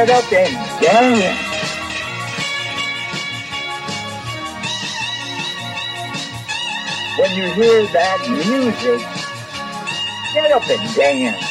Get 0.00 0.08
up 0.08 0.32
and 0.32 0.80
dance. 0.80 1.38
When 7.18 7.30
you 7.36 7.52
hear 7.52 7.86
that 7.88 8.20
music, 8.30 9.00
get 10.32 10.52
up 10.52 10.66
and 10.70 10.94
dance. 10.94 11.44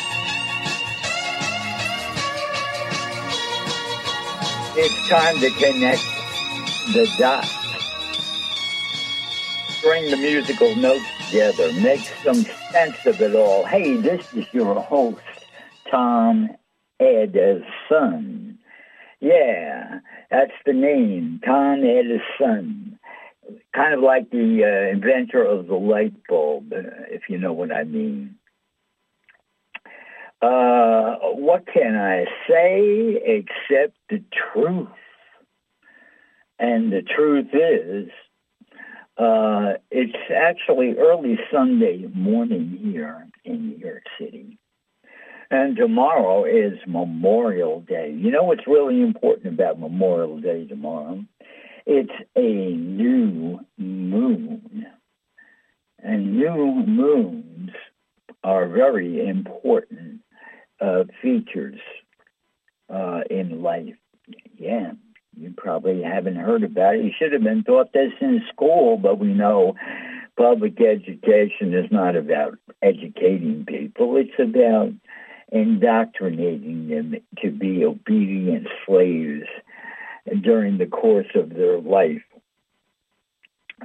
It's 4.76 5.10
time 5.10 5.40
to 5.42 5.50
connect 5.52 6.02
the 6.94 7.08
dots. 7.20 7.56
Bring 9.84 10.10
the 10.10 10.18
musical 10.18 10.76
notes 10.76 11.06
together. 11.28 11.72
Make 11.74 12.02
some 12.24 12.44
sense 12.72 13.06
of 13.06 13.22
it 13.22 13.36
all. 13.36 13.64
Hey, 13.66 13.98
this 13.98 14.34
is 14.34 14.52
your 14.52 14.74
host, 14.82 15.22
Tom 15.92 16.50
Edison. 17.00 18.49
Yeah, 19.20 20.00
that's 20.32 20.52
the 20.66 20.74
name, 20.74 21.42
Tom 21.46 21.84
Edison. 21.84 23.00
Kind 23.76 23.94
of 23.94 24.02
like 24.02 24.30
the 24.30 24.62
uh, 24.64 24.94
inventor 24.94 25.44
of 25.44 25.68
the 25.68 25.76
light 25.76 26.14
bulb, 26.28 26.72
uh, 26.72 26.82
if 27.10 27.24
you 27.30 27.38
know 27.38 27.52
what 27.52 27.72
I 27.72 27.84
mean. 27.84 28.36
Uh, 30.42 31.16
what 31.34 31.66
can 31.68 31.98
I 31.98 32.26
say 32.48 33.20
except 33.26 33.98
the 34.10 34.24
truth? 34.54 34.88
And 36.60 36.92
the 36.92 37.02
truth 37.02 37.48
is, 37.54 38.10
uh, 39.18 39.80
it's 39.92 40.18
actually 40.34 40.96
early 40.98 41.38
Sunday 41.52 42.06
morning 42.14 42.80
here 42.82 43.28
in 43.44 43.70
New 43.70 43.78
York 43.78 44.04
City. 44.20 44.59
And 45.52 45.76
tomorrow 45.76 46.44
is 46.46 46.78
Memorial 46.86 47.82
Day. 47.82 48.14
You 48.16 48.32
know 48.32 48.44
what's 48.44 48.68
really 48.68 49.02
important 49.02 49.56
about 49.56 49.80
Memorial 49.80 50.40
Day 50.40 50.68
tomorrow? 50.68 51.24
It's 51.88 52.12
a 52.36 52.76
new 52.76 53.60
moon. 53.78 54.86
And 56.04 56.38
new 56.38 56.84
moons 56.86 57.72
are 58.44 58.68
very 58.68 59.28
important 59.28 60.22
uh, 60.80 61.06
features 61.22 61.80
uh, 62.94 63.22
in 63.30 63.64
life. 63.64 63.96
Yeah, 64.56 64.92
you 65.36 65.54
probably 65.58 66.04
haven't 66.04 66.36
heard 66.36 66.64
about 66.64 66.96
it. 66.96 67.06
You 67.06 67.12
should 67.18 67.34
have 67.34 67.44
been 67.44 67.64
taught 67.64 67.92
this 67.92 68.12
in 68.22 68.42
school, 68.54 68.98
but 68.98 69.18
we 69.18 69.34
know 69.34 69.76
public 70.38 70.80
education 70.80 71.74
is 71.74 71.92
not 71.92 72.16
about 72.16 72.58
educating 72.82 73.66
people. 73.68 74.16
It's 74.16 74.40
about 74.40 74.92
indoctrinating 75.52 76.88
them 76.88 77.16
to 77.42 77.52
be 77.52 77.84
obedient 77.84 78.68
slaves 78.86 79.48
during 80.42 80.78
the 80.78 80.86
course 80.86 81.30
of 81.36 81.50
their 81.50 81.80
life. 81.80 82.22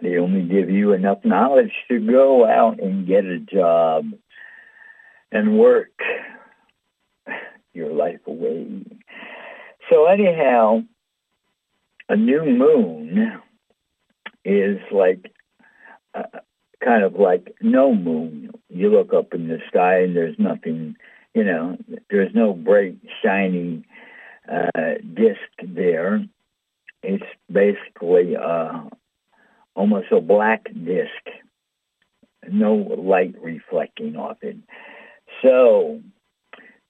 They 0.02 0.18
only 0.18 0.42
give 0.42 0.70
you 0.70 0.92
enough 0.92 1.24
knowledge 1.24 1.72
to 1.88 2.00
go 2.00 2.46
out 2.46 2.80
and 2.80 3.06
get 3.06 3.24
a 3.24 3.38
job 3.38 4.12
and 5.30 5.58
work 5.58 5.92
your 7.72 7.92
life 7.92 8.20
away. 8.26 8.84
So 9.90 10.06
anyhow, 10.06 10.82
a 12.08 12.16
new 12.16 12.44
moon 12.44 13.40
is 14.44 14.78
like 14.90 15.32
uh, 16.14 16.40
kind 16.84 17.02
of 17.02 17.14
like 17.14 17.56
no 17.60 17.94
moon. 17.94 18.50
You 18.68 18.90
look 18.90 19.12
up 19.14 19.34
in 19.34 19.48
the 19.48 19.58
sky 19.68 20.00
and 20.00 20.14
there's 20.16 20.38
nothing 20.38 20.96
you 21.34 21.44
know, 21.44 21.76
there's 22.10 22.34
no 22.34 22.52
bright, 22.52 22.98
shiny 23.22 23.84
uh, 24.50 24.94
disc 25.14 25.40
there. 25.62 26.24
It's 27.02 27.24
basically 27.50 28.36
uh, 28.36 28.84
almost 29.74 30.12
a 30.12 30.20
black 30.20 30.64
disc, 30.72 31.10
no 32.50 32.74
light 32.74 33.34
reflecting 33.42 34.16
off 34.16 34.38
it. 34.42 34.56
So 35.42 36.00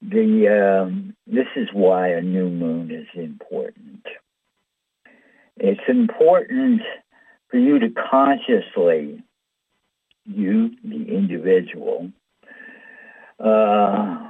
the 0.03 0.83
um, 0.85 1.17
this 1.27 1.47
is 1.57 1.69
why 1.73 2.09
a 2.09 2.21
new 2.21 2.51
moon 2.51 2.91
is 2.91 3.07
important. 3.15 4.05
It's 5.57 5.81
important 5.89 6.83
for 7.49 7.57
you 7.57 7.79
to 7.79 7.89
consciously, 7.91 9.23
you, 10.25 10.71
the 10.85 11.05
individual, 11.09 12.11
uh, 13.39 14.29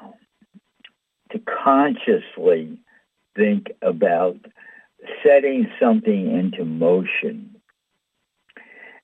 to 1.34 1.40
consciously 1.40 2.78
think 3.36 3.72
about 3.82 4.36
setting 5.24 5.66
something 5.80 6.30
into 6.38 6.64
motion. 6.64 7.56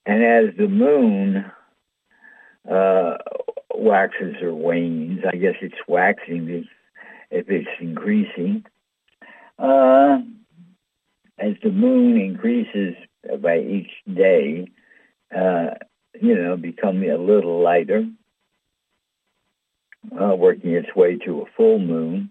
And 0.06 0.24
as 0.24 0.56
the 0.56 0.68
moon 0.68 1.44
uh, 2.70 3.14
waxes 3.74 4.36
or 4.40 4.54
wanes, 4.54 5.20
I 5.30 5.36
guess 5.36 5.56
it's 5.60 5.74
waxing 5.88 6.64
if 7.30 7.48
it's 7.48 7.68
increasing, 7.80 8.64
uh, 9.58 10.18
as 11.38 11.54
the 11.62 11.70
moon 11.70 12.20
increases 12.20 12.94
by 13.40 13.58
each 13.58 13.90
day, 14.12 14.68
uh, 15.36 15.74
you 16.20 16.36
know, 16.36 16.56
becoming 16.56 17.10
a 17.10 17.16
little 17.18 17.60
lighter, 17.62 18.04
uh, 20.20 20.34
working 20.34 20.72
its 20.72 20.94
way 20.94 21.16
to 21.16 21.42
a 21.42 21.50
full 21.56 21.78
moon, 21.78 22.30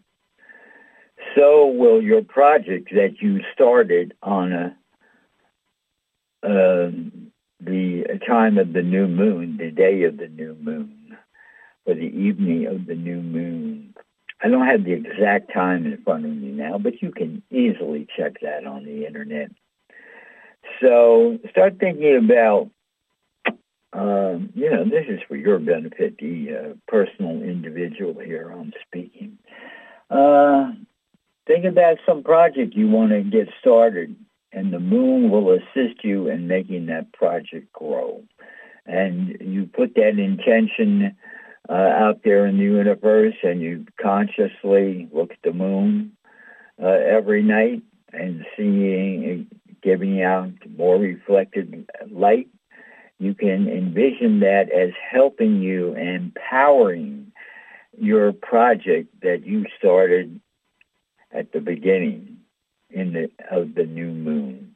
so 1.35 1.67
will 1.67 2.01
your 2.01 2.23
project 2.23 2.89
that 2.93 3.21
you 3.21 3.41
started 3.53 4.13
on 4.23 4.53
a, 4.53 4.75
uh, 6.43 6.91
the 7.59 8.19
time 8.25 8.57
of 8.57 8.73
the 8.73 8.81
new 8.81 9.07
moon, 9.07 9.57
the 9.57 9.71
day 9.71 10.03
of 10.03 10.17
the 10.17 10.27
new 10.27 10.55
moon, 10.61 11.17
or 11.85 11.93
the 11.93 12.01
evening 12.01 12.67
of 12.67 12.85
the 12.85 12.95
new 12.95 13.21
moon. 13.21 13.93
I 14.41 14.47
don't 14.47 14.65
have 14.65 14.85
the 14.85 14.93
exact 14.93 15.53
time 15.53 15.85
in 15.85 16.01
front 16.03 16.25
of 16.25 16.31
me 16.31 16.51
now, 16.51 16.77
but 16.77 17.01
you 17.01 17.11
can 17.11 17.43
easily 17.51 18.07
check 18.15 18.39
that 18.41 18.65
on 18.65 18.85
the 18.85 19.05
internet. 19.05 19.51
So 20.81 21.39
start 21.49 21.77
thinking 21.79 22.15
about 22.15 22.69
um, 23.93 24.51
you 24.53 24.69
know, 24.69 24.83
this 24.83 25.05
is 25.07 25.19
for 25.27 25.35
your 25.35 25.59
benefit, 25.59 26.17
the 26.19 26.49
uh, 26.55 26.73
personal 26.87 27.41
individual 27.41 28.19
here 28.19 28.51
I'm 28.51 28.71
speaking. 28.87 29.37
Uh, 30.09 30.73
think 31.47 31.65
about 31.65 31.97
some 32.05 32.23
project 32.23 32.75
you 32.75 32.87
want 32.87 33.11
to 33.11 33.23
get 33.23 33.49
started, 33.59 34.15
and 34.51 34.71
the 34.71 34.79
moon 34.79 35.31
will 35.31 35.51
assist 35.51 36.03
you 36.03 36.27
in 36.27 36.47
making 36.47 36.85
that 36.87 37.11
project 37.13 37.71
grow. 37.73 38.23
And 38.85 39.37
you 39.41 39.65
put 39.65 39.95
that 39.95 40.19
intention 40.19 41.15
uh, 41.67 41.73
out 41.73 42.21
there 42.23 42.45
in 42.45 42.57
the 42.57 42.63
universe, 42.63 43.35
and 43.43 43.61
you 43.61 43.85
consciously 43.99 45.09
look 45.11 45.31
at 45.31 45.41
the 45.43 45.53
moon 45.53 46.15
uh, 46.81 46.87
every 46.87 47.41
night 47.41 47.81
and 48.13 48.45
seeing, 48.55 49.47
giving 49.81 50.21
out 50.21 50.51
more 50.75 50.97
reflected 50.97 51.87
light 52.11 52.47
you 53.19 53.33
can 53.33 53.67
envision 53.67 54.39
that 54.39 54.71
as 54.71 54.91
helping 55.11 55.61
you, 55.61 55.93
and 55.93 56.07
empowering 56.09 57.31
your 57.97 58.31
project 58.31 59.09
that 59.21 59.45
you 59.45 59.65
started 59.77 60.39
at 61.31 61.51
the 61.51 61.59
beginning 61.59 62.37
in 62.89 63.13
the, 63.13 63.29
of 63.51 63.75
the 63.75 63.83
new 63.83 64.11
moon. 64.11 64.75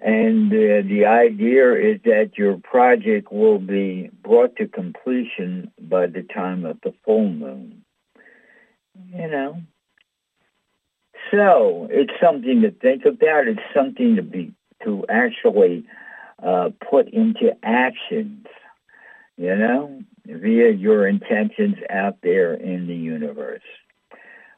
And 0.00 0.52
uh, 0.52 0.86
the 0.88 1.04
idea 1.06 1.74
is 1.74 2.00
that 2.04 2.32
your 2.36 2.58
project 2.58 3.30
will 3.30 3.58
be 3.58 4.10
brought 4.22 4.56
to 4.56 4.66
completion 4.66 5.70
by 5.78 6.06
the 6.06 6.22
time 6.22 6.64
of 6.64 6.78
the 6.82 6.92
full 7.04 7.28
moon. 7.28 7.84
You 9.12 9.28
know. 9.28 9.62
So 11.30 11.88
it's 11.90 12.12
something 12.22 12.62
to 12.62 12.70
think 12.70 13.04
about. 13.04 13.48
It's 13.48 13.60
something 13.74 14.16
to 14.16 14.22
be 14.22 14.52
to 14.84 15.04
actually 15.08 15.86
uh, 16.44 16.70
put 16.90 17.08
into 17.08 17.56
actions, 17.62 18.46
you 19.36 19.56
know, 19.56 20.02
via 20.26 20.70
your 20.70 21.08
intentions 21.08 21.76
out 21.90 22.18
there 22.22 22.54
in 22.54 22.86
the 22.86 22.94
universe. 22.94 23.62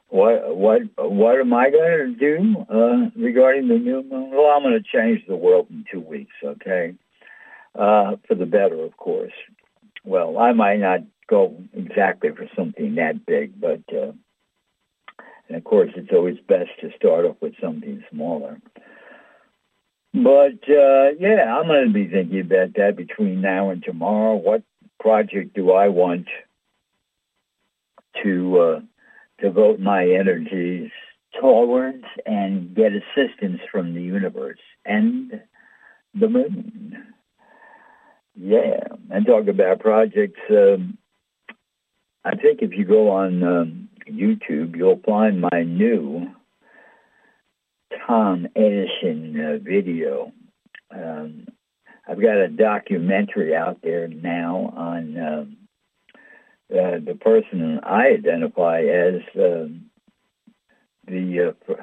What 0.08 0.56
what 0.56 0.82
what 0.96 1.40
am 1.40 1.52
I 1.52 1.70
going 1.70 2.14
to 2.18 2.38
do 2.38 2.66
uh, 2.70 3.10
regarding 3.20 3.68
the 3.68 3.78
new 3.78 4.02
moon? 4.02 4.30
Well, 4.30 4.46
I'm 4.46 4.62
going 4.62 4.80
to 4.80 4.96
change 4.96 5.26
the 5.26 5.36
world 5.36 5.66
in 5.70 5.84
two 5.90 6.00
weeks. 6.00 6.34
Okay, 6.44 6.94
uh, 7.74 8.16
for 8.26 8.34
the 8.34 8.46
better, 8.46 8.84
of 8.84 8.96
course. 8.96 9.32
Well, 10.04 10.38
I 10.38 10.52
might 10.52 10.78
not 10.78 11.00
go 11.28 11.56
exactly 11.72 12.30
for 12.30 12.48
something 12.56 12.94
that 12.94 13.26
big, 13.26 13.60
but 13.60 13.82
uh, 13.92 14.12
and 15.48 15.56
of 15.56 15.64
course, 15.64 15.90
it's 15.96 16.12
always 16.12 16.36
best 16.48 16.70
to 16.80 16.90
start 16.96 17.24
off 17.24 17.36
with 17.40 17.54
something 17.60 18.04
smaller. 18.10 18.60
But 20.22 20.68
uh, 20.68 21.10
yeah, 21.18 21.54
I'm 21.54 21.66
going 21.66 21.86
to 21.86 21.92
be 21.92 22.08
thinking 22.08 22.40
about 22.40 22.74
that 22.76 22.96
between 22.96 23.40
now 23.40 23.70
and 23.70 23.82
tomorrow. 23.82 24.34
What 24.34 24.62
project 24.98 25.54
do 25.54 25.72
I 25.72 25.88
want 25.88 26.26
to 28.22 28.58
uh, 28.58 28.80
devote 29.40 29.78
my 29.78 30.04
energies 30.04 30.90
towards 31.40 32.04
and 32.24 32.74
get 32.74 32.92
assistance 32.92 33.60
from 33.70 33.94
the 33.94 34.02
universe 34.02 34.58
and 34.84 35.42
the 36.18 36.28
moon. 36.28 37.14
Yeah, 38.34 38.88
and 39.10 39.26
talk 39.26 39.48
about 39.48 39.80
projects. 39.80 40.40
Um, 40.50 40.98
I 42.24 42.36
think 42.36 42.60
if 42.62 42.72
you 42.72 42.84
go 42.84 43.10
on 43.10 43.42
um, 43.42 43.88
YouTube, 44.10 44.76
you'll 44.76 45.00
find 45.06 45.40
my 45.40 45.62
new 45.62 46.28
Tom 48.06 48.46
Edison 48.54 49.40
uh, 49.40 49.58
video. 49.62 50.32
Um, 50.94 51.46
I've 52.08 52.22
got 52.22 52.36
a 52.36 52.48
documentary 52.48 53.54
out 53.54 53.78
there 53.82 54.06
now 54.06 54.72
on 54.76 55.18
um, 55.18 55.56
uh, 56.70 56.98
the 57.04 57.18
person 57.20 57.80
I 57.82 58.08
identify 58.18 58.82
as 58.82 59.22
uh, 59.34 59.66
the 61.06 61.54
uh, 61.68 61.74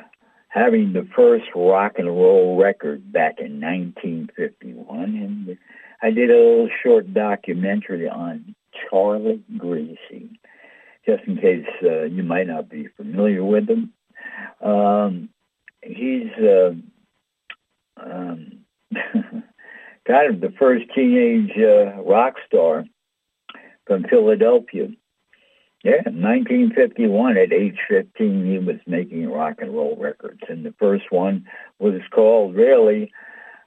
having 0.47 0.93
the 0.93 1.07
first 1.15 1.45
rock 1.55 1.93
and 1.97 2.07
roll 2.07 2.57
record 2.57 3.11
back 3.11 3.39
in 3.39 3.59
1951, 3.59 4.99
and 4.99 5.57
I 6.01 6.11
did 6.11 6.29
a 6.29 6.33
little 6.33 6.69
short 6.83 7.13
documentary 7.13 8.07
on 8.07 8.55
Charlie 8.89 9.43
Gracie, 9.57 10.39
just 11.05 11.23
in 11.27 11.35
case 11.37 11.65
uh, 11.83 12.03
you 12.03 12.23
might 12.23 12.47
not 12.47 12.69
be 12.69 12.87
familiar 12.95 13.43
with 13.43 13.69
him. 13.69 13.93
Um, 14.61 15.29
he's 15.85 16.31
uh, 16.39 16.73
um, 17.97 18.59
kind 20.07 20.33
of 20.33 20.41
the 20.41 20.53
first 20.57 20.85
teenage 20.95 21.51
uh, 21.57 22.01
rock 22.01 22.35
star 22.47 22.85
from 23.85 24.03
Philadelphia. 24.03 24.87
Yeah, 25.83 26.01
in 26.05 26.21
1951, 26.21 27.37
at 27.37 27.51
age 27.51 27.77
15, 27.89 28.45
he 28.45 28.57
was 28.57 28.77
making 28.87 29.29
rock 29.29 29.55
and 29.59 29.73
roll 29.73 29.97
records. 29.97 30.39
And 30.47 30.65
the 30.65 30.73
first 30.79 31.11
one 31.11 31.45
was 31.77 31.99
called, 32.09 32.55
really, 32.55 33.11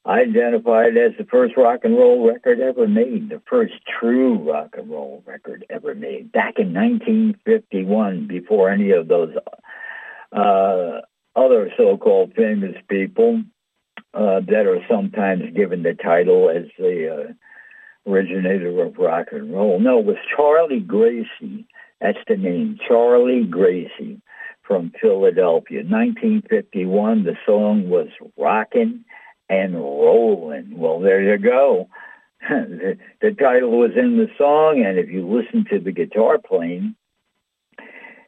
identified 0.07 0.97
as 0.97 1.13
the 1.19 1.27
first 1.31 1.59
rock 1.59 1.81
and 1.85 1.95
roll 1.95 2.27
record 2.27 2.59
ever 2.61 2.89
made, 2.89 3.29
the 3.29 3.43
first 3.47 3.75
true 4.01 4.39
rock 4.39 4.77
and 4.79 4.89
roll 4.89 5.23
record 5.27 5.67
ever 5.69 5.95
made, 5.95 6.33
back 6.33 6.55
in 6.59 6.73
1951, 6.73 8.27
before 8.27 8.71
any 8.71 8.93
of 8.93 9.09
those 9.09 9.35
uh, 10.33 11.01
other 11.37 11.71
so-called 11.77 12.33
famous 12.35 12.75
people 12.89 13.43
uh, 14.15 14.41
that 14.41 14.67
are 14.67 14.81
sometimes 14.89 15.43
given 15.55 15.83
the 15.83 15.95
title 15.95 16.51
as 16.51 16.65
the 16.79 17.29
uh, 17.29 18.11
originator 18.11 18.83
of 18.83 18.97
rock 18.97 19.29
and 19.33 19.53
roll. 19.53 19.79
No, 19.79 19.99
it 19.99 20.07
was 20.07 20.17
Charlie 20.35 20.81
Gracie. 20.81 21.67
That's 22.01 22.19
the 22.27 22.37
name, 22.37 22.79
Charlie 22.87 23.45
Gracie 23.45 24.21
from 24.63 24.93
Philadelphia. 25.01 25.79
1951, 25.79 27.25
the 27.25 27.37
song 27.45 27.89
was 27.89 28.09
Rockin' 28.37 29.05
and 29.49 29.75
Rollin'. 29.75 30.77
Well, 30.77 31.01
there 31.01 31.23
you 31.23 31.39
go. 31.39 31.89
the, 32.49 32.99
the 33.21 33.33
title 33.33 33.79
was 33.79 33.93
in 33.97 34.17
the 34.17 34.29
song, 34.37 34.85
and 34.85 34.99
if 34.99 35.11
you 35.11 35.27
listen 35.27 35.65
to 35.71 35.79
the 35.79 35.93
guitar 35.93 36.39
playing, 36.39 36.97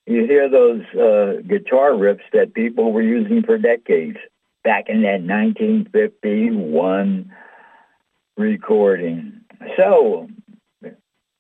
you 0.09 0.27
hear 0.27 0.49
those 0.49 0.83
uh, 0.95 1.43
guitar 1.47 1.91
riffs 1.91 2.25
that 2.33 2.55
people 2.55 2.93
were 2.93 3.03
using 3.03 3.43
for 3.43 3.59
decades 3.59 4.17
back 4.65 4.89
in 4.89 5.03
that 5.03 5.21
1951 5.23 7.31
recording. 8.37 9.43
So 9.77 10.29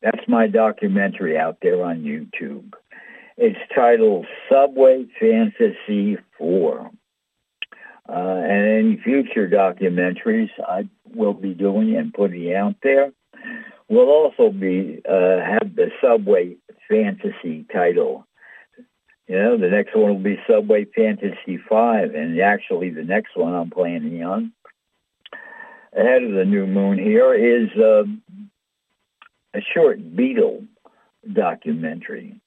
that's 0.02 0.28
my 0.28 0.48
documentary 0.48 1.38
out 1.38 1.58
there 1.62 1.82
on 1.82 2.02
YouTube. 2.02 2.74
It's 3.36 3.58
titled 3.74 4.26
Subway 4.50 5.06
Fantasy 5.18 6.18
4. 6.36 6.90
Uh, 8.08 8.12
and 8.12 8.66
any 8.66 8.96
future 9.02 9.48
documentaries 9.48 10.50
I 10.66 10.88
will 11.14 11.34
be 11.34 11.54
doing 11.54 11.96
and 11.96 12.12
putting 12.12 12.52
out 12.54 12.74
there 12.82 13.12
will 13.88 14.08
also 14.08 14.50
be 14.50 15.00
uh, 15.08 15.40
have 15.40 15.74
the 15.74 15.90
Subway 16.02 16.56
Fantasy 16.88 17.64
title. 17.72 18.27
You 19.28 19.38
know, 19.38 19.58
the 19.58 19.68
next 19.68 19.94
one 19.94 20.08
will 20.08 20.22
be 20.22 20.40
Subway 20.48 20.86
Fantasy 20.86 21.58
5, 21.68 22.14
and 22.14 22.40
actually 22.40 22.90
the 22.90 23.04
next 23.04 23.36
one 23.36 23.54
I'm 23.54 23.70
planning 23.70 24.24
on 24.24 24.52
ahead 25.96 26.22
of 26.22 26.32
the 26.32 26.44
new 26.44 26.66
moon 26.66 26.98
here 26.98 27.34
is 27.34 27.68
uh, 27.76 28.04
a 29.54 29.60
short 29.74 29.98
Beatle 30.00 30.66
documentary 31.32 32.40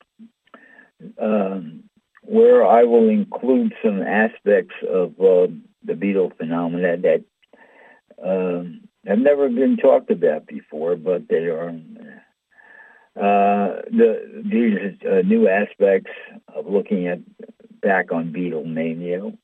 um, 1.22 1.84
where 2.24 2.66
I 2.66 2.84
will 2.84 3.10
include 3.10 3.74
some 3.84 4.02
aspects 4.02 4.76
of 4.88 5.10
uh, 5.20 5.48
the 5.84 5.94
Beatle 5.94 6.36
phenomena 6.38 6.98
that 6.98 7.24
um, 8.24 8.82
have 9.06 9.20
never 9.20 9.50
been 9.50 9.78
talked 9.78 10.12
about 10.12 10.46
before, 10.46 10.96
but 10.96 11.28
they 11.28 11.48
are 11.48 11.70
uh, 13.18 13.82
the 13.92 14.42
these 14.46 14.98
uh, 15.06 15.22
new 15.28 15.48
aspects 15.48 16.12
of 16.56 16.66
looking 16.66 17.08
at 17.08 17.20
back 17.82 18.12
on 18.12 18.32
Beatlemania 18.32 19.38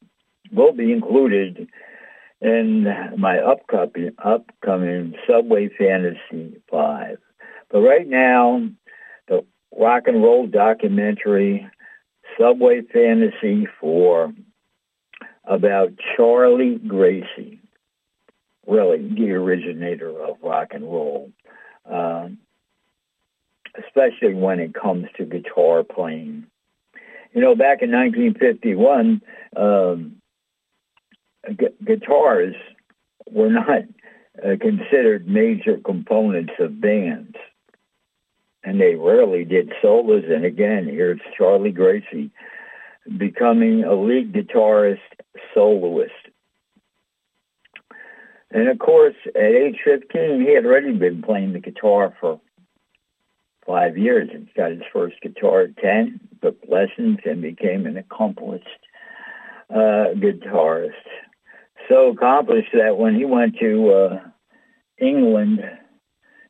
will 0.51 0.71
be 0.71 0.91
included 0.91 1.67
in 2.41 2.83
my 3.17 3.39
upcoming 3.39 4.11
upcoming 4.23 5.15
Subway 5.27 5.69
Fantasy 5.77 6.61
Five. 6.71 7.17
But 7.69 7.81
right 7.81 8.07
now, 8.07 8.69
the 9.27 9.45
rock 9.77 10.03
and 10.07 10.23
roll 10.23 10.47
documentary 10.47 11.67
Subway 12.39 12.81
Fantasy 12.93 13.67
Four 13.79 14.33
about 15.43 15.93
Charlie 16.15 16.79
Gracie, 16.87 17.59
really 18.65 19.13
the 19.13 19.31
originator 19.31 20.09
of 20.21 20.37
rock 20.43 20.69
and 20.71 20.83
roll, 20.83 21.31
um, 21.85 22.37
especially 23.85 24.33
when 24.33 24.59
it 24.59 24.73
comes 24.73 25.07
to 25.17 25.25
guitar 25.25 25.83
playing. 25.83 26.45
You 27.33 27.41
know, 27.41 27.55
back 27.55 27.81
in 27.81 27.91
1951, 27.91 29.21
um, 29.55 30.15
gu- 31.55 31.85
guitars 31.85 32.55
were 33.29 33.49
not 33.49 33.83
uh, 34.43 34.55
considered 34.59 35.27
major 35.27 35.77
components 35.83 36.53
of 36.59 36.81
bands. 36.81 37.35
And 38.63 38.81
they 38.81 38.95
rarely 38.95 39.45
did 39.45 39.71
solos. 39.81 40.23
And 40.27 40.45
again, 40.45 40.85
here's 40.85 41.19
Charlie 41.37 41.71
Gracie 41.71 42.31
becoming 43.17 43.83
a 43.83 43.93
lead 43.93 44.33
guitarist 44.33 44.97
soloist. 45.53 46.11
And 48.51 48.67
of 48.69 48.79
course, 48.79 49.15
at 49.35 49.41
age 49.41 49.77
15, 49.83 50.41
he 50.41 50.53
had 50.53 50.65
already 50.65 50.93
been 50.93 51.21
playing 51.21 51.53
the 51.53 51.59
guitar 51.59 52.13
for 52.19 52.39
five 53.67 53.97
years. 53.97 54.29
He 54.31 54.47
got 54.55 54.71
his 54.71 54.81
first 54.93 55.21
guitar 55.21 55.63
at 55.63 55.77
10, 55.77 56.19
took 56.41 56.57
lessons, 56.67 57.19
and 57.25 57.41
became 57.41 57.85
an 57.85 57.97
accomplished 57.97 58.65
uh, 59.69 60.15
guitarist 60.15 60.93
so 61.87 62.09
accomplished 62.09 62.69
that 62.73 62.97
when 62.97 63.15
he 63.15 63.25
went 63.25 63.57
to 63.59 63.91
uh, 63.91 64.19
England 64.99 65.59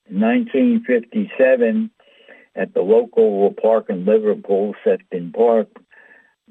in 0.10 0.20
1957 0.20 1.92
at 2.56 2.74
the 2.74 2.82
local 2.82 3.54
park 3.62 3.86
in 3.90 4.06
Liverpool, 4.06 4.74
Sefton 4.84 5.32
Park, 5.32 5.68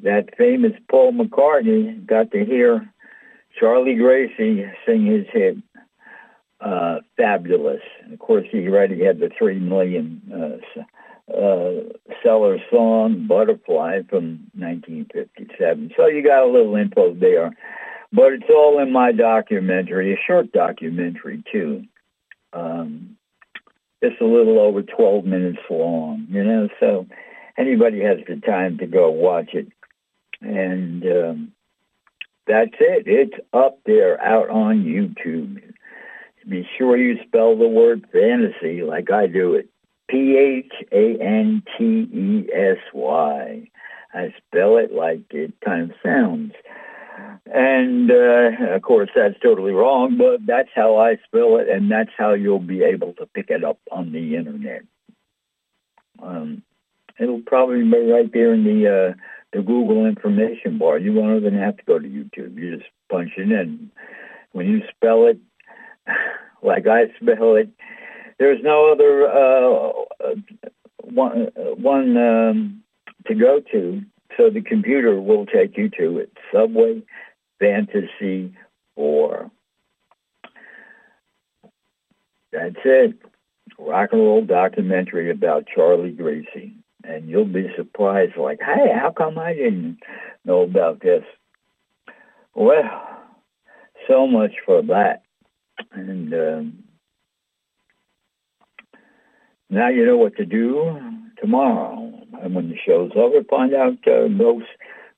that 0.03 0.37
famous 0.37 0.73
Paul 0.91 1.13
McCartney 1.13 2.05
got 2.07 2.31
to 2.33 2.45
hear 2.45 2.89
Charlie 3.59 3.95
Gracie 3.97 4.67
sing 4.87 5.07
his 5.07 5.27
hit, 5.33 5.57
uh, 6.61 6.99
Fabulous. 7.17 7.83
Course, 8.27 8.47
he 8.51 8.67
already 8.67 9.05
had 9.05 9.21
the 9.21 9.31
three 9.39 9.61
million 9.61 10.21
uh, 10.35 11.33
uh, 11.33 11.83
seller 12.25 12.59
song, 12.71 13.27
Butterfly, 13.29 14.03
from 14.09 14.51
1957. 14.55 15.93
So 15.97 16.07
you 16.07 16.25
got 16.25 16.43
a 16.43 16.51
little 16.51 16.75
info 16.75 17.15
there. 17.15 17.53
But 18.13 18.33
it's 18.33 18.51
all 18.51 18.81
in 18.81 18.93
my 18.93 19.13
documentary, 19.13 20.13
a 20.13 20.17
short 20.27 20.51
documentary 20.53 21.45
too. 21.53 21.85
Um, 22.53 23.17
just 24.03 24.21
a 24.21 24.27
little 24.27 24.59
over 24.59 24.83
12 24.83 25.25
minutes 25.25 25.59
long, 25.69 26.27
you 26.31 26.43
know, 26.43 26.69
so 26.81 27.07
anybody 27.59 28.01
has 28.03 28.19
the 28.27 28.37
time 28.37 28.79
to 28.79 28.87
go 28.87 29.11
watch 29.11 29.51
it. 29.55 29.69
And 30.41 31.03
um, 31.05 31.53
that's 32.47 32.75
it. 32.79 33.05
It's 33.07 33.37
up 33.53 33.79
there 33.87 34.21
out 34.23 34.51
on 34.51 34.85
YouTube. 34.85 35.63
Be 36.49 36.69
sure 36.79 36.97
you 36.97 37.19
spell 37.27 37.57
the 37.57 37.69
word 37.69 38.07
fantasy 38.13 38.83
like 38.83 39.11
I 39.11 39.27
do 39.27 39.55
it. 39.55 39.69
P-H-A-N-T-E-S-Y. 40.09 40.91
I 44.15 44.35
spell 44.47 44.77
it 44.77 44.93
like 44.93 45.23
it 45.31 45.53
kind 45.65 45.91
of 45.91 45.97
sounds. 46.03 46.53
And 47.47 48.11
uh, 48.11 48.75
of 48.75 48.83
course, 48.83 49.11
that's 49.15 49.39
totally 49.43 49.73
wrong, 49.73 50.17
but 50.19 50.47
that's 50.47 50.69
how 50.75 50.99
I 50.99 51.17
spell 51.27 51.57
it, 51.57 51.69
and 51.69 51.91
that's 51.91 52.11
how 52.17 52.35
you'll 52.35 52.59
be 52.59 52.83
able 52.83 53.15
to 53.15 53.27
pick 53.27 53.51
it 53.51 53.65
up 53.65 53.79
on 53.91 54.13
the 54.13 54.37
internet. 54.37 54.83
Um, 56.23 56.63
it'll 57.19 57.43
probably 57.43 57.83
be 57.83 58.11
right 58.11 58.31
there 58.33 58.53
in 58.53 58.65
the 58.65 58.89
uh, 58.89 59.15
the 59.53 59.63
Google 59.63 60.07
information 60.07 60.79
bar. 60.79 60.99
You 60.99 61.13
won't 61.13 61.41
even 61.41 61.59
have 61.59 61.77
to 61.77 61.85
go 61.85 61.99
to 61.99 62.09
YouTube. 62.09 62.57
You 62.57 62.77
just 62.77 62.91
punch 63.11 63.33
it 63.37 63.51
in. 63.51 63.91
When 64.53 64.67
you 64.67 64.83
spell 64.95 65.27
it, 65.27 65.39
like 66.63 66.87
I 66.87 67.07
spell 67.21 67.57
it, 67.57 67.71
there's 68.39 68.63
no 68.63 68.93
other 68.93 69.29
uh, 69.29 70.35
one, 71.03 71.49
one 71.55 72.17
um, 72.17 72.83
to 73.27 73.35
go 73.35 73.61
to. 73.73 74.03
So 74.37 74.51
the 74.51 74.61
computer 74.61 75.21
will 75.21 75.47
take 75.47 75.77
you 75.77 75.89
to 75.99 76.19
it. 76.19 76.33
Subway 76.53 77.03
Fantasy 77.59 78.55
4. 78.97 79.51
That's 82.53 82.77
it. 82.85 83.15
Rock 83.79 84.11
and 84.13 84.21
roll 84.21 84.45
documentary 84.45 85.31
about 85.31 85.67
Charlie 85.73 86.11
Gracie. 86.11 86.75
And 87.05 87.29
you'll 87.29 87.45
be 87.45 87.69
surprised, 87.77 88.37
like, 88.37 88.59
hey, 88.61 88.93
how 88.93 89.13
come 89.17 89.39
I 89.39 89.55
didn't 89.55 89.99
know 90.45 90.63
about 90.63 91.01
this? 91.01 91.23
Well, 92.55 93.07
so 94.09 94.27
much 94.27 94.53
for 94.65 94.83
that. 94.83 95.23
And 95.93 96.33
um, 96.33 96.85
now 99.69 99.89
you 99.89 100.07
know 100.07 100.17
what 100.17 100.37
to 100.37 100.45
do 100.45 101.01
tomorrow. 101.41 102.13
And 102.43 102.55
when 102.55 102.69
the 102.69 102.77
show's 102.87 103.13
over, 103.17 103.43
find 103.45 103.75
out, 103.75 103.95
uh, 104.07 104.29
go, 104.29 104.63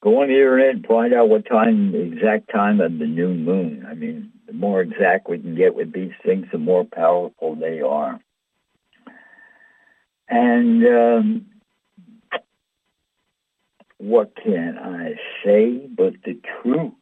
go 0.00 0.22
on 0.22 0.28
the 0.28 0.34
internet 0.34 0.70
and 0.70 0.86
find 0.86 1.12
out 1.14 1.28
what 1.28 1.46
time, 1.46 1.92
the 1.92 2.00
exact 2.00 2.50
time 2.50 2.80
of 2.80 2.98
the 2.98 3.06
new 3.06 3.28
moon. 3.28 3.86
I 3.88 3.94
mean, 3.94 4.32
the 4.46 4.52
more 4.52 4.80
exact 4.80 5.28
we 5.28 5.38
can 5.38 5.54
get 5.54 5.74
with 5.74 5.92
these 5.92 6.12
things, 6.24 6.46
the 6.50 6.58
more 6.58 6.84
powerful 6.84 7.54
they 7.54 7.80
are. 7.80 8.20
And 10.28 10.84
um, 10.86 11.46
what 13.98 14.32
can 14.36 14.78
I 14.78 15.14
say 15.44 15.86
but 15.86 16.14
the 16.24 16.38
truth? 16.62 16.92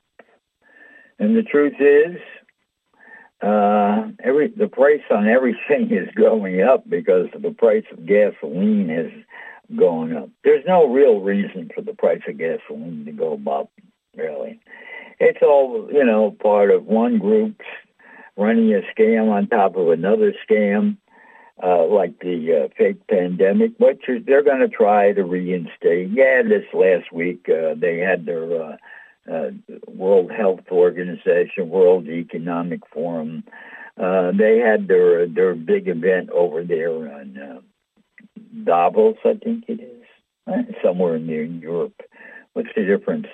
And 1.19 1.37
the 1.37 1.43
truth 1.43 1.75
is, 1.81 2.21
uh, 3.43 4.09
every 4.25 4.49
the 4.49 4.69
price 4.69 5.03
on 5.11 5.29
everything 5.29 5.91
is 5.91 6.09
going 6.15 6.63
up 6.63 6.89
because 6.89 7.29
the 7.39 7.51
price 7.51 7.85
of 7.93 8.07
gasoline 8.07 8.91
is 8.91 9.13
going 9.75 10.17
up. 10.17 10.29
There's 10.45 10.65
no 10.67 10.89
real 10.89 11.21
reason 11.21 11.71
for 11.75 11.83
the 11.83 11.95
price 11.95 12.23
of 12.29 12.39
gasoline 12.39 13.05
to 13.07 13.13
go 13.13 13.41
up, 13.51 13.71
really. 14.17 14.61
It's 15.19 15.41
all, 15.43 15.89
you 15.91 16.05
know, 16.05 16.31
part 16.31 16.71
of 16.71 16.85
one 16.85 17.19
group 17.19 17.61
running 18.37 18.73
a 18.75 18.83
scam 18.95 19.31
on 19.31 19.49
top 19.49 19.77
of 19.77 19.89
another 19.89 20.35
scam, 20.49 20.99
uh, 21.63 21.87
like 21.87 22.19
the 22.21 22.65
uh, 22.65 22.69
fake 22.77 23.07
pandemic, 23.09 23.79
but 23.79 23.99
they're 24.27 24.45
going 24.45 24.61
to 24.61 24.69
try 24.69 25.13
to 25.13 25.25
reinstate. 25.25 26.11
Yeah, 26.11 26.43
this 26.43 26.65
last 26.75 27.11
week 27.13 27.49
uh, 27.49 27.75
they 27.77 27.99
had 27.99 28.27
their 28.27 28.63
uh, 28.63 28.77
uh, 29.31 29.51
World 29.89 30.31
Health 30.31 30.61
Organization, 30.71 31.69
World 31.69 32.09
Economic 32.09 32.81
Forum. 32.93 33.45
Uh, 34.01 34.33
they 34.37 34.59
had 34.59 34.89
their 34.89 35.27
their 35.27 35.55
big 35.55 35.89
event 35.89 36.31
over 36.31 36.63
there 36.63 36.91
on 36.91 37.39
uh, 37.39 37.61
Davos, 38.65 39.17
I 39.25 39.35
think 39.43 39.65
it 39.69 39.81
is, 39.81 40.67
somewhere 40.85 41.19
near 41.19 41.45
Europe. 41.45 42.01
What's 42.53 42.69
the 42.75 42.85
difference? 42.85 43.27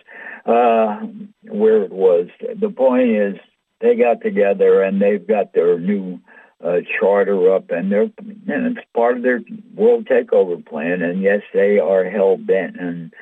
Uh, 0.47 1.01
where 1.43 1.83
it 1.83 1.93
was. 1.93 2.29
The 2.61 2.71
point 2.71 3.11
is, 3.11 3.35
they 3.81 3.95
got 3.97 4.21
together 4.21 4.83
and 4.83 5.01
they've 5.01 5.27
got 5.27 5.53
their 5.53 5.79
new 5.79 6.21
uh, 6.65 6.79
charter 6.99 7.55
up, 7.55 7.71
and 7.71 7.91
they're 7.91 8.03
and 8.03 8.77
it's 8.77 8.87
part 8.95 9.17
of 9.17 9.23
their 9.23 9.41
world 9.75 10.07
takeover 10.07 10.65
plan. 10.65 11.03
And 11.03 11.23
yes, 11.23 11.41
they 11.53 11.79
are 11.79 12.05
hell 12.05 12.37
bent 12.37 12.81
on 12.81 13.13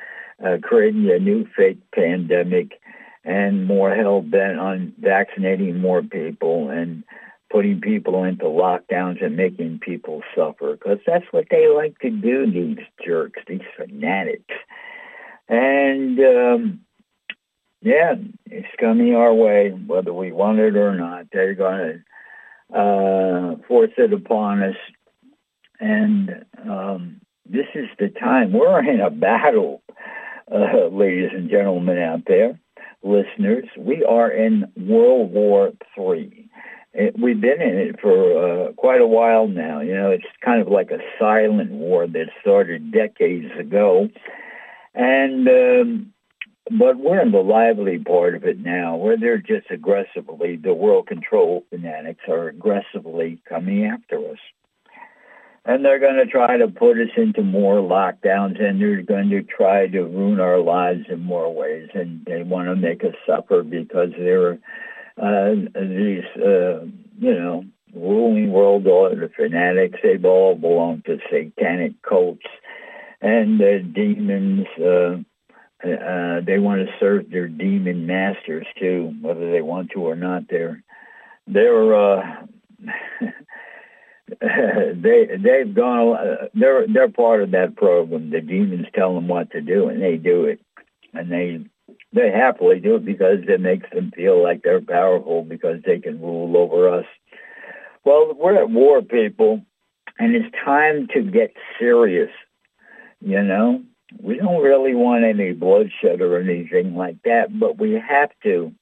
uh, 0.45 0.57
creating 0.61 1.09
a 1.11 1.19
new 1.19 1.47
fake 1.55 1.79
pandemic, 1.93 2.79
and 3.23 3.65
more 3.65 3.93
hell 3.95 4.21
bent 4.21 4.59
on 4.59 4.93
vaccinating 4.99 5.79
more 5.79 6.01
people 6.01 6.69
and 6.69 7.03
putting 7.51 7.81
people 7.81 8.23
into 8.23 8.45
lockdowns 8.45 9.23
and 9.23 9.35
making 9.35 9.79
people 9.79 10.23
suffer 10.35 10.73
because 10.73 10.99
that's 11.05 11.25
what 11.31 11.45
they 11.51 11.67
like 11.67 11.97
to 11.99 12.09
do. 12.09 12.49
These 12.49 12.85
jerks, 13.05 13.41
these 13.47 13.61
fanatics, 13.77 14.53
and. 15.47 16.19
um 16.19 16.81
yeah, 17.81 18.13
it's 18.45 18.67
coming 18.79 19.15
our 19.15 19.33
way, 19.33 19.71
whether 19.71 20.13
we 20.13 20.31
want 20.31 20.59
it 20.59 20.75
or 20.75 20.95
not. 20.95 21.25
They're 21.31 21.55
going 21.55 22.03
to 22.71 22.77
uh, 22.77 23.55
force 23.67 23.91
it 23.97 24.13
upon 24.13 24.61
us. 24.61 24.75
And 25.79 26.45
um, 26.63 27.21
this 27.49 27.65
is 27.73 27.87
the 27.97 28.09
time. 28.09 28.53
We're 28.53 28.87
in 28.87 28.99
a 28.99 29.09
battle, 29.09 29.81
uh, 30.51 30.87
ladies 30.91 31.29
and 31.33 31.49
gentlemen 31.49 31.97
out 31.97 32.23
there, 32.27 32.59
listeners. 33.03 33.65
We 33.77 34.03
are 34.03 34.29
in 34.29 34.71
World 34.75 35.31
War 35.31 35.71
III. 35.97 36.49
we've 37.21 37.41
been 37.41 37.61
in 37.61 37.77
it 37.77 37.99
for 38.01 38.67
uh, 38.67 38.73
quite 38.73 39.01
a 39.01 39.07
while 39.07 39.47
now. 39.47 39.81
You 39.81 39.95
know, 39.95 40.11
it's 40.11 40.25
kind 40.43 40.61
of 40.61 40.67
like 40.67 40.91
a 40.91 40.99
silent 41.19 41.71
war 41.71 42.07
that 42.07 42.27
started 42.41 42.91
decades 42.91 43.51
ago. 43.59 44.09
And 44.93 45.47
um, 45.47 46.13
but 46.77 46.97
we're 46.97 47.21
in 47.21 47.31
the 47.31 47.39
lively 47.39 47.99
part 47.99 48.35
of 48.35 48.43
it 48.43 48.59
now, 48.59 48.95
where 48.95 49.17
they're 49.17 49.37
just 49.37 49.71
aggressively, 49.71 50.57
the 50.57 50.73
world 50.73 51.07
control 51.07 51.65
fanatics 51.69 52.23
are 52.27 52.47
aggressively 52.47 53.41
coming 53.47 53.85
after 53.85 54.17
us. 54.29 54.37
And 55.63 55.85
they're 55.85 55.99
going 55.99 56.15
to 56.15 56.25
try 56.25 56.57
to 56.57 56.67
put 56.67 56.97
us 56.97 57.11
into 57.15 57.43
more 57.43 57.75
lockdowns, 57.75 58.59
and 58.59 58.81
they're 58.81 59.03
going 59.03 59.29
to 59.29 59.43
try 59.43 59.87
to 59.87 60.01
ruin 60.01 60.39
our 60.39 60.59
lives 60.59 61.05
in 61.07 61.19
more 61.19 61.53
ways. 61.53 61.89
And 61.93 62.25
they 62.25 62.41
want 62.41 62.67
to 62.67 62.75
make 62.75 63.03
us 63.03 63.13
suffer 63.27 63.61
because 63.61 64.09
they're 64.17 64.57
uh, 65.21 65.51
these, 65.75 66.23
uh, 66.37 66.85
you 67.19 67.33
know, 67.35 67.63
ruling 67.93 68.51
world 68.51 68.87
order 68.87 69.29
fanatics. 69.35 69.99
They 70.01 70.17
all 70.27 70.55
belong 70.55 71.03
to 71.05 71.19
satanic 71.29 72.01
cults 72.01 72.45
and 73.21 73.61
uh, 73.61 73.79
demons. 73.93 74.65
Uh, 74.79 75.17
uh, 75.87 76.41
they 76.45 76.59
want 76.59 76.81
to 76.81 76.93
serve 76.99 77.29
their 77.29 77.47
demon 77.47 78.05
masters 78.05 78.67
too, 78.79 79.15
whether 79.21 79.51
they 79.51 79.61
want 79.61 79.91
to 79.91 80.01
or 80.01 80.15
not. 80.15 80.43
They're 80.49 80.83
they're 81.47 81.95
uh, 81.95 82.45
they 84.41 85.27
they've 85.43 85.73
gone. 85.73 86.49
They're 86.53 86.87
they're 86.87 87.09
part 87.09 87.43
of 87.43 87.51
that 87.51 87.75
program. 87.75 88.29
The 88.29 88.41
demons 88.41 88.87
tell 88.93 89.13
them 89.13 89.27
what 89.27 89.51
to 89.51 89.61
do, 89.61 89.89
and 89.89 90.01
they 90.01 90.17
do 90.17 90.45
it, 90.45 90.61
and 91.13 91.31
they 91.31 91.65
they 92.13 92.31
happily 92.31 92.79
do 92.79 92.95
it 92.95 93.05
because 93.05 93.39
it 93.47 93.61
makes 93.61 93.89
them 93.89 94.11
feel 94.15 94.41
like 94.41 94.63
they're 94.63 94.81
powerful 94.81 95.43
because 95.43 95.81
they 95.85 95.99
can 95.99 96.21
rule 96.21 96.55
over 96.57 96.89
us. 96.89 97.05
Well, 98.03 98.33
we're 98.35 98.61
at 98.61 98.69
war, 98.69 99.01
people, 99.01 99.61
and 100.17 100.35
it's 100.35 100.55
time 100.63 101.07
to 101.13 101.21
get 101.21 101.53
serious. 101.79 102.31
You 103.19 103.43
know, 103.43 103.83
we 104.19 104.37
don't 104.37 104.63
really 104.63 104.95
want 104.95 105.23
any 105.23 105.53
bloodshed 105.53 106.21
or 106.21 106.39
anything 106.39 106.95
like 106.95 107.21
that, 107.23 107.57
but 107.57 107.77
we 107.77 107.93
have 107.93 108.31
to 108.43 108.73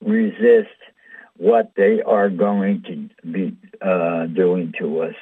resist 0.00 0.75
what 1.38 1.72
they 1.76 2.02
are 2.02 2.30
going 2.30 2.82
to 2.82 3.30
be 3.30 3.56
uh, 3.82 4.26
doing 4.26 4.72
to 4.78 5.00
us. 5.02 5.14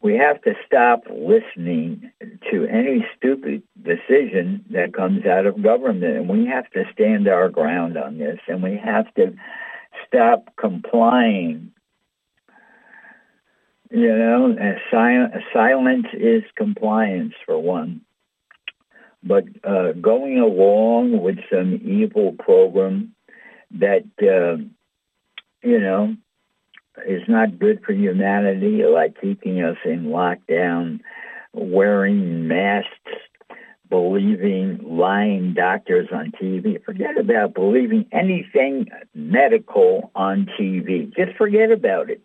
We 0.00 0.16
have 0.16 0.42
to 0.42 0.54
stop 0.66 1.04
listening 1.08 2.10
to 2.50 2.66
any 2.66 3.06
stupid 3.16 3.62
decision 3.80 4.64
that 4.70 4.94
comes 4.94 5.24
out 5.26 5.46
of 5.46 5.62
government, 5.62 6.16
and 6.16 6.28
we 6.28 6.46
have 6.46 6.68
to 6.70 6.84
stand 6.92 7.28
our 7.28 7.48
ground 7.48 7.96
on 7.96 8.18
this, 8.18 8.40
and 8.48 8.62
we 8.62 8.76
have 8.76 9.12
to 9.14 9.34
stop 10.06 10.48
complying 10.56 11.72
you 13.92 14.16
know, 14.16 14.56
sil- 14.88 15.36
silence 15.52 16.06
is 16.14 16.42
compliance 16.56 17.34
for 17.44 17.58
one. 17.58 18.00
But 19.22 19.44
uh, 19.62 19.92
going 19.92 20.38
along 20.38 21.20
with 21.20 21.36
some 21.52 21.74
evil 21.84 22.32
program 22.32 23.14
that, 23.72 24.04
uh, 24.20 24.64
you 25.62 25.80
know, 25.80 26.14
is 27.06 27.22
not 27.28 27.58
good 27.58 27.82
for 27.84 27.92
humanity, 27.92 28.84
like 28.84 29.20
keeping 29.20 29.62
us 29.62 29.78
in 29.84 30.06
lockdown, 30.06 31.00
wearing 31.52 32.48
masks, 32.48 32.88
believing 33.88 34.80
lying 34.82 35.54
doctors 35.54 36.08
on 36.12 36.32
TV. 36.32 36.82
Forget 36.84 37.18
about 37.18 37.54
believing 37.54 38.06
anything 38.12 38.88
medical 39.14 40.10
on 40.14 40.48
TV. 40.58 41.14
Just 41.14 41.36
forget 41.36 41.70
about 41.70 42.10
it 42.10 42.20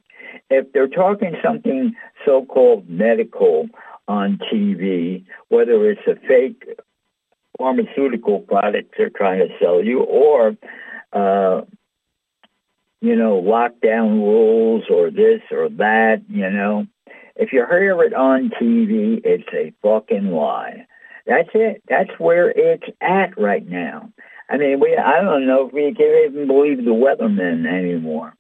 if 0.50 0.72
they're 0.72 0.88
talking 0.88 1.36
something 1.44 1.94
so-called 2.26 2.90
medical 2.90 3.70
on 4.08 4.40
TV, 4.52 5.26
whether 5.50 5.90
it's 5.90 6.08
a 6.08 6.16
fake 6.28 6.64
pharmaceutical 7.58 8.40
product 8.42 8.94
they're 8.98 9.10
trying 9.10 9.40
to 9.40 9.50
sell 9.60 9.84
you 9.84 10.02
or, 10.04 10.56
uh, 11.14 11.62
you 13.02 13.16
know, 13.16 13.42
lockdown 13.42 14.20
rules 14.20 14.86
or 14.90 15.12
this 15.12 15.42
or 15.52 15.70
that, 15.70 16.24
you 16.30 16.50
know, 16.50 16.88
if 17.36 17.54
you 17.54 17.66
hear 17.70 18.02
it 18.02 18.14
on 18.14 18.52
TV, 18.60 19.22
it's 19.24 19.48
a 19.54 19.72
fucking 19.84 20.32
lie. 20.32 20.88
That's 21.28 21.50
it. 21.54 21.84
That's 21.88 22.10
where 22.18 22.50
it's 22.50 22.88
at 23.02 23.38
right 23.38 23.68
now. 23.68 24.12
I 24.50 24.58
mean, 24.58 24.80
we 24.80 24.96
I 24.96 25.22
don't 25.22 25.46
know 25.46 25.68
if 25.68 25.74
we 25.74 25.94
can 25.94 26.24
even 26.26 26.48
believe 26.48 26.78
the 26.78 26.92
weathermen 26.92 27.68
anymore. 27.68 28.34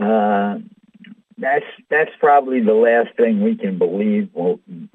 Uh, 0.00 0.58
that's 1.38 1.64
that's 1.90 2.12
probably 2.18 2.60
the 2.60 2.74
last 2.74 3.16
thing 3.16 3.42
we 3.42 3.56
can 3.56 3.76
believe, 3.76 4.30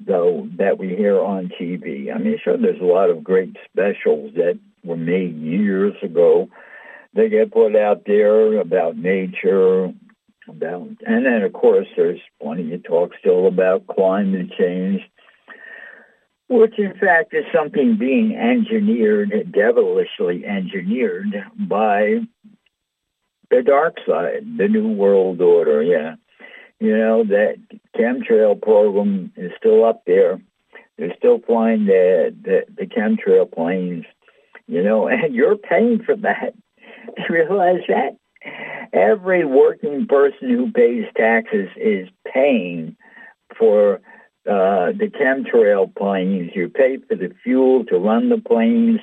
though, 0.00 0.48
that 0.56 0.78
we 0.78 0.88
hear 0.88 1.20
on 1.20 1.50
TV. 1.60 2.12
I 2.12 2.18
mean, 2.18 2.38
sure, 2.42 2.56
there's 2.56 2.80
a 2.80 2.84
lot 2.84 3.10
of 3.10 3.22
great 3.22 3.56
specials 3.70 4.34
that 4.34 4.58
were 4.82 4.96
made 4.96 5.36
years 5.36 5.94
ago. 6.02 6.48
They 7.14 7.28
get 7.28 7.52
put 7.52 7.76
out 7.76 8.04
there 8.06 8.58
about 8.58 8.96
nature, 8.96 9.92
about, 10.48 10.88
and 11.06 11.26
then 11.26 11.42
of 11.42 11.52
course 11.52 11.86
there's 11.96 12.20
plenty 12.40 12.72
of 12.74 12.82
talk 12.84 13.12
still 13.20 13.46
about 13.46 13.86
climate 13.86 14.50
change 14.58 15.02
which 16.52 16.78
in 16.78 16.94
fact 16.98 17.32
is 17.32 17.44
something 17.52 17.96
being 17.96 18.36
engineered, 18.36 19.52
devilishly 19.52 20.44
engineered 20.44 21.34
by 21.56 22.18
the 23.50 23.62
dark 23.62 23.96
side, 24.06 24.44
the 24.58 24.68
New 24.68 24.92
World 24.92 25.40
Order, 25.40 25.82
yeah. 25.82 26.16
You 26.78 26.96
know, 26.96 27.24
that 27.24 27.56
chemtrail 27.96 28.60
program 28.60 29.32
is 29.36 29.52
still 29.56 29.84
up 29.84 30.02
there. 30.06 30.42
They're 30.98 31.14
still 31.16 31.38
flying 31.38 31.86
the, 31.86 32.34
the, 32.42 32.64
the 32.76 32.86
chemtrail 32.86 33.50
planes, 33.50 34.04
you 34.66 34.82
know, 34.82 35.06
and 35.08 35.34
you're 35.34 35.56
paying 35.56 36.02
for 36.02 36.16
that. 36.16 36.54
Realize 37.30 37.82
that? 37.88 38.16
Every 38.92 39.44
working 39.44 40.06
person 40.06 40.50
who 40.50 40.72
pays 40.72 41.04
taxes 41.16 41.68
is 41.76 42.08
paying 42.32 42.96
for 43.58 44.00
uh, 44.44 44.90
the 44.92 45.08
chemtrail 45.08 45.94
planes. 45.94 46.50
You 46.54 46.68
pay 46.68 46.98
for 47.08 47.14
the 47.14 47.32
fuel 47.42 47.84
to 47.86 47.98
run 47.98 48.28
the 48.28 48.38
planes. 48.38 49.00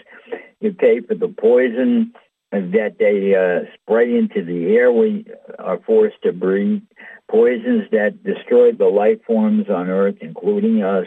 You 0.60 0.74
pay 0.74 1.00
for 1.02 1.16
the 1.16 1.30
poison 1.30 2.14
that 2.52 2.96
they 3.00 3.36
uh, 3.36 3.70
spray 3.76 4.18
into 4.18 4.44
the 4.44 4.76
air 4.76 4.92
we 4.92 5.26
are 5.60 5.80
forced 5.86 6.22
to 6.24 6.34
breathe. 6.34 6.82
Poisons 7.30 7.84
that 7.92 8.24
destroy 8.24 8.72
the 8.72 8.86
life 8.86 9.20
forms 9.26 9.70
on 9.70 9.90
Earth, 9.90 10.18
including 10.22 10.84
us. 10.84 11.06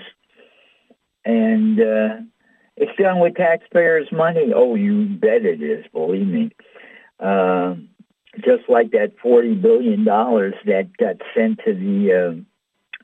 And 1.25 1.81
uh, 1.81 2.17
it's 2.77 2.97
done 2.99 3.19
with 3.19 3.35
taxpayers' 3.35 4.11
money. 4.13 4.53
Oh, 4.55 4.77
you 4.77 5.05
bet 5.05 5.45
it 5.45 5.63
is, 5.63 5.85
believe 5.93 6.27
me. 6.27 6.51
Uh, 7.21 7.75
just 8.39 8.69
like 8.69 8.91
that 8.93 9.13
$40 9.23 9.61
billion 9.61 10.05
that 10.05 10.91
got 10.99 11.17
sent 11.35 11.61
to 11.65 11.75
the 11.75 12.13
uh, 12.13 12.41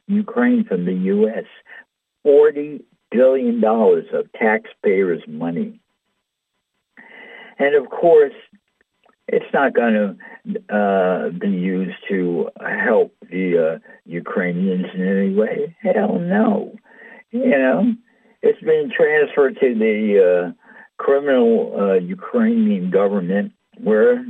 Ukraine 0.07 0.65
from 0.65 0.87
the 0.87 0.95
U.S. 0.95 1.45
$40 2.27 2.83
billion 3.11 3.63
of 3.65 4.33
taxpayers' 4.33 5.23
money. 5.29 5.81
And 7.59 7.75
of 7.75 7.91
course, 7.91 8.33
it's 9.27 9.53
not 9.53 9.75
going 9.75 10.17
to 10.49 10.75
uh, 10.75 11.29
be 11.31 11.51
used 11.51 11.97
to 12.09 12.49
help 12.61 13.15
the 13.31 13.75
uh, 13.75 13.79
Ukrainians 14.07 14.87
in 14.95 15.07
any 15.07 15.35
way. 15.35 15.77
Hell 15.81 16.19
no. 16.19 16.75
You 17.31 17.51
know, 17.51 17.93
it's 18.41 18.61
being 18.63 18.91
transferred 18.97 19.59
to 19.61 19.75
the 19.75 20.47
uh, 20.49 21.03
criminal 21.03 21.75
uh, 21.79 21.95
Ukrainian 21.95 22.91
government 22.91 23.53
where 23.89 24.25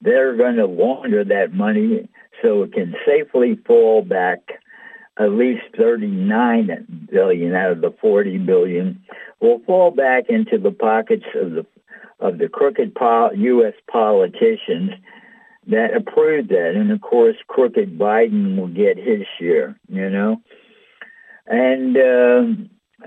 they're 0.00 0.36
going 0.36 0.56
to 0.56 0.66
launder 0.66 1.24
that 1.24 1.52
money 1.52 2.08
so 2.40 2.62
it 2.62 2.72
can 2.72 2.94
safely 3.06 3.58
fall 3.66 4.02
back 4.02 4.38
at 5.18 5.30
least 5.30 5.62
39 5.76 7.08
billion 7.10 7.54
out 7.54 7.72
of 7.72 7.80
the 7.80 7.94
40 8.00 8.38
billion 8.38 9.02
will 9.40 9.60
fall 9.66 9.90
back 9.90 10.24
into 10.28 10.58
the 10.58 10.70
pockets 10.70 11.24
of 11.34 11.52
the 11.52 11.66
of 12.20 12.38
the 12.38 12.48
crooked 12.48 12.94
po- 12.94 13.32
U.S. 13.32 13.74
politicians 13.90 14.92
that 15.66 15.96
approved 15.96 16.50
that, 16.50 16.74
and 16.76 16.92
of 16.92 17.00
course, 17.00 17.34
crooked 17.48 17.98
Biden 17.98 18.56
will 18.56 18.68
get 18.68 18.96
his 18.96 19.22
share. 19.38 19.76
You 19.88 20.08
know, 20.08 20.36
and 21.46 21.96
uh, 21.96 22.44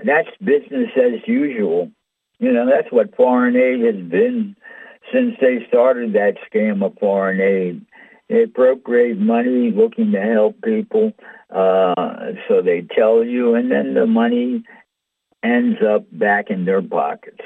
that's 0.04 0.28
business 0.44 0.90
as 0.96 1.26
usual. 1.26 1.90
You 2.38 2.52
know, 2.52 2.66
that's 2.68 2.92
what 2.92 3.16
foreign 3.16 3.56
aid 3.56 3.80
has 3.80 4.04
been 4.04 4.54
since 5.12 5.36
they 5.40 5.64
started 5.68 6.12
that 6.12 6.36
scam 6.50 6.84
of 6.84 6.98
foreign 6.98 7.40
aid. 7.40 7.86
They 8.28 8.42
appropriate 8.42 9.18
money 9.18 9.70
looking 9.70 10.10
to 10.12 10.20
help 10.20 10.60
people 10.62 11.12
uh, 11.50 12.32
so 12.48 12.60
they 12.60 12.82
tell 12.82 13.24
you, 13.24 13.54
and 13.54 13.70
then 13.70 13.94
the 13.94 14.06
money 14.06 14.64
ends 15.42 15.78
up 15.82 16.04
back 16.10 16.50
in 16.50 16.64
their 16.64 16.82
pockets 16.82 17.40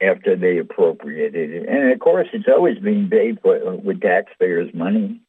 after 0.00 0.36
they 0.36 0.58
appropriated 0.58 1.50
it. 1.50 1.68
And 1.68 1.90
of 1.92 1.98
course, 1.98 2.28
it's 2.32 2.48
always 2.48 2.78
being 2.78 3.08
paid 3.08 3.40
for 3.42 3.76
with 3.76 4.00
taxpayers' 4.00 4.72
money. 4.72 5.20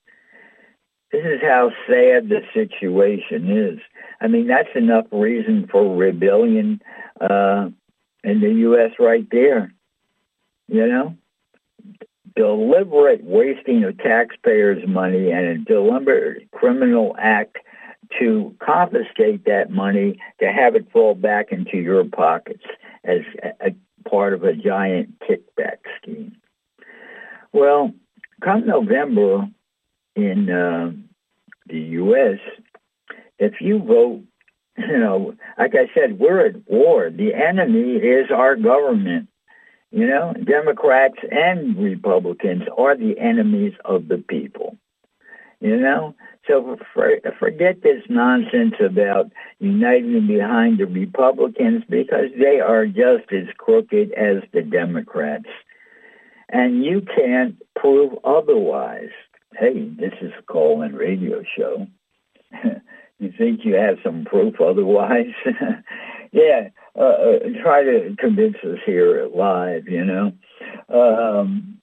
This 1.11 1.23
is 1.25 1.41
how 1.41 1.71
sad 1.87 2.29
the 2.29 2.41
situation 2.53 3.49
is. 3.49 3.79
I 4.21 4.27
mean, 4.27 4.47
that's 4.47 4.75
enough 4.75 5.05
reason 5.11 5.67
for 5.71 5.95
rebellion 5.95 6.81
uh, 7.19 7.69
in 8.23 8.41
the 8.41 8.53
U.S. 8.67 8.91
right 8.99 9.25
there. 9.31 9.71
You 10.67 10.87
know, 10.87 11.17
deliberate 12.35 13.23
wasting 13.23 13.83
of 13.83 13.97
taxpayers' 13.97 14.87
money 14.87 15.31
and 15.31 15.45
a 15.45 15.57
deliberate 15.57 16.49
criminal 16.51 17.15
act 17.17 17.57
to 18.19 18.55
confiscate 18.59 19.45
that 19.45 19.71
money 19.71 20.19
to 20.39 20.51
have 20.51 20.75
it 20.75 20.91
fall 20.91 21.15
back 21.15 21.51
into 21.51 21.77
your 21.77 22.03
pockets 22.05 22.63
as 23.03 23.21
a, 23.61 23.73
part 24.07 24.33
of 24.33 24.43
a 24.43 24.53
giant 24.53 25.19
kickback 25.19 25.77
scheme. 25.99 26.35
Well, 27.51 27.93
come 28.43 28.67
November 28.67 29.49
in 30.15 30.49
uh, 30.49 30.91
the 31.67 31.79
U.S., 31.79 32.37
if 33.39 33.59
you 33.59 33.79
vote, 33.79 34.23
you 34.77 34.99
know, 34.99 35.33
like 35.57 35.73
I 35.73 35.89
said, 35.93 36.19
we're 36.19 36.45
at 36.45 36.69
war. 36.69 37.09
The 37.09 37.33
enemy 37.33 37.95
is 37.95 38.29
our 38.31 38.55
government. 38.55 39.29
You 39.95 40.05
know, 40.07 40.33
Democrats 40.43 41.15
and 41.31 41.77
Republicans 41.77 42.63
are 42.77 42.97
the 42.97 43.17
enemies 43.17 43.71
of 43.85 44.09
the 44.09 44.17
people. 44.17 44.75
You 45.61 45.77
know, 45.77 46.13
so 46.45 46.77
for, 46.93 47.11
forget 47.39 47.81
this 47.81 48.03
nonsense 48.09 48.73
about 48.85 49.31
uniting 49.59 50.27
behind 50.27 50.79
the 50.79 50.85
Republicans 50.85 51.83
because 51.89 52.25
they 52.37 52.59
are 52.59 52.85
just 52.85 53.31
as 53.31 53.47
crooked 53.57 54.11
as 54.11 54.43
the 54.51 54.63
Democrats. 54.63 55.47
And 56.49 56.83
you 56.83 57.01
can't 57.15 57.55
prove 57.77 58.19
otherwise. 58.25 59.11
Hey, 59.57 59.87
this 59.97 60.13
is 60.21 60.33
a 60.37 60.43
call-in 60.43 60.93
radio 60.93 61.41
show. 61.57 61.87
you 63.19 63.31
think 63.37 63.61
you 63.63 63.75
have 63.75 63.99
some 64.03 64.25
proof 64.25 64.59
otherwise? 64.59 65.31
yeah, 66.33 66.67
uh, 66.97 67.01
uh, 67.01 67.39
try 67.61 67.83
to 67.83 68.15
convince 68.17 68.55
us 68.63 68.79
here 68.85 69.27
live, 69.33 69.85
you 69.87 70.05
know. 70.05 70.31
Um, 70.89 71.79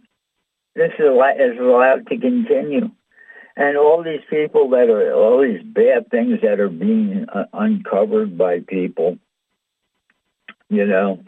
This 0.74 0.92
is, 0.98 1.06
is 1.06 1.58
allowed 1.58 2.06
to 2.08 2.18
continue. 2.18 2.90
And 3.56 3.76
all 3.76 4.02
these 4.02 4.22
people 4.30 4.70
that 4.70 4.88
are, 4.88 5.12
all 5.12 5.42
these 5.42 5.62
bad 5.62 6.10
things 6.10 6.40
that 6.42 6.60
are 6.60 6.68
being 6.68 7.26
uh, 7.28 7.44
uncovered 7.52 8.38
by 8.38 8.60
people, 8.60 9.18
you 10.68 10.86
know, 10.86 11.22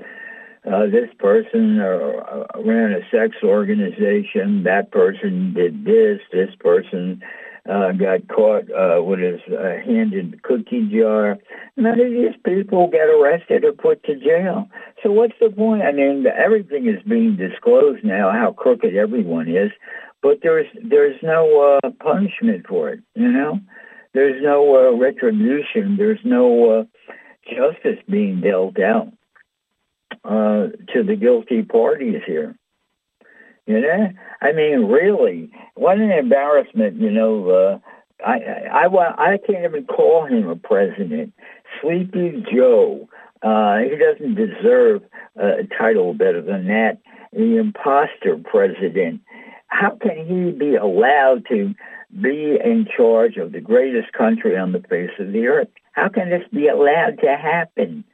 uh, 0.70 0.86
this 0.86 1.10
person 1.18 1.80
uh, 1.80 2.44
ran 2.64 2.92
a 2.92 3.00
sex 3.10 3.36
organization, 3.42 4.62
that 4.62 4.92
person 4.92 5.52
did 5.54 5.84
this, 5.84 6.20
this 6.30 6.54
person 6.60 7.20
uh, 7.68 7.92
got 7.92 8.28
caught 8.28 8.70
uh, 8.70 9.02
with 9.02 9.18
his 9.18 9.40
uh, 9.48 9.76
hand 9.84 10.12
in 10.12 10.32
the 10.32 10.36
cookie 10.42 10.88
jar. 10.92 11.36
None 11.76 12.00
of 12.00 12.10
these 12.10 12.36
people 12.44 12.88
get 12.88 13.08
arrested 13.08 13.64
or 13.64 13.72
put 13.72 14.04
to 14.04 14.14
jail. 14.14 14.68
So 15.02 15.10
what's 15.10 15.34
the 15.40 15.50
point? 15.50 15.82
I 15.82 15.92
mean, 15.92 16.26
everything 16.26 16.88
is 16.88 17.02
being 17.08 17.36
disclosed 17.36 18.04
now, 18.04 18.30
how 18.30 18.52
crooked 18.52 18.94
everyone 18.94 19.48
is, 19.48 19.70
but 20.22 20.38
there's 20.42 20.66
there's 20.88 21.20
no 21.22 21.78
uh, 21.82 21.90
punishment 22.00 22.66
for 22.68 22.90
it. 22.90 23.00
You 23.14 23.30
know, 23.30 23.58
there's 24.14 24.40
no 24.42 24.76
uh, 24.76 24.96
retribution. 24.96 25.96
There's 25.96 26.20
no 26.24 26.80
uh, 26.80 26.84
justice 27.48 27.98
being 28.08 28.40
dealt 28.40 28.78
out 28.80 29.12
uh, 30.24 30.68
to 30.92 31.02
the 31.02 31.16
guilty 31.16 31.62
parties 31.62 32.22
here. 32.26 32.56
You 33.66 33.80
know, 33.80 34.08
I 34.40 34.52
mean, 34.52 34.86
really, 34.86 35.50
what 35.74 35.98
an 35.98 36.10
embarrassment. 36.10 36.96
You 36.96 37.10
know, 37.10 37.50
uh, 37.50 37.78
I, 38.26 38.38
I, 38.72 38.86
I, 38.86 39.32
I 39.32 39.38
can't 39.38 39.64
even 39.64 39.86
call 39.86 40.26
him 40.26 40.48
a 40.48 40.56
president. 40.56 41.32
Sleepy 41.80 42.44
Joe. 42.52 43.08
Uh, 43.42 43.78
he 43.78 43.96
doesn't 43.96 44.34
deserve 44.34 45.02
a 45.36 45.64
title 45.78 46.14
better 46.14 46.42
than 46.42 46.66
that. 46.68 46.98
The 47.32 47.56
imposter 47.56 48.36
president. 48.44 49.20
How 49.68 49.96
can 50.00 50.26
he 50.26 50.50
be 50.50 50.74
allowed 50.74 51.46
to 51.48 51.74
be 52.20 52.58
in 52.62 52.86
charge 52.94 53.36
of 53.38 53.52
the 53.52 53.60
greatest 53.60 54.12
country 54.12 54.56
on 54.56 54.72
the 54.72 54.80
face 54.80 55.10
of 55.18 55.32
the 55.32 55.46
earth? 55.46 55.68
How 55.92 56.08
can 56.08 56.30
this 56.30 56.46
be 56.52 56.68
allowed 56.68 57.18
to 57.22 57.36
happen? 57.36 58.04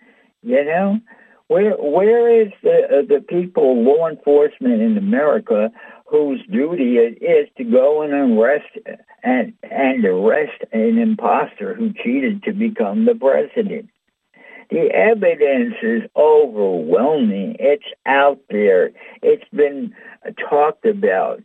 You 0.42 0.64
know, 0.64 1.01
where 1.49 1.73
where 1.73 2.43
is 2.43 2.53
the 2.63 2.85
uh, 2.85 3.03
the 3.09 3.25
people, 3.27 3.83
law 3.83 4.07
enforcement 4.09 4.81
in 4.81 4.97
America, 4.97 5.71
whose 6.07 6.41
duty 6.47 6.99
it 6.99 7.23
is 7.23 7.49
to 7.57 7.65
go 7.65 8.03
and 8.03 8.13
arrest 8.13 8.69
and 9.23 9.55
and 9.63 10.05
arrest 10.05 10.63
an 10.73 10.99
impostor 10.99 11.75
who 11.75 11.93
cheated 11.93 12.43
to 12.45 12.53
become 12.53 13.07
the 13.07 13.15
president? 13.15 13.89
The 14.71 14.91
evidence 14.93 15.75
is 15.83 16.03
overwhelming. 16.15 17.57
It's 17.59 17.91
out 18.05 18.41
there. 18.51 18.91
It's 19.23 19.49
been 19.55 19.95
talked 20.51 20.85
about. 20.85 21.43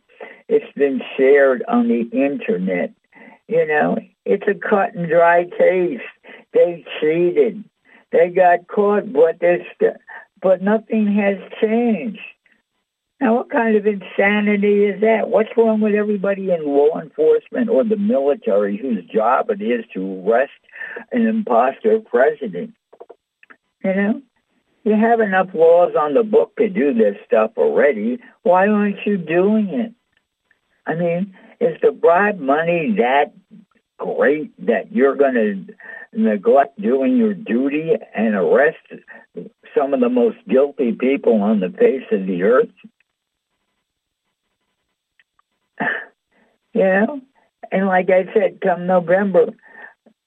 It's 0.49 0.71
been 0.75 1.01
shared 1.15 1.63
on 1.69 1.87
the 1.87 2.01
internet. 2.11 2.91
You 3.47 3.65
know, 3.65 3.97
it's 4.25 4.43
a 4.47 4.53
cut 4.53 4.95
and 4.95 5.07
dry 5.07 5.45
case. 5.45 6.01
They 6.53 6.83
cheated. 6.99 7.63
They 8.13 8.29
got 8.29 8.67
caught, 8.67 9.11
but 9.11 9.39
this, 9.39 9.65
but 10.39 10.61
nothing 10.61 11.07
has 11.15 11.37
changed. 11.59 12.19
Now, 13.19 13.35
what 13.35 13.49
kind 13.49 13.75
of 13.75 13.87
insanity 13.87 14.85
is 14.85 15.01
that? 15.01 15.29
What's 15.29 15.49
wrong 15.57 15.81
with 15.81 15.95
everybody 15.95 16.51
in 16.51 16.63
law 16.65 16.99
enforcement 17.01 17.69
or 17.69 17.83
the 17.83 17.97
military 17.97 18.77
whose 18.77 19.03
job 19.05 19.49
it 19.49 19.63
is 19.63 19.83
to 19.95 20.23
arrest 20.23 20.51
an 21.11 21.25
imposter 21.25 21.99
president? 22.01 22.75
You 23.83 23.95
know, 23.95 24.21
you 24.83 24.93
have 24.93 25.19
enough 25.19 25.47
laws 25.55 25.93
on 25.99 26.13
the 26.13 26.23
book 26.23 26.55
to 26.57 26.69
do 26.69 26.93
this 26.93 27.15
stuff 27.25 27.51
already. 27.57 28.19
Why 28.43 28.67
aren't 28.67 29.05
you 29.07 29.17
doing 29.17 29.69
it? 29.69 29.93
I 30.85 30.93
mean, 30.93 31.33
is 31.59 31.77
the 31.81 31.91
bribe 31.91 32.39
money 32.39 32.95
that 32.97 33.33
great 33.97 34.53
that 34.67 34.91
you're 34.91 35.15
going 35.15 35.33
to 35.33 35.73
neglect 36.15 36.81
doing 36.81 37.17
your 37.17 37.33
duty 37.33 37.93
and 38.15 38.35
arrest 38.35 38.77
some 39.75 39.93
of 39.93 39.99
the 39.99 40.09
most 40.09 40.37
guilty 40.47 40.91
people 40.91 41.41
on 41.41 41.59
the 41.59 41.69
face 41.69 42.05
of 42.11 42.25
the 42.25 42.43
earth? 42.43 42.69
you 46.73 46.81
know? 46.81 47.21
And 47.71 47.87
like 47.87 48.09
I 48.09 48.31
said, 48.33 48.61
come 48.61 48.85
November, 48.85 49.47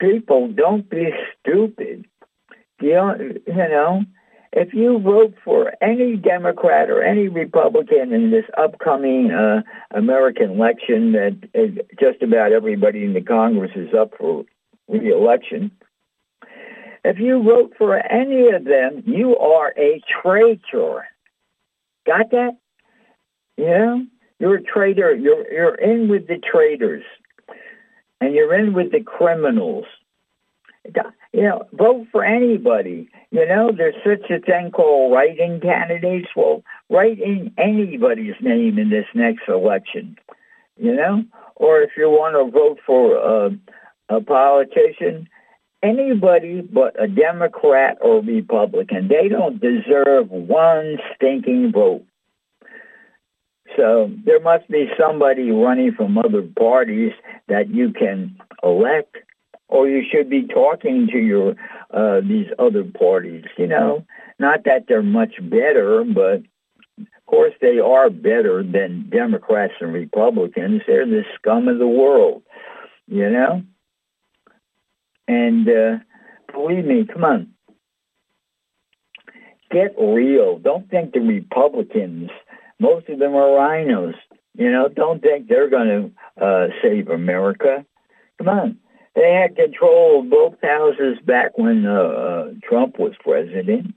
people, 0.01 0.49
don't 0.49 0.89
be 0.89 1.11
stupid. 1.41 2.07
You 2.81 2.95
know, 2.95 3.15
you 3.47 3.55
know, 3.55 4.03
if 4.53 4.73
you 4.75 4.99
vote 4.99 5.35
for 5.45 5.73
any 5.83 6.17
Democrat 6.17 6.91
or 6.91 7.03
any 7.03 7.29
Republican 7.29 8.13
in 8.13 8.31
this 8.31 8.45
upcoming 8.57 9.31
uh, 9.31 9.63
American 9.93 10.53
election, 10.53 11.13
that 11.13 11.37
uh, 11.55 11.83
just 12.01 12.23
about 12.23 12.53
everybody 12.53 13.05
in 13.05 13.13
the 13.13 13.21
Congress 13.21 13.73
is 13.77 13.95
up 13.95 14.13
for 14.19 14.45
re-election. 14.89 15.71
If 17.05 17.19
you 17.21 17.43
vote 17.43 17.75
for 17.79 17.97
any 17.97 18.49
of 18.51 18.65
them, 18.65 19.03
you 19.07 19.37
are 19.37 19.73
a 19.79 20.03
traitor. 20.23 21.07
Got 22.05 22.31
that? 22.33 22.57
Yeah, 23.57 23.99
you're 24.39 24.57
a 24.57 24.63
traitor. 24.63 25.15
You're 25.15 25.51
you're 25.51 25.75
in 25.77 26.09
with 26.09 26.27
the 26.27 26.39
traitors, 26.39 27.05
and 28.21 28.35
you're 28.35 28.55
in 28.55 28.75
with 28.75 28.93
the 28.93 29.03
criminals. 29.03 29.87
You 31.33 31.43
know, 31.43 31.63
vote 31.73 32.07
for 32.13 32.25
anybody. 32.25 33.09
You 33.31 33.47
know, 33.47 33.73
there's 33.77 33.95
such 34.05 34.31
a 34.31 34.41
thing 34.41 34.71
called 34.71 35.13
write-in 35.13 35.61
candidates. 35.61 36.29
Well, 36.37 36.63
write 36.91 37.19
in 37.21 37.53
anybody's 37.59 38.37
name 38.41 38.79
in 38.79 38.91
this 38.91 39.07
next 39.15 39.49
election. 39.49 40.17
You 40.77 40.95
know, 40.95 41.25
or 41.57 41.81
if 41.81 41.91
you 41.97 42.09
want 42.11 42.35
to 42.35 42.51
vote 42.51 42.79
for 42.87 43.19
uh, 43.19 43.51
a 44.09 44.21
politician, 44.21 45.29
anybody 45.83 46.61
but 46.61 47.01
a 47.01 47.09
Democrat 47.09 47.99
or 48.01 48.23
Republican. 48.23 49.09
They 49.09 49.29
don't 49.29 49.61
deserve 49.61 50.31
one 50.31 50.99
stinking 51.15 51.73
vote. 51.73 52.05
So 53.77 54.11
there 54.25 54.41
must 54.41 54.69
be 54.69 54.89
somebody 54.99 55.51
running 55.51 55.93
from 55.93 56.17
other 56.17 56.43
parties 56.43 57.13
that 57.49 57.69
you 57.69 57.93
can 57.93 58.39
elect, 58.63 59.17
or 59.69 59.89
you 59.89 60.03
should 60.11 60.31
be 60.31 60.47
talking 60.47 61.09
to 61.13 61.19
your 61.19 61.55
uh, 61.93 62.21
these 62.21 62.47
other 62.59 62.85
parties. 62.85 63.45
You 63.59 63.67
know, 63.67 64.07
not 64.39 64.65
that 64.65 64.85
they're 64.89 65.03
much 65.03 65.35
better, 65.43 66.05
but 66.05 66.43
of 66.99 67.27
course 67.27 67.53
they 67.61 67.79
are 67.81 68.09
better 68.09 68.63
than 68.63 69.11
Democrats 69.11 69.75
and 69.81 69.93
Republicans. 69.93 70.83
They're 70.87 71.07
the 71.07 71.25
scum 71.35 71.69
of 71.69 71.79
the 71.79 71.89
world. 71.89 72.43
You 73.09 73.29
know. 73.31 73.63
And 75.29 75.69
uh, 75.69 75.99
believe 76.53 76.85
me, 76.85 77.07
come 77.13 77.25
on, 77.25 77.51
get 79.71 79.95
real. 79.99 80.59
Don't 80.59 80.89
think 80.89 81.13
the 81.13 81.21
Republicans, 81.21 82.31
most 82.79 83.09
of 83.09 83.19
them 83.19 83.35
are 83.35 83.49
RINOs. 83.49 84.15
You 84.55 84.71
know, 84.71 84.89
don't 84.89 85.21
think 85.21 85.49
they're 85.49 85.69
going 85.69 86.13
to 86.39 86.45
uh, 86.45 86.69
save 86.83 87.09
America. 87.09 87.85
Come 88.39 88.49
on. 88.49 88.79
They 89.15 89.33
had 89.33 89.57
control 89.57 90.21
of 90.21 90.31
both 90.31 90.55
houses 90.63 91.19
back 91.25 91.57
when 91.57 91.87
uh, 91.87 91.93
uh, 91.93 92.51
Trump 92.63 92.99
was 92.99 93.15
president. 93.21 93.95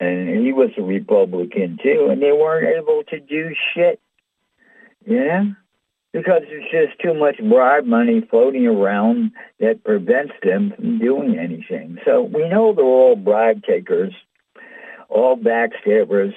And 0.00 0.44
he 0.44 0.52
was 0.52 0.70
a 0.76 0.82
Republican 0.82 1.78
too, 1.80 2.08
and 2.10 2.20
they 2.20 2.32
weren't 2.32 2.76
able 2.76 3.04
to 3.10 3.20
do 3.20 3.54
shit. 3.72 4.00
Yeah? 5.06 5.44
Because 6.12 6.42
there's 6.48 6.70
just 6.70 7.00
too 7.00 7.14
much 7.14 7.36
bribe 7.38 7.86
money 7.86 8.20
floating 8.30 8.66
around 8.66 9.32
that 9.60 9.82
prevents 9.84 10.34
them 10.42 10.72
from 10.76 10.98
doing 10.98 11.38
anything. 11.38 11.98
So 12.04 12.22
we 12.22 12.48
know 12.48 12.74
they're 12.74 12.84
all 12.84 13.16
bribe 13.16 13.62
takers, 13.64 14.12
all 15.08 15.36
backstabbers. 15.36 16.34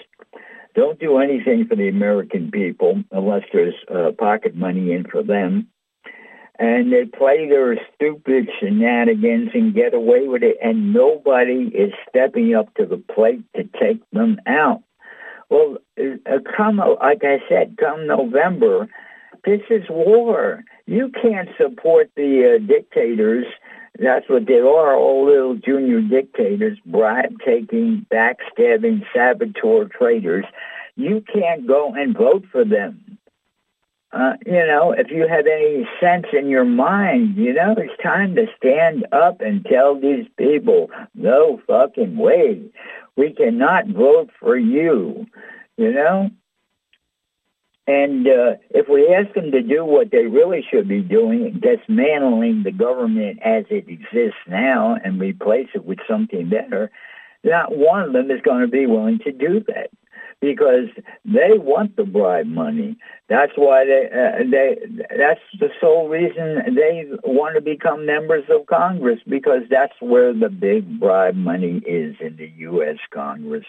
Don't 0.75 0.99
do 0.99 1.17
anything 1.19 1.67
for 1.67 1.75
the 1.75 1.89
American 1.89 2.51
people 2.51 3.03
unless 3.11 3.43
there's 3.51 3.75
uh, 3.93 4.11
pocket 4.17 4.55
money 4.55 4.91
in 4.93 5.05
for 5.09 5.23
them. 5.23 5.67
And 6.57 6.91
they 6.91 7.03
play 7.03 7.49
their 7.49 7.77
stupid 7.93 8.49
shenanigans 8.59 9.49
and 9.53 9.75
get 9.75 9.93
away 9.93 10.29
with 10.29 10.41
it, 10.41 10.55
and 10.63 10.93
nobody 10.93 11.69
is 11.73 11.91
stepping 12.07 12.55
up 12.55 12.73
to 12.75 12.85
the 12.85 12.97
plate 13.13 13.43
to 13.57 13.63
take 13.77 14.09
them 14.11 14.39
out. 14.47 14.81
Well, 15.49 15.77
uh, 15.99 16.39
come, 16.55 16.77
like 16.77 17.23
I 17.23 17.39
said, 17.49 17.75
come 17.77 18.07
November, 18.07 18.87
this 19.45 19.61
is 19.69 19.83
war. 19.89 20.63
You 20.85 21.11
can't 21.21 21.49
support 21.57 22.09
the 22.15 22.55
uh, 22.55 22.65
dictators. 22.65 23.45
That's 23.97 24.27
what 24.27 24.45
they 24.45 24.59
are, 24.59 24.95
all 24.95 25.25
little 25.25 25.55
junior 25.55 26.01
dictators, 26.01 26.77
bribe-taking, 26.85 28.05
backstabbing, 28.11 29.05
saboteur 29.13 29.85
traitors. 29.85 30.45
You 30.95 31.23
can't 31.33 31.65
go 31.65 31.93
and 31.93 32.17
vote 32.17 32.45
for 32.51 32.65
them. 32.65 33.17
Uh, 34.11 34.33
you 34.45 34.65
know, 34.65 34.91
if 34.91 35.11
you 35.11 35.27
have 35.27 35.45
any 35.45 35.87
sense 35.99 36.25
in 36.31 36.47
your 36.47 36.63
mind, 36.63 37.35
you 37.35 37.53
know, 37.53 37.75
it's 37.77 38.01
time 38.01 38.33
to 38.35 38.47
stand 38.57 39.05
up 39.11 39.41
and 39.41 39.65
tell 39.65 39.99
these 39.99 40.25
people, 40.37 40.89
no 41.13 41.61
fucking 41.67 42.15
way. 42.15 42.61
We 43.17 43.33
cannot 43.33 43.87
vote 43.87 44.29
for 44.39 44.57
you, 44.57 45.25
you 45.77 45.91
know? 45.91 46.29
And 47.87 48.27
uh, 48.27 48.55
if 48.71 48.87
we 48.89 49.13
ask 49.13 49.33
them 49.35 49.51
to 49.51 49.61
do 49.61 49.85
what 49.85 50.09
they 50.11 50.25
really 50.25 50.65
should 50.69 50.87
be 50.87 51.01
doing, 51.01 51.61
dismantling 51.61 52.63
the 52.63 52.71
government 52.71 53.39
as 53.43 53.65
it 53.69 53.87
exists 53.87 54.39
now 54.47 54.97
and 55.03 55.19
replace 55.19 55.67
it 55.75 55.85
with 55.85 55.99
something 56.09 56.49
better, 56.49 56.89
not 57.43 57.77
one 57.77 58.01
of 58.01 58.13
them 58.13 58.31
is 58.31 58.41
going 58.41 58.61
to 58.61 58.67
be 58.67 58.87
willing 58.87 59.19
to 59.19 59.31
do 59.31 59.63
that 59.67 59.91
because 60.41 60.89
they 61.23 61.57
want 61.57 61.95
the 61.95 62.03
bribe 62.03 62.47
money. 62.47 62.97
That's 63.29 63.51
why 63.55 63.85
they 63.85 64.09
uh, 64.11 64.43
they 64.49 64.77
that's 65.15 65.39
the 65.59 65.69
sole 65.79 66.09
reason 66.09 66.75
they 66.75 67.05
want 67.23 67.55
to 67.55 67.61
become 67.61 68.05
members 68.05 68.43
of 68.49 68.65
Congress 68.65 69.19
because 69.27 69.61
that's 69.69 69.93
where 69.99 70.33
the 70.33 70.49
big 70.49 70.99
bribe 70.99 71.35
money 71.35 71.81
is 71.85 72.15
in 72.19 72.35
the 72.37 72.51
U.S. 72.57 72.97
Congress. 73.13 73.65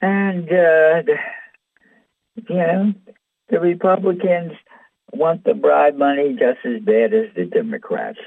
And 0.00 0.48
uh, 0.50 1.02
you 2.36 2.56
know, 2.56 2.92
the 3.48 3.60
Republicans 3.60 4.52
want 5.12 5.44
the 5.44 5.54
bribe 5.54 5.96
money 5.96 6.36
just 6.38 6.64
as 6.64 6.82
bad 6.82 7.14
as 7.14 7.26
the 7.36 7.44
Democrats. 7.44 8.18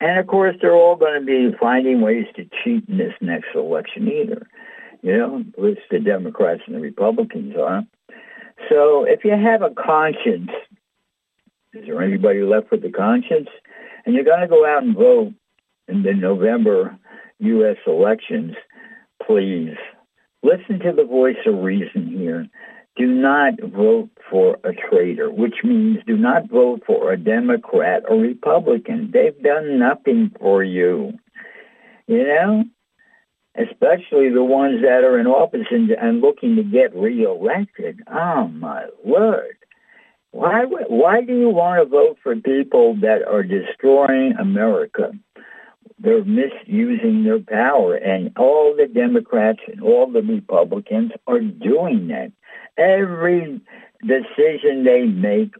And 0.00 0.18
of 0.18 0.26
course, 0.26 0.56
they're 0.60 0.74
all 0.74 0.96
going 0.96 1.18
to 1.20 1.26
be 1.26 1.56
finding 1.58 2.00
ways 2.00 2.26
to 2.36 2.44
cheat 2.62 2.88
in 2.88 2.98
this 2.98 3.14
next 3.20 3.48
election 3.54 4.08
either 4.08 4.46
you 5.04 5.18
know, 5.18 5.44
which 5.58 5.78
the 5.90 5.98
Democrats 5.98 6.62
and 6.66 6.74
the 6.74 6.80
Republicans 6.80 7.54
are. 7.60 7.82
So 8.70 9.04
if 9.04 9.22
you 9.22 9.32
have 9.32 9.60
a 9.60 9.68
conscience, 9.68 10.50
is 11.74 11.84
there 11.86 12.02
anybody 12.02 12.40
left 12.40 12.70
with 12.70 12.82
a 12.86 12.90
conscience? 12.90 13.48
And 14.06 14.14
you're 14.14 14.24
going 14.24 14.40
to 14.40 14.48
go 14.48 14.66
out 14.66 14.82
and 14.82 14.96
vote 14.96 15.34
in 15.88 16.04
the 16.04 16.14
November 16.14 16.98
U.S. 17.40 17.76
elections, 17.86 18.54
please 19.26 19.76
listen 20.44 20.78
to 20.80 20.92
the 20.92 21.04
voice 21.04 21.36
of 21.46 21.62
reason 21.62 22.06
here. 22.06 22.46
Do 22.96 23.06
not 23.06 23.54
vote 23.60 24.10
for 24.30 24.58
a 24.62 24.72
traitor, 24.72 25.30
which 25.30 25.56
means 25.64 25.98
do 26.06 26.16
not 26.16 26.48
vote 26.48 26.82
for 26.86 27.12
a 27.12 27.16
Democrat 27.16 28.04
or 28.08 28.18
Republican. 28.18 29.10
They've 29.12 29.42
done 29.42 29.80
nothing 29.80 30.30
for 30.38 30.62
you. 30.62 31.14
You 32.06 32.24
know, 32.24 32.64
especially 33.56 34.30
the 34.30 34.44
ones 34.44 34.82
that 34.82 35.02
are 35.02 35.18
in 35.18 35.26
office 35.26 35.66
and, 35.70 35.90
and 35.90 36.20
looking 36.20 36.56
to 36.56 36.62
get 36.62 36.94
reelected. 36.94 38.00
Oh 38.08 38.46
my 38.48 38.86
word! 39.02 39.56
Why 40.30 40.64
why 40.64 41.22
do 41.22 41.36
you 41.36 41.48
want 41.48 41.82
to 41.82 41.88
vote 41.88 42.18
for 42.22 42.36
people 42.36 42.96
that 43.00 43.26
are 43.26 43.42
destroying 43.42 44.34
America? 44.38 45.12
They're 45.98 46.24
misusing 46.24 47.24
their 47.24 47.38
power, 47.38 47.94
and 47.94 48.32
all 48.36 48.74
the 48.76 48.86
Democrats 48.86 49.60
and 49.68 49.80
all 49.80 50.10
the 50.10 50.22
Republicans 50.22 51.12
are 51.26 51.40
doing 51.40 52.08
that. 52.08 52.32
Every 52.76 53.60
decision 54.04 54.84
they 54.84 55.04
make 55.04 55.54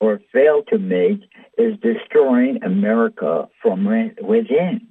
or 0.00 0.20
fail 0.32 0.62
to 0.68 0.78
make 0.78 1.20
is 1.58 1.78
destroying 1.80 2.62
America 2.62 3.48
from 3.60 3.84
within. 4.22 4.86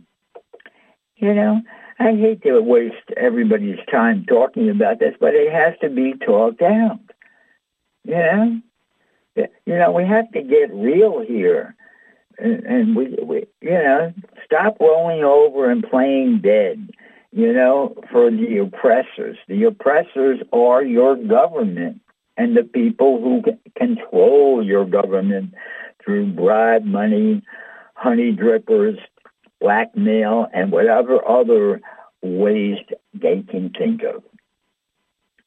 You 1.15 1.33
know, 1.33 1.61
I 1.99 2.15
hate 2.15 2.41
to 2.43 2.59
waste 2.61 2.95
everybody's 3.15 3.79
time 3.91 4.25
talking 4.25 4.69
about 4.69 4.99
this, 4.99 5.15
but 5.19 5.35
it 5.35 5.51
has 5.51 5.73
to 5.81 5.89
be 5.89 6.15
talked 6.25 6.61
out. 6.61 6.99
You 8.03 8.15
know, 8.15 8.61
you 9.35 9.47
know, 9.77 9.91
we 9.91 10.05
have 10.05 10.31
to 10.31 10.41
get 10.41 10.73
real 10.73 11.21
here, 11.21 11.75
and, 12.41 12.95
we, 12.95 13.17
we, 13.23 13.45
you 13.61 13.71
know, 13.71 14.13
stop 14.45 14.77
rolling 14.79 15.23
over 15.23 15.69
and 15.69 15.83
playing 15.83 16.41
dead. 16.41 16.89
You 17.33 17.53
know, 17.53 17.95
for 18.11 18.29
the 18.29 18.57
oppressors. 18.57 19.37
The 19.47 19.63
oppressors 19.63 20.39
are 20.51 20.83
your 20.83 21.15
government 21.15 22.01
and 22.35 22.57
the 22.57 22.63
people 22.63 23.21
who 23.21 23.41
control 23.77 24.61
your 24.61 24.83
government 24.83 25.53
through 26.03 26.33
bribe 26.33 26.83
money, 26.83 27.41
honey 27.93 28.33
drippers, 28.33 28.97
blackmail, 29.61 30.47
and 30.53 30.73
whatever 30.73 31.25
other 31.25 31.79
ways 32.21 32.77
they 33.13 33.43
can 33.43 33.69
think 33.77 34.03
of. 34.03 34.23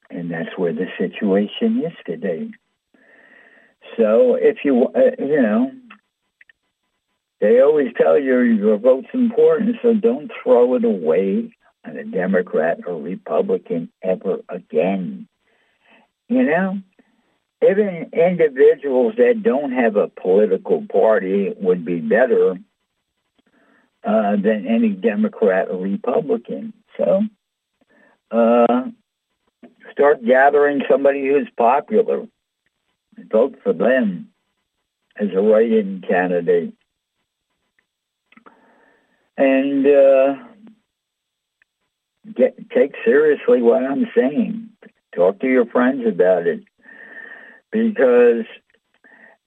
And 0.09 0.31
that's 0.31 0.57
where 0.57 0.73
the 0.73 0.87
situation 0.97 1.85
is 1.85 1.93
today. 2.07 2.51
So 3.97 4.37
if 4.37 4.59
you, 4.65 4.87
uh, 4.95 5.11
you 5.19 5.43
know, 5.43 5.71
they 7.41 7.61
always 7.61 7.93
tell 7.97 8.19
you 8.19 8.41
your 8.41 8.79
vote's 8.79 9.09
important, 9.13 9.77
so 9.83 9.95
don't 9.95 10.31
throw 10.43 10.75
it 10.75 10.85
away 10.85 11.53
on 11.85 11.97
a 11.97 12.05
Democrat 12.05 12.79
or 12.87 13.01
Republican 13.01 13.91
ever 14.03 14.39
again. 14.49 15.29
You 16.29 16.45
know, 16.45 16.79
even 17.63 18.11
individuals 18.13 19.15
that 19.19 19.43
don't 19.43 19.73
have 19.73 19.97
a 19.97 20.09
political 20.09 20.87
party 20.91 21.53
would 21.57 21.85
be 21.85 22.01
better 22.01 22.57
uh, 24.05 24.37
than 24.37 24.67
any 24.67 24.91
Democrat 24.91 25.69
or 25.69 25.79
Republican. 25.79 26.73
So 26.97 27.23
uh, 28.31 28.85
start 29.93 30.25
gathering 30.25 30.83
somebody 30.91 31.27
who's 31.27 31.49
popular. 31.57 32.27
Vote 33.31 33.57
for 33.63 33.73
them 33.73 34.31
as 35.17 35.29
a 35.35 35.41
write-in 35.41 36.03
candidate. 36.07 36.75
And 39.37 39.87
uh, 39.87 40.35
get, 42.37 42.71
take 42.71 42.95
seriously 43.05 43.63
what 43.63 43.85
I'm 43.85 44.07
saying. 44.17 44.71
Talk 45.15 45.41
to 45.41 45.49
your 45.49 45.67
friends 45.67 46.03
about 46.07 46.47
it. 46.47 46.65
Because 47.71 48.45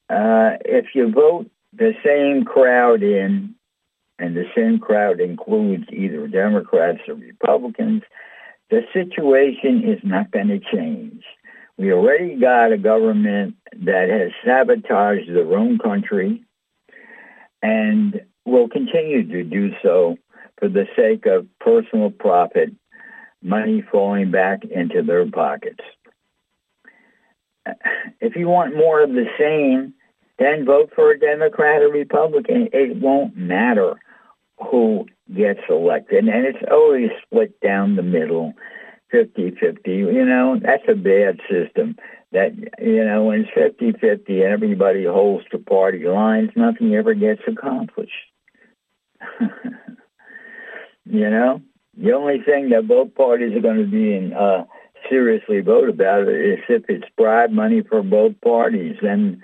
uh, 0.10 0.60
if 0.66 0.88
you 0.94 1.12
vote 1.12 1.50
the 1.74 1.94
same 2.06 2.44
crowd 2.44 3.04
in 3.04 3.56
and 4.20 4.36
the 4.36 4.46
same 4.56 4.80
crowd 4.80 5.20
includes 5.20 5.86
either 5.92 6.28
Democrats 6.28 7.00
or 7.08 7.16
Republicans, 7.16 8.02
the 8.70 8.82
situation 8.92 9.84
is 9.86 10.00
not 10.04 10.32
going 10.32 10.48
to 10.48 10.60
change. 10.60 11.24
We 11.78 11.94
already 11.94 12.36
got 12.40 12.72
a 12.72 12.78
government 12.78 13.56
that 13.72 14.10
has 14.10 14.32
sabotaged 14.44 15.30
their 15.30 15.58
own 15.58 15.78
country 15.78 16.44
and 17.62 18.22
will 18.48 18.70
continue 18.70 19.28
to 19.28 19.44
do 19.44 19.72
so 19.84 20.18
for 20.58 20.70
the 20.70 20.88
sake 20.96 21.26
of 21.26 21.46
personal 21.60 22.10
profit, 22.10 22.72
money 23.44 23.84
falling 23.92 24.32
back 24.32 24.64
into 24.64 25.04
their 25.04 25.30
pockets. 25.30 25.84
If 28.22 28.36
you 28.36 28.48
want 28.48 28.76
more 28.76 29.04
of 29.04 29.12
the 29.12 29.28
same, 29.38 29.94
then 30.40 30.66
vote 30.66 30.92
for 30.96 31.12
a 31.12 31.20
Democrat 31.20 31.82
or 31.82 31.90
Republican. 31.90 32.70
It 32.72 32.98
won't 32.98 33.36
matter 33.36 34.00
who 34.58 35.06
gets 35.36 35.60
elected. 35.70 36.28
And 36.28 36.46
it's 36.46 36.64
always 36.72 37.10
split 37.24 37.60
down 37.60 37.96
the 37.96 38.04
middle, 38.04 38.54
50-50. 39.14 39.86
You 39.86 40.26
know, 40.26 40.60
that's 40.62 40.88
a 40.88 40.96
bad 40.96 41.40
system. 41.50 41.98
That, 42.32 42.56
you 42.80 43.04
know, 43.06 43.26
when 43.26 43.46
it's 43.56 43.80
50-50 43.82 44.30
and 44.30 44.54
everybody 44.54 45.06
holds 45.06 45.46
to 45.52 45.60
party 45.60 46.06
lines, 46.06 46.52
nothing 46.56 46.94
ever 46.96 47.14
gets 47.14 47.42
accomplished. 47.48 48.12
you 51.06 51.30
know? 51.30 51.62
The 51.98 52.14
only 52.14 52.42
thing 52.42 52.70
that 52.70 52.88
both 52.88 53.16
parties 53.16 53.56
are 53.56 53.62
going 53.62 53.78
to 53.78 53.90
be 53.90 54.14
in 54.14 54.34
uh, 54.34 54.66
seriously 55.10 55.62
vote 55.62 55.90
about 55.90 56.28
it 56.28 56.60
is 56.60 56.60
if 56.70 56.84
it's 56.90 57.10
bribe 57.18 57.52
money 57.52 57.82
for 57.82 58.04
both 58.04 58.40
parties. 58.42 58.98
And 59.02 59.42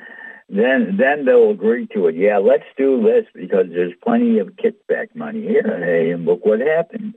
then 0.50 0.98
then 0.98 1.26
they'll 1.26 1.50
agree 1.50 1.88
to 1.94 2.08
it. 2.08 2.16
Yeah, 2.16 2.38
let's 2.38 2.66
do 2.78 3.02
this 3.02 3.26
because 3.34 3.68
there's 3.70 3.94
plenty 4.04 4.40
of 4.40 4.50
kickback 4.50 5.16
money 5.16 5.42
here. 5.42 5.84
Hey, 5.84 6.12
and 6.12 6.26
look 6.26 6.46
what 6.46 6.60
happened 6.60 7.16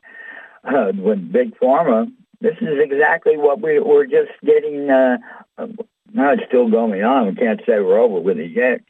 uh, 0.64 0.92
with 0.96 1.32
big 1.32 1.54
pharma. 1.58 2.10
This 2.40 2.56
is 2.60 2.78
exactly 2.78 3.36
what 3.36 3.60
we 3.60 3.78
were 3.78 4.06
just 4.06 4.32
getting. 4.44 4.90
Uh, 4.90 5.18
uh, 5.58 5.66
now 6.12 6.32
it's 6.32 6.44
still 6.48 6.70
going 6.70 7.02
on. 7.02 7.28
We 7.28 7.34
can't 7.34 7.60
say 7.66 7.80
we're 7.80 7.98
over 7.98 8.20
with 8.20 8.38
it 8.38 8.52
yet. 8.52 8.80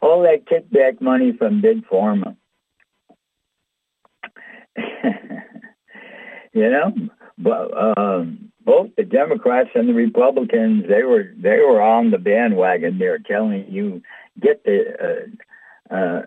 All 0.00 0.22
that 0.22 0.46
kickback 0.46 1.00
money 1.00 1.32
from 1.36 1.60
big 1.60 1.86
pharma. 1.86 2.36
you 6.52 6.70
know, 6.70 6.92
but 7.38 7.98
um, 7.98 8.50
both 8.64 8.90
the 8.96 9.04
Democrats 9.04 9.70
and 9.74 9.88
the 9.88 9.94
Republicans, 9.94 10.84
they 10.88 11.02
were 11.02 11.32
they 11.36 11.58
were 11.58 11.80
on 11.80 12.10
the 12.10 12.18
bandwagon. 12.18 12.98
They're 12.98 13.18
telling 13.18 13.66
you 13.68 14.02
get 14.40 14.64
the, 14.64 15.28
uh, 15.90 15.94
uh, 15.94 16.22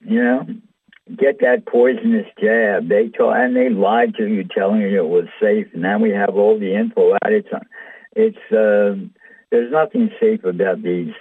you 0.00 0.22
know, 0.22 0.46
get 1.08 1.40
that 1.40 1.66
poisonous 1.66 2.26
jab. 2.40 2.88
They 2.88 3.08
told 3.08 3.34
and 3.36 3.56
they 3.56 3.70
lied 3.70 4.14
to 4.16 4.26
you, 4.26 4.44
telling 4.44 4.80
you 4.80 5.04
it 5.04 5.08
was 5.08 5.26
safe. 5.40 5.66
Now 5.74 5.98
we 5.98 6.10
have 6.10 6.34
all 6.36 6.58
the 6.58 6.74
info 6.74 7.14
out. 7.14 7.32
It's 7.32 7.48
it's 8.16 8.52
uh, 8.52 8.96
there's 9.50 9.72
nothing 9.72 10.10
safe 10.20 10.44
about 10.44 10.82
these 10.82 11.12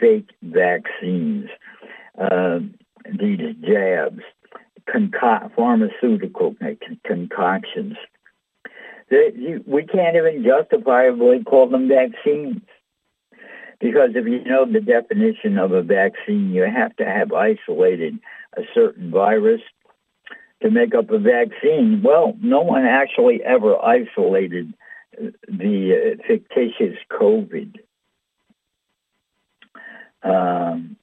fake 0.00 0.30
vaccines, 0.42 1.48
uh, 2.18 2.60
these 3.06 3.54
jabs, 3.62 4.22
conco- 4.88 5.54
pharmaceutical 5.54 6.56
concoctions 7.04 7.96
They, 9.10 9.58
we 9.66 9.84
can't 9.84 10.16
even 10.16 10.44
justifiably 10.44 11.44
call 11.44 11.68
them 11.68 11.88
vaccines. 11.88 12.62
Because 13.80 14.10
if 14.14 14.26
you 14.26 14.44
know 14.44 14.64
the 14.70 14.80
definition 14.80 15.58
of 15.58 15.72
a 15.72 15.82
vaccine, 15.82 16.50
you 16.50 16.62
have 16.62 16.96
to 16.96 17.04
have 17.04 17.32
isolated 17.32 18.18
a 18.56 18.62
certain 18.72 19.10
virus 19.10 19.60
to 20.62 20.70
make 20.70 20.94
up 20.94 21.10
a 21.10 21.18
vaccine. 21.18 22.00
Well, 22.02 22.34
no 22.40 22.60
one 22.60 22.84
actually 22.84 23.42
ever 23.44 23.76
isolated 23.76 24.72
the 25.46 26.16
uh, 26.18 26.22
fictitious 26.26 26.96
COVID. 27.10 27.74
Um, 30.22 30.96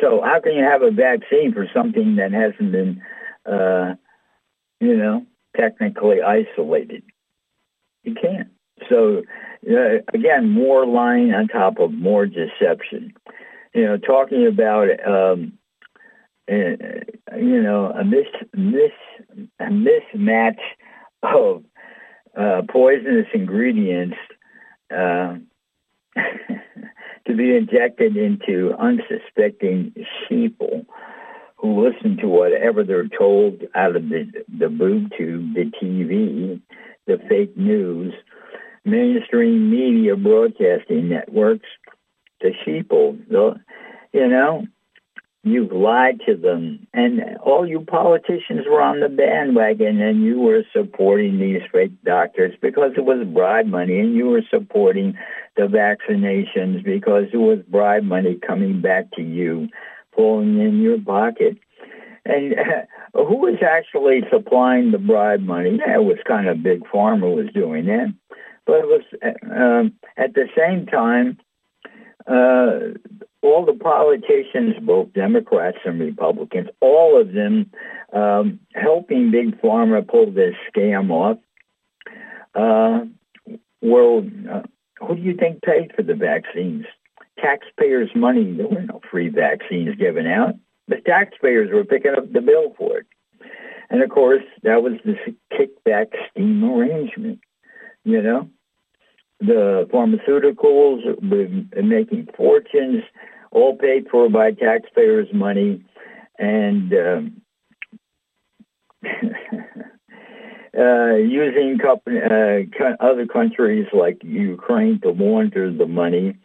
So 0.00 0.22
how 0.22 0.40
can 0.40 0.54
you 0.54 0.64
have 0.64 0.82
a 0.82 0.90
vaccine 0.90 1.52
for 1.52 1.66
something 1.74 2.16
that 2.16 2.32
hasn't 2.32 2.72
been, 2.72 3.02
uh, 3.44 3.94
you 4.80 4.96
know, 4.96 5.26
technically 5.56 6.22
isolated? 6.22 7.02
You 8.02 8.14
can't. 8.14 8.48
So 8.88 9.22
uh, 9.68 9.98
again, 10.14 10.50
more 10.50 10.86
lying 10.86 11.32
on 11.32 11.48
top 11.48 11.78
of 11.78 11.92
more 11.92 12.26
deception. 12.26 13.14
You 13.74 13.84
know, 13.84 13.96
talking 13.96 14.46
about 14.46 14.88
um, 15.06 15.52
uh, 16.48 17.34
you 17.36 17.62
know 17.62 17.92
a 17.98 18.04
mis 18.04 18.26
mis 18.54 18.92
a 19.58 19.64
mismatch 19.64 20.60
of 21.22 21.64
uh, 22.36 22.62
poisonous 22.68 23.26
ingredients 23.34 24.16
uh, 24.94 25.36
to 27.26 27.34
be 27.34 27.56
injected 27.56 28.16
into 28.16 28.72
unsuspecting 28.78 29.92
sheeple 30.28 30.86
who 31.56 31.84
listen 31.84 32.16
to 32.18 32.28
whatever 32.28 32.84
they're 32.84 33.08
told 33.08 33.62
out 33.74 33.96
of 33.96 34.08
the, 34.08 34.30
the 34.58 34.68
boob 34.68 35.10
tube, 35.16 35.54
the 35.54 35.70
TV, 35.82 36.60
the 37.06 37.18
fake 37.28 37.56
news, 37.56 38.12
mainstream 38.84 39.70
media 39.70 40.16
broadcasting 40.16 41.08
networks, 41.08 41.68
the 42.40 42.52
sheeple. 42.64 43.18
The, 43.28 43.54
you 44.12 44.28
know, 44.28 44.66
You've 45.46 45.70
lied 45.70 46.20
to 46.26 46.36
them. 46.36 46.88
And 46.92 47.38
all 47.40 47.68
you 47.68 47.80
politicians 47.80 48.66
were 48.68 48.82
on 48.82 48.98
the 48.98 49.08
bandwagon 49.08 50.00
and 50.00 50.24
you 50.24 50.40
were 50.40 50.64
supporting 50.72 51.38
these 51.38 51.62
fake 51.72 51.92
doctors 52.04 52.56
because 52.60 52.94
it 52.96 53.04
was 53.04 53.24
bribe 53.32 53.66
money 53.66 54.00
and 54.00 54.12
you 54.12 54.26
were 54.26 54.42
supporting 54.50 55.16
the 55.56 55.68
vaccinations 55.68 56.84
because 56.84 57.26
it 57.32 57.36
was 57.36 57.60
bribe 57.68 58.02
money 58.02 58.40
coming 58.44 58.80
back 58.80 59.12
to 59.12 59.22
you, 59.22 59.68
pulling 60.16 60.58
in 60.58 60.82
your 60.82 61.00
pocket. 61.00 61.56
And 62.24 62.54
uh, 62.58 63.22
who 63.24 63.36
was 63.36 63.62
actually 63.62 64.22
supplying 64.32 64.90
the 64.90 64.98
bribe 64.98 65.42
money? 65.42 65.78
Yeah, 65.78 66.00
it 66.00 66.04
was 66.04 66.18
kind 66.26 66.48
of 66.48 66.64
Big 66.64 66.80
Pharma 66.92 67.32
was 67.32 67.52
doing 67.54 67.86
that. 67.86 68.12
But 68.66 68.80
it 68.80 68.86
was 68.86 69.02
uh, 69.22 69.54
um, 69.54 69.92
at 70.16 70.34
the 70.34 70.48
same 70.58 70.86
time, 70.86 71.38
uh, 72.26 72.98
all 73.46 73.64
the 73.64 73.72
politicians, 73.72 74.74
both 74.82 75.12
Democrats 75.12 75.78
and 75.84 76.00
Republicans, 76.00 76.68
all 76.80 77.20
of 77.20 77.32
them 77.32 77.70
um, 78.12 78.60
helping 78.74 79.30
Big 79.30 79.60
Pharma 79.60 80.06
pull 80.06 80.30
this 80.30 80.54
scam 80.74 81.10
off. 81.10 81.38
Uh, 82.54 83.06
well, 83.80 84.24
uh, 84.50 84.62
who 85.00 85.16
do 85.16 85.22
you 85.22 85.36
think 85.36 85.62
paid 85.62 85.92
for 85.94 86.02
the 86.02 86.14
vaccines? 86.14 86.86
Taxpayers' 87.38 88.10
money. 88.14 88.54
There 88.56 88.66
were 88.66 88.82
no 88.82 89.00
free 89.10 89.28
vaccines 89.28 89.94
given 89.96 90.26
out. 90.26 90.54
The 90.88 90.96
taxpayers 91.04 91.70
were 91.72 91.84
picking 91.84 92.14
up 92.16 92.32
the 92.32 92.40
bill 92.40 92.74
for 92.78 92.98
it. 92.98 93.06
And 93.90 94.02
of 94.02 94.10
course, 94.10 94.42
that 94.62 94.82
was 94.82 94.94
the 95.04 95.16
kickback 95.52 96.06
scheme 96.28 96.64
arrangement, 96.64 97.40
you 98.04 98.22
know? 98.22 98.48
The 99.38 99.86
pharmaceuticals 99.92 101.02
were 101.22 101.82
making 101.82 102.28
fortunes 102.36 103.02
all 103.50 103.76
paid 103.76 104.06
for 104.10 104.28
by 104.28 104.52
taxpayers' 104.52 105.28
money, 105.32 105.84
and 106.38 106.92
um, 106.92 107.42
uh, 110.78 111.14
using 111.14 111.78
company, 111.78 112.20
uh, 112.20 112.94
other 113.00 113.26
countries 113.26 113.86
like 113.92 114.22
Ukraine 114.22 115.00
to 115.02 115.10
launder 115.10 115.72
the 115.72 115.86
money. 115.86 116.36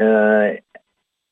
Uh, 0.00 0.60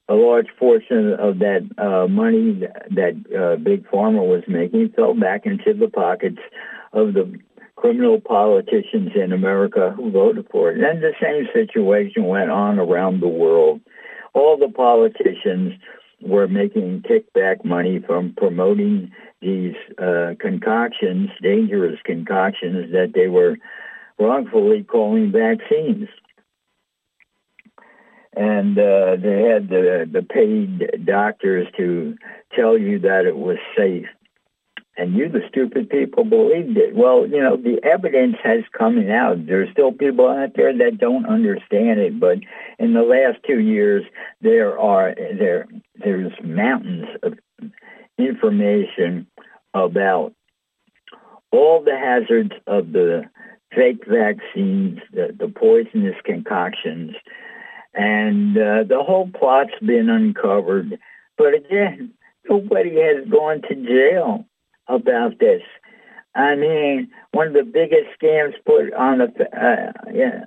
a 0.09 0.15
large 0.15 0.49
portion 0.59 1.15
of 1.15 1.39
that 1.39 1.67
uh, 1.79 2.07
money 2.07 2.61
that 2.91 3.15
uh, 3.35 3.57
Big 3.57 3.87
Pharma 3.89 4.27
was 4.27 4.43
making 4.47 4.91
fell 4.95 5.15
back 5.15 5.47
into 5.47 5.73
the 5.73 5.89
pockets 5.89 6.41
of 6.93 7.15
the 7.15 7.33
criminal 7.77 8.21
politicians 8.21 9.11
in 9.15 9.33
America 9.33 9.93
who 9.97 10.11
voted 10.11 10.47
for 10.51 10.71
it. 10.71 10.79
And 10.79 11.03
the 11.03 11.13
same 11.21 11.47
situation 11.53 12.27
went 12.27 12.51
on 12.51 12.79
around 12.79 13.21
the 13.21 13.29
world 13.29 13.81
all 14.35 14.57
the 14.59 14.69
politicians 14.69 15.73
were 16.21 16.49
making 16.49 17.03
kickback 17.03 17.65
money 17.65 18.01
from 18.07 18.35
promoting 18.37 19.13
these 19.41 19.75
uh, 19.99 20.35
concoctions, 20.41 21.31
dangerous 21.43 21.99
concoctions 22.05 22.93
that 22.93 23.13
they 23.15 23.29
were 23.29 23.57
wrongfully 24.19 24.83
calling 24.83 25.33
vaccines. 25.33 26.09
And 28.37 28.77
uh, 28.79 29.17
they 29.17 29.43
had 29.43 29.69
the, 29.69 30.09
the 30.11 30.23
paid 30.23 31.05
doctors 31.07 31.69
to 31.77 32.17
tell 32.57 32.77
you 32.77 32.99
that 33.01 33.27
it 33.27 33.37
was 33.37 33.59
safe 33.77 34.07
and 34.97 35.15
you, 35.15 35.29
the 35.29 35.41
stupid 35.49 35.91
people, 35.91 36.25
believed 36.25 36.77
it. 36.77 36.95
Well, 36.95 37.27
you 37.27 37.43
know, 37.43 37.57
the 37.57 37.83
evidence 37.83 38.37
has 38.45 38.63
coming 38.77 39.11
out. 39.11 39.47
There's 39.47 39.71
still 39.73 39.93
people 39.93 40.29
out 40.29 40.51
there 40.55 40.77
that 40.77 40.99
don't 40.99 41.27
understand 41.27 42.01
it, 42.01 42.21
but 42.21 42.39
in 42.79 42.95
the 42.95 43.03
last 43.03 43.39
two 43.47 43.59
years, 43.59 44.05
there 44.41 44.79
are 44.79 45.15
there 45.15 45.67
there's 45.97 46.33
mountains 46.43 47.07
of 47.23 47.35
information 48.19 49.27
about 49.75 50.33
all 51.51 51.83
the 51.83 51.99
hazards 51.99 52.53
of 52.67 52.93
the 52.93 53.25
fake 53.75 54.05
vaccines, 54.07 55.01
the, 55.13 55.35
the 55.37 55.49
poisonous 55.49 56.17
concoctions, 56.25 57.17
and 57.95 58.57
uh, 58.57 58.85
the 58.85 59.03
whole 59.05 59.29
plot's 59.29 59.75
been 59.85 60.09
uncovered. 60.09 60.99
But 61.37 61.55
again, 61.55 62.13
nobody 62.49 63.01
has 63.01 63.29
gone 63.29 63.63
to 63.63 63.75
jail 63.75 64.47
about 64.89 65.39
this. 65.39 65.63
I 66.35 66.57
mean, 66.57 67.11
one 67.33 67.49
of 67.49 67.55
the 67.55 67.63
biggest 67.63 68.09
scams 68.21 68.55
put 68.67 68.93
on 68.93 69.19
the 69.19 69.45
uh, 69.57 69.93
yeah, 70.13 70.45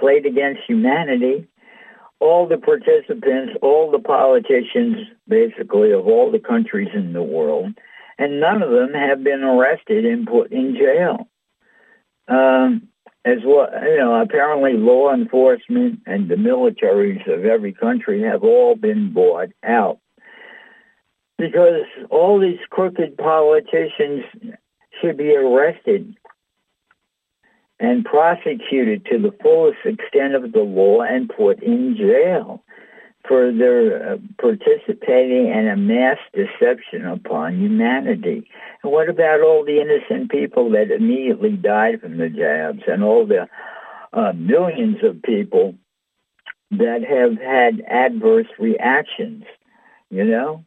played 0.00 0.26
against 0.26 0.62
humanity. 0.66 1.46
All 2.20 2.48
the 2.48 2.58
participants, 2.58 3.52
all 3.62 3.90
the 3.92 4.00
politicians, 4.00 5.06
basically 5.28 5.92
of 5.92 6.06
all 6.06 6.32
the 6.32 6.40
countries 6.40 6.88
in 6.92 7.12
the 7.12 7.22
world, 7.22 7.74
and 8.18 8.40
none 8.40 8.62
of 8.62 8.70
them 8.70 8.92
have 8.94 9.22
been 9.22 9.44
arrested 9.44 10.04
and 10.04 10.26
put 10.26 10.50
in 10.50 10.74
jail. 10.74 11.28
Um, 12.26 12.88
as 13.24 13.38
well, 13.44 13.68
you 13.82 13.98
know, 13.98 14.20
apparently 14.20 14.72
law 14.74 15.12
enforcement 15.12 16.00
and 16.06 16.28
the 16.28 16.34
militaries 16.34 17.26
of 17.32 17.44
every 17.44 17.72
country 17.72 18.22
have 18.22 18.42
all 18.42 18.74
been 18.74 19.12
bought 19.12 19.50
out 19.62 19.98
because 21.38 21.84
all 22.10 22.40
these 22.40 22.58
crooked 22.68 23.16
politicians 23.16 24.24
should 25.00 25.16
be 25.16 25.34
arrested 25.34 26.14
and 27.80 28.04
prosecuted 28.04 29.06
to 29.06 29.18
the 29.18 29.32
fullest 29.40 29.78
extent 29.84 30.34
of 30.34 30.52
the 30.52 30.60
law 30.60 31.00
and 31.00 31.30
put 31.30 31.62
in 31.62 31.96
jail 31.96 32.62
for 33.26 33.52
their 33.52 34.14
uh, 34.14 34.16
participating 34.40 35.48
in 35.48 35.68
a 35.68 35.76
mass 35.76 36.18
deception 36.32 37.06
upon 37.06 37.60
humanity. 37.60 38.48
And 38.82 38.92
what 38.92 39.08
about 39.08 39.42
all 39.42 39.64
the 39.64 39.80
innocent 39.80 40.30
people 40.30 40.70
that 40.70 40.90
immediately 40.90 41.52
died 41.52 42.00
from 42.00 42.16
the 42.16 42.30
jabs 42.30 42.82
and 42.86 43.04
all 43.04 43.26
the 43.26 43.46
uh, 44.12 44.32
millions 44.32 44.96
of 45.04 45.22
people 45.22 45.74
that 46.70 47.04
have 47.04 47.38
had 47.38 47.80
adverse 47.88 48.46
reactions, 48.58 49.44
you 50.10 50.24
know? 50.24 50.64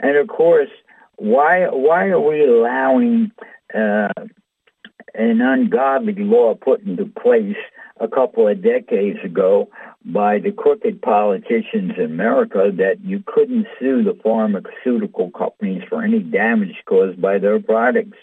And 0.00 0.16
of 0.16 0.28
course, 0.28 0.70
why 1.16 1.66
why 1.68 2.06
are 2.08 2.20
we 2.20 2.44
allowing 2.44 3.32
uh, 3.74 4.08
an 5.14 5.40
ungodly 5.40 6.14
law 6.18 6.54
put 6.54 6.82
into 6.82 7.06
place 7.06 7.56
a 7.98 8.08
couple 8.08 8.46
of 8.46 8.62
decades 8.62 9.18
ago 9.24 9.68
by 10.04 10.38
the 10.38 10.52
crooked 10.52 11.00
politicians 11.00 11.92
in 11.96 12.04
America 12.04 12.70
that 12.76 13.00
you 13.02 13.22
couldn't 13.26 13.66
sue 13.78 14.02
the 14.02 14.18
pharmaceutical 14.22 15.30
companies 15.30 15.82
for 15.88 16.02
any 16.02 16.20
damage 16.20 16.76
caused 16.86 17.20
by 17.20 17.38
their 17.38 17.58
products? 17.60 18.18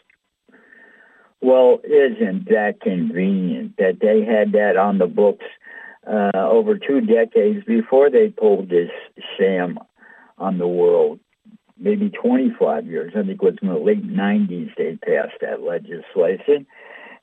Well, 1.41 1.80
isn't 1.84 2.45
that 2.45 2.80
convenient 2.82 3.76
that 3.78 3.99
they 3.99 4.24
had 4.24 4.53
that 4.53 4.78
on 4.78 4.99
the 4.99 5.07
books 5.07 5.45
uh, 6.07 6.32
over 6.36 6.78
two 6.78 7.01
decades 7.01 7.65
before 7.65 8.09
they 8.09 8.30
pulled 8.30 8.69
this 8.69 8.91
sham 9.38 9.78
on 10.38 10.57
the 10.57 10.67
world? 10.67 11.19
Maybe 11.84 12.10
25 12.10 12.88
years. 12.88 13.14
I 13.16 13.24
think 13.24 13.42
it 13.42 13.44
was 13.44 13.56
in 13.62 13.68
the 13.68 13.76
late 13.76 14.08
90s 14.08 14.72
they 14.78 14.96
passed 14.96 15.40
that 15.42 15.62
legislation. 15.62 16.66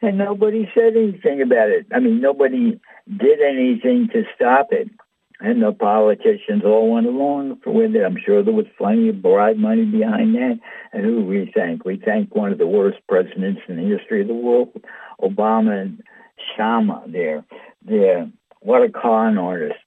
And 0.03 0.19
nobody 0.19 0.71
said 0.75 0.97
anything 0.97 1.43
about 1.43 1.69
it. 1.69 1.87
I 1.95 1.99
mean, 1.99 2.21
nobody 2.21 2.81
did 3.09 3.41
anything 3.41 4.09
to 4.13 4.25
stop 4.35 4.69
it. 4.71 4.89
And 5.41 5.63
the 5.63 5.73
politicians 5.73 6.65
all 6.65 6.93
went 6.93 7.07
along 7.07 7.61
with 7.65 7.95
it. 7.95 8.05
I'm 8.05 8.19
sure 8.25 8.43
there 8.43 8.53
was 8.53 8.67
plenty 8.77 9.09
of 9.09 9.23
bribe 9.23 9.57
money 9.57 9.87
behind 9.87 10.35
that. 10.35 10.59
And 10.93 11.05
who 11.05 11.25
we 11.25 11.51
thank? 11.55 11.85
We 11.85 11.97
thank 11.97 12.35
one 12.35 12.53
of 12.53 12.59
the 12.59 12.67
worst 12.67 12.99
presidents 13.09 13.63
in 13.67 13.77
the 13.77 13.97
history 13.97 14.21
of 14.21 14.29
the 14.29 14.35
world, 14.35 14.69
Obama 15.23 15.81
and 15.81 16.03
Shama 16.57 17.05
there. 17.07 17.45
There, 17.83 18.31
what 18.61 18.83
a 18.83 18.91
con 18.91 19.39
artist 19.39 19.79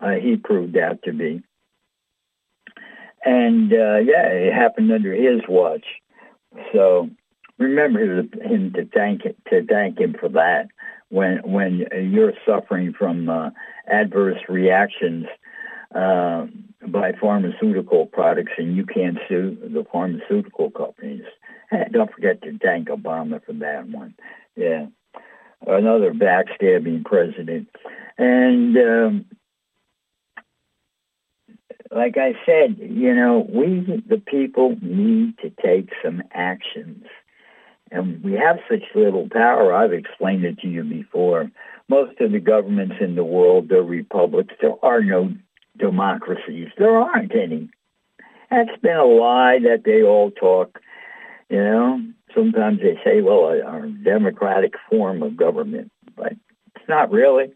uh, 0.00 0.12
he 0.12 0.36
proved 0.36 0.78
out 0.78 1.02
to 1.02 1.12
be. 1.12 1.42
And 3.24 3.72
uh, 3.72 3.98
yeah, 3.98 4.26
it 4.26 4.52
happened 4.52 4.90
under 4.92 5.12
his 5.12 5.42
watch. 5.48 5.84
So 6.72 7.10
remember 7.58 8.22
him 8.22 8.72
to 8.74 8.86
thank 8.86 9.22
to 9.22 9.66
thank 9.66 9.98
him 9.98 10.16
for 10.18 10.28
that 10.30 10.68
when 11.10 11.38
when 11.44 11.86
you're 12.10 12.32
suffering 12.46 12.94
from 12.98 13.28
uh, 13.28 13.50
adverse 13.86 14.38
reactions 14.48 15.26
uh, 15.94 16.46
by 16.88 17.12
pharmaceutical 17.20 18.06
products 18.06 18.52
and 18.56 18.74
you 18.74 18.86
can't 18.86 19.18
sue 19.28 19.56
the 19.60 19.84
pharmaceutical 19.92 20.70
companies. 20.70 21.24
don't 21.92 22.12
forget 22.12 22.40
to 22.42 22.58
thank 22.58 22.88
Obama 22.88 23.44
for 23.44 23.52
that 23.52 23.86
one. 23.88 24.14
Yeah, 24.56 24.86
another 25.66 26.12
backstabbing 26.12 27.04
president, 27.04 27.68
and. 28.16 28.76
Um, 28.76 29.24
like 31.90 32.16
I 32.16 32.34
said, 32.46 32.76
you 32.78 33.14
know, 33.14 33.46
we, 33.52 34.02
the 34.08 34.18
people, 34.18 34.76
need 34.80 35.38
to 35.38 35.50
take 35.62 35.90
some 36.02 36.22
actions. 36.32 37.04
And 37.90 38.22
we 38.22 38.32
have 38.34 38.58
such 38.68 38.84
little 38.94 39.28
power. 39.28 39.74
I've 39.74 39.92
explained 39.92 40.44
it 40.44 40.58
to 40.60 40.68
you 40.68 40.84
before. 40.84 41.50
Most 41.88 42.20
of 42.20 42.30
the 42.30 42.38
governments 42.38 42.96
in 43.00 43.16
the 43.16 43.24
world, 43.24 43.68
they're 43.68 43.82
republics. 43.82 44.54
There 44.60 44.76
are 44.84 45.02
no 45.02 45.34
democracies. 45.76 46.68
There 46.78 46.96
aren't 46.96 47.34
any. 47.34 47.68
That's 48.50 48.80
been 48.80 48.96
a 48.96 49.04
lie 49.04 49.58
that 49.60 49.82
they 49.84 50.02
all 50.02 50.30
talk. 50.30 50.80
You 51.48 51.58
know, 51.58 52.00
sometimes 52.32 52.78
they 52.80 52.98
say, 53.04 53.22
well, 53.22 53.48
a 53.48 53.88
democratic 54.04 54.74
form 54.88 55.24
of 55.24 55.36
government, 55.36 55.90
but 56.16 56.34
it's 56.76 56.88
not 56.88 57.10
really. 57.10 57.52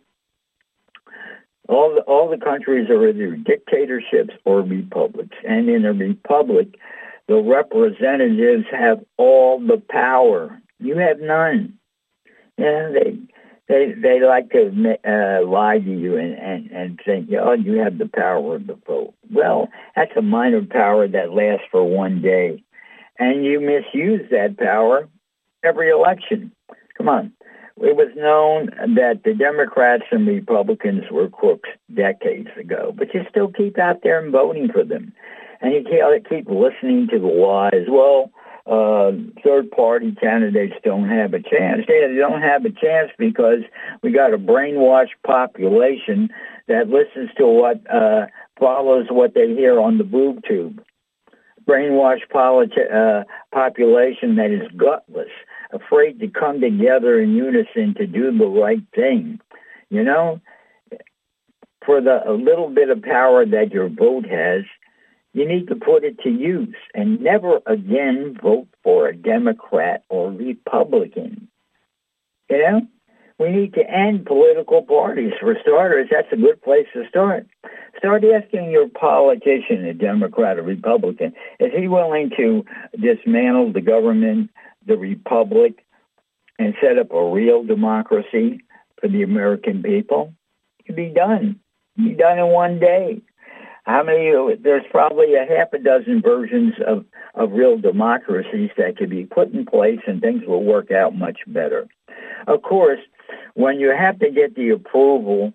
All 1.68 1.94
the, 1.94 2.02
all 2.02 2.28
the 2.28 2.42
countries 2.42 2.90
are 2.90 3.08
either 3.08 3.36
dictatorships 3.36 4.34
or 4.44 4.60
republics. 4.60 5.36
And 5.48 5.68
in 5.68 5.84
a 5.84 5.92
republic, 5.92 6.74
the 7.26 7.40
representatives 7.42 8.66
have 8.70 9.02
all 9.16 9.58
the 9.58 9.82
power. 9.88 10.60
You 10.78 10.98
have 10.98 11.20
none. 11.20 11.78
Yeah, 12.58 12.90
they 12.92 13.18
they 13.68 13.92
they 13.92 14.20
like 14.20 14.50
to 14.50 14.68
uh, 15.04 15.46
lie 15.46 15.78
to 15.78 15.90
you 15.90 16.16
and, 16.16 16.34
and 16.34 16.70
and 16.70 17.00
think, 17.04 17.30
oh, 17.32 17.52
you 17.52 17.78
have 17.78 17.98
the 17.98 18.08
power 18.08 18.56
of 18.56 18.66
the 18.66 18.78
vote. 18.86 19.14
Well, 19.30 19.68
that's 19.96 20.12
a 20.16 20.22
minor 20.22 20.62
power 20.64 21.08
that 21.08 21.32
lasts 21.32 21.66
for 21.70 21.82
one 21.84 22.20
day, 22.20 22.62
and 23.18 23.44
you 23.44 23.60
misuse 23.60 24.28
that 24.30 24.58
power 24.58 25.08
every 25.64 25.88
election. 25.90 26.52
Come 26.96 27.08
on, 27.08 27.32
it 27.78 27.96
was 27.96 28.08
known 28.16 28.66
that 28.94 29.22
the 29.24 29.34
Democrats 29.34 30.04
and 30.10 30.26
Republicans 30.26 31.04
were 31.10 31.28
crooks 31.28 31.70
decades 31.92 32.48
ago, 32.58 32.94
but 32.96 33.12
you 33.12 33.24
still 33.28 33.48
keep 33.48 33.78
out 33.78 34.02
there 34.02 34.22
and 34.22 34.32
voting 34.32 34.70
for 34.72 34.84
them 34.84 35.12
and 35.64 35.72
you 35.72 36.20
keep 36.28 36.46
listening 36.48 37.08
to 37.08 37.18
the 37.18 37.26
lies. 37.26 37.86
Well, 37.88 38.30
uh, 38.66 39.12
third 39.42 39.70
party 39.70 40.12
candidates 40.12 40.74
don't 40.84 41.08
have 41.08 41.34
a 41.34 41.40
chance. 41.40 41.82
They 41.86 42.14
don't 42.16 42.42
have 42.42 42.64
a 42.64 42.70
chance 42.70 43.10
because 43.18 43.60
we 44.02 44.12
got 44.12 44.34
a 44.34 44.38
brainwashed 44.38 45.16
population 45.26 46.30
that 46.68 46.88
listens 46.88 47.30
to 47.36 47.46
what 47.46 47.80
uh, 47.90 48.26
follows 48.58 49.06
what 49.10 49.34
they 49.34 49.48
hear 49.48 49.80
on 49.80 49.98
the 49.98 50.04
boob 50.04 50.44
tube. 50.46 50.82
Brainwashed 51.66 52.28
politi- 52.32 52.92
uh, 52.92 53.24
population 53.52 54.36
that 54.36 54.50
is 54.50 54.70
gutless, 54.76 55.30
afraid 55.74 56.20
to 56.20 56.28
come 56.28 56.60
together 56.60 57.20
in 57.20 57.34
unison 57.34 57.94
to 57.98 58.06
do 58.06 58.36
the 58.36 58.46
right 58.46 58.82
thing. 58.94 59.40
You 59.90 60.02
know, 60.02 60.40
for 61.84 62.00
the 62.00 62.20
little 62.28 62.70
bit 62.70 62.90
of 62.90 63.02
power 63.02 63.44
that 63.44 63.72
your 63.72 63.88
vote 63.88 64.26
has, 64.26 64.62
you 65.32 65.46
need 65.46 65.68
to 65.68 65.74
put 65.74 66.04
it 66.04 66.18
to 66.20 66.30
use 66.30 66.76
and 66.94 67.20
never 67.20 67.60
again 67.66 68.38
vote 68.40 68.68
for 68.82 69.08
a 69.08 69.16
Democrat 69.16 70.04
or 70.08 70.30
Republican. 70.30 71.48
You 72.48 72.58
know, 72.58 72.80
we 73.38 73.50
need 73.50 73.74
to 73.74 73.82
end 73.88 74.26
political 74.26 74.82
parties. 74.82 75.32
For 75.40 75.56
starters, 75.60 76.08
that's 76.10 76.32
a 76.32 76.36
good 76.36 76.62
place 76.62 76.86
to 76.94 77.08
start. 77.08 77.46
Start 77.98 78.22
asking 78.24 78.70
your 78.70 78.88
politician, 78.88 79.84
a 79.86 79.94
Democrat 79.94 80.58
or 80.58 80.62
Republican, 80.62 81.32
is 81.58 81.72
he 81.76 81.88
willing 81.88 82.30
to 82.36 82.64
dismantle 83.00 83.72
the 83.72 83.80
government, 83.80 84.50
the 84.86 84.96
republic, 84.96 85.84
and 86.58 86.74
set 86.80 86.98
up 86.98 87.12
a 87.12 87.30
real 87.30 87.64
democracy 87.64 88.60
for 89.00 89.08
the 89.08 89.22
American 89.22 89.82
people? 89.82 90.34
It 90.78 90.86
can 90.86 90.94
be 90.96 91.10
done. 91.10 91.60
It 91.96 92.00
can 92.00 92.08
be 92.08 92.14
done 92.14 92.38
in 92.38 92.48
one 92.48 92.78
day. 92.78 93.22
How 93.84 94.02
many? 94.02 94.32
There's 94.56 94.86
probably 94.90 95.34
a 95.34 95.44
half 95.44 95.72
a 95.72 95.78
dozen 95.78 96.22
versions 96.22 96.74
of 96.86 97.04
of 97.34 97.52
real 97.52 97.78
democracies 97.78 98.70
that 98.76 98.96
could 98.96 99.10
be 99.10 99.26
put 99.26 99.52
in 99.52 99.66
place, 99.66 100.00
and 100.06 100.20
things 100.20 100.44
will 100.46 100.64
work 100.64 100.90
out 100.90 101.14
much 101.14 101.40
better. 101.46 101.86
Of 102.46 102.62
course, 102.62 103.00
when 103.54 103.80
you 103.80 103.90
have 103.90 104.18
to 104.20 104.30
get 104.30 104.54
the 104.54 104.70
approval 104.70 105.52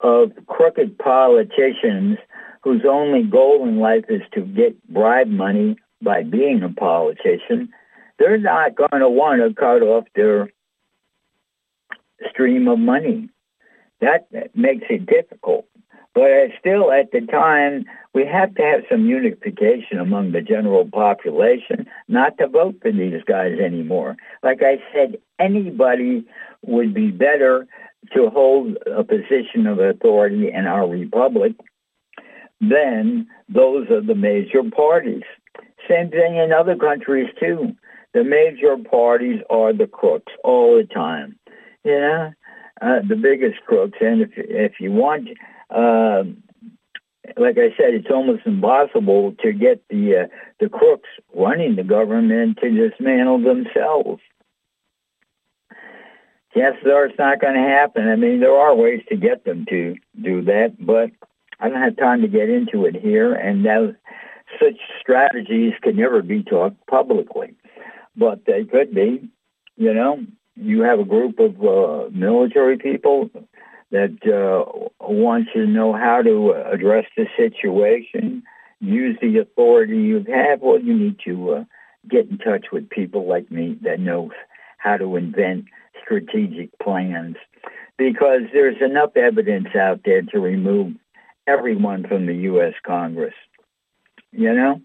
of 0.00 0.32
crooked 0.46 0.98
politicians 0.98 2.18
whose 2.62 2.82
only 2.88 3.22
goal 3.22 3.66
in 3.68 3.78
life 3.78 4.04
is 4.08 4.22
to 4.32 4.42
get 4.42 4.86
bribe 4.88 5.28
money 5.28 5.76
by 6.00 6.22
being 6.22 6.62
a 6.62 6.68
politician, 6.68 7.68
they're 8.18 8.38
not 8.38 8.76
going 8.76 9.00
to 9.00 9.08
want 9.08 9.40
to 9.40 9.54
cut 9.54 9.82
off 9.82 10.04
their 10.14 10.50
stream 12.30 12.68
of 12.68 12.78
money. 12.78 13.28
That 14.00 14.28
makes 14.54 14.86
it 14.90 15.06
difficult. 15.06 15.66
But 16.14 16.50
still, 16.60 16.92
at 16.92 17.10
the 17.10 17.22
time, 17.22 17.86
we 18.12 18.24
have 18.24 18.54
to 18.54 18.62
have 18.62 18.82
some 18.88 19.06
unification 19.06 19.98
among 19.98 20.30
the 20.30 20.42
general 20.42 20.88
population 20.88 21.88
not 22.06 22.38
to 22.38 22.46
vote 22.46 22.76
for 22.80 22.92
these 22.92 23.22
guys 23.26 23.58
anymore. 23.58 24.16
Like 24.42 24.62
I 24.62 24.78
said, 24.92 25.18
anybody 25.40 26.24
would 26.62 26.94
be 26.94 27.10
better 27.10 27.66
to 28.12 28.30
hold 28.30 28.76
a 28.86 29.02
position 29.02 29.66
of 29.66 29.80
authority 29.80 30.52
in 30.52 30.66
our 30.66 30.86
republic 30.86 31.54
than 32.60 33.26
those 33.48 33.88
of 33.90 34.06
the 34.06 34.14
major 34.14 34.62
parties. 34.62 35.24
Same 35.88 36.10
thing 36.10 36.36
in 36.36 36.52
other 36.52 36.76
countries, 36.76 37.28
too. 37.40 37.74
The 38.14 38.24
major 38.24 38.76
parties 38.76 39.40
are 39.50 39.72
the 39.72 39.86
crooks 39.86 40.32
all 40.42 40.76
the 40.76 40.84
time. 40.84 41.38
Know, 41.84 42.32
uh, 42.80 43.00
the 43.06 43.16
biggest 43.16 43.60
crooks. 43.66 43.98
And 44.00 44.22
if, 44.22 44.30
if 44.36 44.80
you 44.80 44.92
want 44.92 45.28
uh, 45.70 46.24
like 47.36 47.56
I 47.56 47.70
said, 47.76 47.94
it's 47.94 48.10
almost 48.10 48.46
impossible 48.46 49.34
to 49.42 49.52
get 49.52 49.82
the 49.88 50.24
uh, 50.24 50.26
the 50.60 50.68
crooks 50.68 51.08
running 51.34 51.76
the 51.76 51.82
government 51.82 52.58
to 52.58 52.70
dismantle 52.70 53.42
themselves. 53.42 54.20
Yes, 56.54 56.74
Chances 56.74 57.10
it's 57.10 57.18
not 57.18 57.40
going 57.40 57.54
to 57.54 57.60
happen. 57.60 58.08
I 58.08 58.16
mean, 58.16 58.40
there 58.40 58.54
are 58.54 58.76
ways 58.76 59.00
to 59.08 59.16
get 59.16 59.44
them 59.44 59.66
to 59.70 59.96
do 60.22 60.42
that, 60.42 60.76
but 60.78 61.10
I 61.58 61.68
don't 61.68 61.82
have 61.82 61.96
time 61.96 62.22
to 62.22 62.28
get 62.28 62.48
into 62.48 62.84
it 62.84 62.94
here. 62.94 63.34
And 63.34 63.64
that, 63.64 63.96
such 64.62 64.78
strategies 65.00 65.72
can 65.82 65.96
never 65.96 66.22
be 66.22 66.44
taught 66.44 66.76
publicly, 66.86 67.54
but 68.16 68.44
they 68.46 68.64
could 68.64 68.94
be. 68.94 69.28
You 69.76 69.92
know, 69.92 70.24
you 70.56 70.82
have 70.82 71.00
a 71.00 71.04
group 71.04 71.38
of 71.38 71.60
uh, 71.62 72.10
military 72.10 72.78
people 72.78 73.30
that 73.90 74.18
uh, 74.26 74.88
wants 75.00 75.50
to 75.52 75.66
know 75.66 75.92
how 75.92 76.22
to 76.22 76.52
address 76.52 77.04
the 77.16 77.26
situation, 77.36 78.42
use 78.80 79.16
the 79.20 79.38
authority 79.38 79.96
you 79.96 80.24
have, 80.32 80.60
well, 80.60 80.80
you 80.80 80.94
need 80.94 81.16
to 81.24 81.50
uh, 81.50 81.64
get 82.08 82.28
in 82.28 82.38
touch 82.38 82.66
with 82.72 82.90
people 82.90 83.28
like 83.28 83.50
me 83.50 83.78
that 83.82 84.00
know 84.00 84.30
how 84.78 84.96
to 84.96 85.16
invent 85.16 85.64
strategic 86.02 86.76
plans 86.78 87.36
because 87.96 88.42
there's 88.52 88.80
enough 88.82 89.16
evidence 89.16 89.68
out 89.74 90.00
there 90.04 90.22
to 90.22 90.38
remove 90.38 90.92
everyone 91.46 92.06
from 92.06 92.26
the 92.26 92.34
U.S. 92.34 92.74
Congress, 92.84 93.34
you 94.32 94.52
know, 94.52 94.80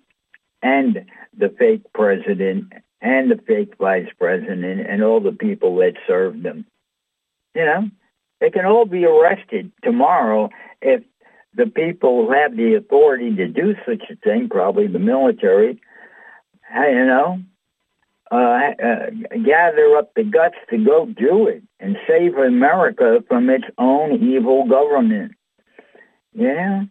and 0.61 1.05
the 1.37 1.49
fake 1.57 1.83
president 1.93 2.71
and 3.01 3.31
the 3.31 3.39
fake 3.47 3.73
vice 3.79 4.09
president 4.17 4.87
and 4.87 5.03
all 5.03 5.19
the 5.19 5.31
people 5.31 5.75
that 5.77 5.93
served 6.07 6.43
them. 6.43 6.65
You 7.55 7.65
know, 7.65 7.89
they 8.39 8.49
can 8.49 8.65
all 8.65 8.85
be 8.85 9.05
arrested 9.05 9.71
tomorrow 9.83 10.49
if 10.81 11.03
the 11.55 11.65
people 11.65 12.25
who 12.25 12.31
have 12.33 12.55
the 12.55 12.75
authority 12.75 13.35
to 13.35 13.47
do 13.47 13.75
such 13.85 14.03
a 14.09 14.15
thing, 14.15 14.49
probably 14.49 14.87
the 14.87 14.99
military, 14.99 15.81
you 16.73 17.05
know, 17.05 17.39
uh, 18.31 18.35
uh, 18.35 19.09
gather 19.43 19.97
up 19.97 20.13
the 20.13 20.23
guts 20.23 20.55
to 20.69 20.77
go 20.77 21.07
do 21.07 21.47
it 21.47 21.63
and 21.79 21.97
save 22.07 22.35
America 22.35 23.23
from 23.27 23.49
its 23.49 23.65
own 23.77 24.23
evil 24.23 24.67
government. 24.67 25.31
Yeah. 26.33 26.83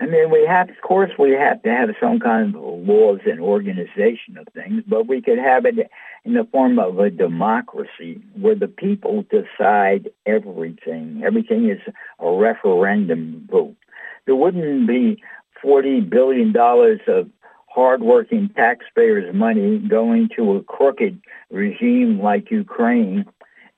I 0.00 0.06
mean, 0.06 0.30
we 0.30 0.46
have, 0.46 0.70
of 0.70 0.80
course, 0.80 1.10
we 1.18 1.32
have 1.32 1.62
to 1.62 1.68
have 1.68 1.90
some 2.00 2.20
kind 2.20 2.54
of 2.54 2.62
laws 2.62 3.20
and 3.26 3.38
organization 3.38 4.38
of 4.38 4.48
things, 4.54 4.82
but 4.86 5.06
we 5.06 5.20
could 5.20 5.36
have 5.36 5.66
it 5.66 5.90
in 6.24 6.32
the 6.32 6.48
form 6.50 6.78
of 6.78 6.98
a 6.98 7.10
democracy 7.10 8.18
where 8.34 8.54
the 8.54 8.66
people 8.66 9.26
decide 9.30 10.08
everything. 10.24 11.22
Everything 11.22 11.68
is 11.68 11.80
a 12.18 12.30
referendum 12.30 13.46
vote. 13.50 13.76
There 14.24 14.34
wouldn't 14.34 14.88
be 14.88 15.22
$40 15.62 16.08
billion 16.08 16.54
of 16.56 17.30
hardworking 17.66 18.48
taxpayers' 18.56 19.34
money 19.34 19.78
going 19.78 20.30
to 20.36 20.56
a 20.56 20.62
crooked 20.62 21.20
regime 21.50 22.20
like 22.20 22.50
Ukraine 22.50 23.26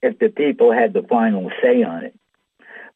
if 0.02 0.20
the 0.20 0.28
people 0.28 0.72
had 0.72 0.92
the 0.92 1.02
final 1.02 1.50
say 1.60 1.82
on 1.82 2.04
it. 2.04 2.14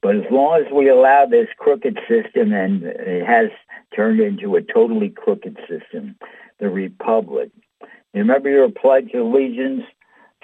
But 0.07 0.19
as 0.19 0.31
long 0.31 0.63
as 0.65 0.73
we 0.73 0.89
allow 0.89 1.27
this 1.27 1.49
crooked 1.59 1.99
system, 2.09 2.53
and 2.53 2.85
it 2.85 3.27
has 3.27 3.49
turned 3.93 4.21
into 4.21 4.55
a 4.55 4.63
totally 4.63 5.09
crooked 5.09 5.59
system, 5.69 6.15
the 6.61 6.69
republic. 6.69 7.51
You 7.81 8.21
remember 8.21 8.49
your 8.49 8.71
pledge 8.71 9.11
of 9.15 9.27
allegiance 9.27 9.83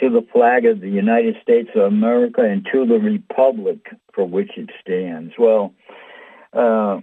to 0.01 0.11
the 0.11 0.27
flag 0.33 0.67
of 0.67 0.81
the 0.81 0.91
United 0.91 1.37
States 1.41 1.69
of 1.77 1.83
America 1.83 2.41
and 2.41 2.67
to 2.73 2.85
the 2.85 2.99
republic 2.99 3.87
for 4.13 4.25
which 4.25 4.51
it 4.57 4.71
stands. 4.81 5.33
Well, 5.39 5.73
uh, 6.53 6.99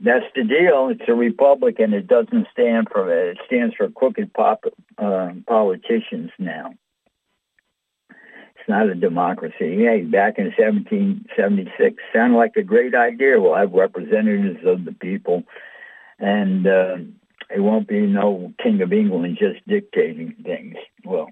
that's 0.00 0.24
the 0.34 0.44
deal. 0.44 0.88
It's 0.88 1.08
a 1.08 1.14
republic, 1.14 1.78
and 1.78 1.92
it 1.92 2.06
doesn't 2.06 2.46
stand 2.52 2.88
for 2.90 3.12
it 3.12 3.36
It 3.36 3.38
stands 3.44 3.74
for 3.74 3.90
crooked 3.90 4.32
pop, 4.32 4.64
uh, 4.96 5.32
politicians 5.46 6.30
now. 6.38 6.72
It's 8.62 8.68
not 8.68 8.88
a 8.88 8.94
democracy. 8.94 9.82
Hey, 9.82 10.02
back 10.02 10.38
in 10.38 10.44
1776, 10.56 12.00
sounded 12.14 12.36
like 12.36 12.52
a 12.56 12.62
great 12.62 12.94
idea. 12.94 13.40
We'll 13.40 13.56
have 13.56 13.72
representatives 13.72 14.64
of 14.64 14.84
the 14.84 14.92
people, 14.92 15.42
and 16.20 16.64
uh, 16.64 16.96
it 17.52 17.58
won't 17.58 17.88
be 17.88 18.06
no 18.06 18.52
king 18.62 18.80
of 18.80 18.92
England 18.92 19.38
just 19.40 19.66
dictating 19.66 20.36
things. 20.44 20.76
Well, 21.04 21.30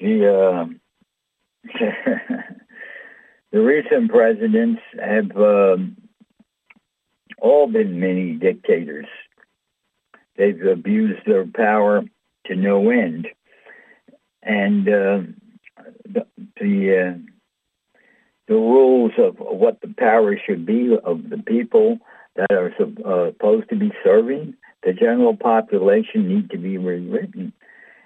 the 0.00 0.34
uh, 0.36 0.66
the 3.50 3.60
recent 3.62 4.10
presidents 4.10 4.82
have 5.02 5.34
um, 5.34 5.96
all 7.40 7.68
been 7.68 7.98
mini 7.98 8.34
dictators. 8.34 9.06
They've 10.36 10.62
abused 10.62 11.24
their 11.24 11.46
power 11.46 12.02
to 12.48 12.54
no 12.54 12.90
end 12.90 13.28
and 14.42 14.88
uh, 14.88 15.20
the 16.04 16.26
the, 16.60 17.14
uh, 17.14 17.18
the 18.46 18.54
rules 18.54 19.12
of 19.18 19.36
what 19.38 19.80
the 19.80 19.94
power 19.98 20.36
should 20.44 20.64
be 20.64 20.96
of 21.04 21.28
the 21.30 21.38
people 21.38 21.98
that 22.36 22.50
are 22.52 22.72
uh, 23.04 23.30
supposed 23.32 23.68
to 23.68 23.76
be 23.76 23.92
serving 24.04 24.54
the 24.84 24.92
general 24.92 25.36
population 25.36 26.28
need 26.28 26.50
to 26.50 26.58
be 26.58 26.78
rewritten. 26.78 27.52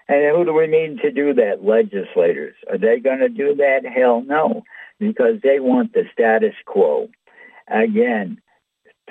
And 0.08 0.36
who 0.36 0.44
do 0.44 0.52
we 0.52 0.66
need 0.66 1.00
to 1.00 1.10
do 1.10 1.32
that? 1.34 1.64
Legislators. 1.64 2.54
Are 2.68 2.78
they 2.78 2.98
going 2.98 3.20
to 3.20 3.28
do 3.28 3.54
that? 3.56 3.84
Hell 3.84 4.22
no, 4.26 4.64
because 4.98 5.40
they 5.42 5.60
want 5.60 5.92
the 5.92 6.04
status 6.12 6.54
quo. 6.66 7.08
Again, 7.68 8.40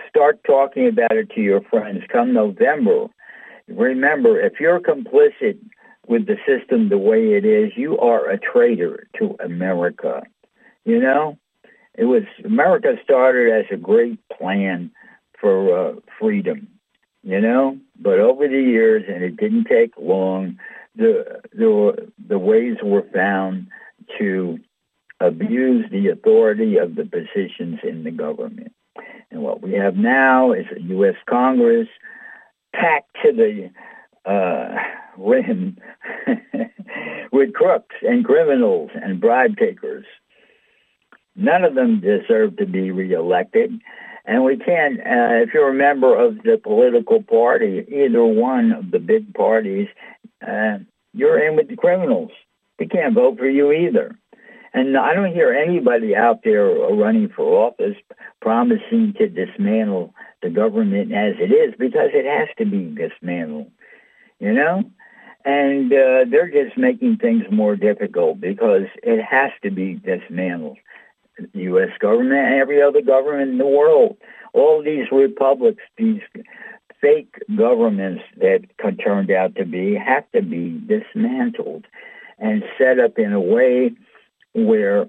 start 0.10 0.44
talking 0.44 0.88
about 0.88 1.14
it 1.14 1.30
to 1.32 1.42
your 1.42 1.62
friends. 1.62 2.04
Come 2.12 2.34
November, 2.34 3.08
remember, 3.68 4.40
if 4.40 4.60
you're 4.60 4.80
complicit 4.80 5.58
with 6.08 6.26
the 6.26 6.38
system 6.46 6.90
the 6.90 6.98
way 6.98 7.34
it 7.34 7.46
is, 7.46 7.72
you 7.76 7.98
are 7.98 8.30
a 8.30 8.38
traitor 8.38 9.08
to 9.20 9.36
America. 9.44 10.24
You 10.86 11.00
know, 11.00 11.38
it 11.96 12.06
was 12.06 12.24
America 12.44 12.96
started 13.04 13.54
as 13.54 13.66
a 13.72 13.78
great 13.78 14.20
plan 14.30 14.92
for 15.40 15.90
uh, 15.90 15.94
freedom. 16.20 16.68
You 17.24 17.40
know, 17.40 17.78
but 18.00 18.20
over 18.20 18.48
the 18.48 18.62
years, 18.62 19.04
and 19.08 19.24
it 19.24 19.38
didn't 19.38 19.66
take 19.66 19.94
long, 19.98 20.58
the 20.96 21.42
the 21.54 22.12
the 22.28 22.40
ways 22.40 22.78
were 22.82 23.06
found 23.14 23.68
to 24.18 24.58
abuse 25.20 25.86
the 25.92 26.08
authority 26.08 26.78
of 26.78 26.96
the 26.96 27.06
positions 27.06 27.80
in 27.84 28.04
the 28.04 28.12
government. 28.12 28.74
And 29.30 29.44
what 29.44 29.62
we 29.62 29.74
have 29.74 29.96
now 29.96 30.52
is 30.52 30.66
a 30.76 30.82
U.S. 30.82 31.16
Congress 31.30 31.88
packed 32.74 33.16
to 33.24 33.32
the 33.32 33.70
uh, 34.26 34.76
with 37.32 37.54
crooks 37.54 37.96
and 38.02 38.26
criminals 38.26 38.90
and 38.96 39.22
bribe 39.22 39.58
takers. 39.58 40.06
None 41.36 41.64
of 41.64 41.76
them 41.76 42.02
deserve 42.02 42.58
to 42.58 42.66
be 42.66 42.92
reelected. 42.92 43.72
And 44.26 44.44
we 44.44 44.58
can't, 44.58 45.00
uh, 45.00 45.42
if 45.42 45.54
you're 45.54 45.70
a 45.70 45.74
member 45.74 46.16
of 46.16 46.44
the 46.44 46.60
political 46.62 47.24
party, 47.24 47.86
either 47.90 48.24
one 48.24 48.72
of 48.72 48.92
the 48.92 49.00
big 49.00 49.34
parties, 49.34 49.88
uh, 50.46 50.78
you're 51.14 51.46
in 51.46 51.56
with 51.56 51.70
the 51.70 51.76
criminals. 51.76 52.32
We 52.80 52.88
can't 52.88 53.16
vote 53.16 53.38
for 53.38 53.50
you 53.50 53.72
either. 53.72 54.16
And 54.74 54.98
I 54.98 55.14
don't 55.14 55.34
hear 55.34 55.52
anybody 55.52 56.16
out 56.16 56.42
there 56.44 56.66
running 56.66 57.30
for 57.36 57.68
office 57.68 57.98
promising 58.42 59.14
to 59.18 59.28
dismantle 59.28 60.14
the 60.42 60.50
government 60.50 61.12
as 61.12 61.36
it 61.40 61.52
is 61.52 61.76
because 61.78 62.10
it 62.14 62.26
has 62.26 62.48
to 62.58 62.66
be 62.66 62.96
dismantled 62.96 63.70
you 64.42 64.52
know? 64.52 64.84
And 65.46 65.92
uh, 65.94 66.26
they're 66.30 66.52
just 66.52 66.78
making 66.78 67.18
things 67.18 67.46
more 67.50 67.76
difficult 67.76 68.42
because 68.42 68.88
it 69.02 69.24
has 69.24 69.52
to 69.64 69.72
be 69.72 69.96
dismantled. 69.96 70.78
The 71.38 71.62
U.S. 71.62 71.90
government 72.00 72.34
and 72.34 72.56
every 72.56 72.82
other 72.82 73.02
government 73.02 73.52
in 73.52 73.58
the 73.58 73.66
world, 73.66 74.18
all 74.54 74.84
these 74.84 75.06
republics, 75.12 75.82
these 75.98 76.22
fake 77.00 77.36
governments 77.56 78.24
that 78.38 78.62
turned 79.04 79.32
out 79.32 79.56
to 79.56 79.66
be, 79.66 79.96
have 79.96 80.30
to 80.34 80.42
be 80.42 80.80
dismantled 80.86 81.86
and 82.38 82.64
set 82.78 83.00
up 83.00 83.18
in 83.18 83.34
a 83.34 83.40
way 83.40 83.92
where 84.54 85.08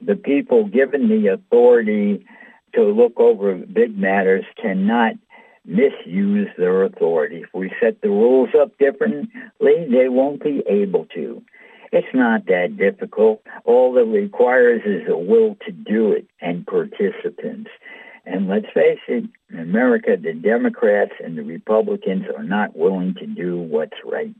the 0.00 0.16
people 0.16 0.66
given 0.66 1.08
the 1.08 1.28
authority 1.28 2.24
to 2.74 2.82
look 2.82 3.18
over 3.18 3.54
big 3.54 3.96
matters 3.96 4.44
cannot 4.60 5.14
misuse 5.64 6.48
their 6.56 6.84
authority. 6.84 7.42
If 7.42 7.50
we 7.54 7.70
set 7.80 8.00
the 8.00 8.08
rules 8.08 8.50
up 8.58 8.76
differently, 8.78 9.28
they 9.60 10.08
won't 10.08 10.42
be 10.42 10.62
able 10.68 11.06
to. 11.14 11.42
It's 11.92 12.14
not 12.14 12.46
that 12.46 12.76
difficult. 12.76 13.42
All 13.64 13.96
it 13.98 14.06
requires 14.06 14.82
is 14.84 15.08
a 15.08 15.16
will 15.16 15.56
to 15.66 15.72
do 15.72 16.12
it 16.12 16.26
and 16.40 16.66
participants. 16.66 17.70
And 18.24 18.48
let's 18.48 18.66
face 18.72 19.00
it, 19.08 19.24
in 19.50 19.58
America, 19.58 20.16
the 20.16 20.34
Democrats 20.34 21.12
and 21.22 21.36
the 21.36 21.42
Republicans 21.42 22.26
are 22.36 22.44
not 22.44 22.76
willing 22.76 23.14
to 23.14 23.26
do 23.26 23.58
what's 23.58 23.96
right 24.04 24.34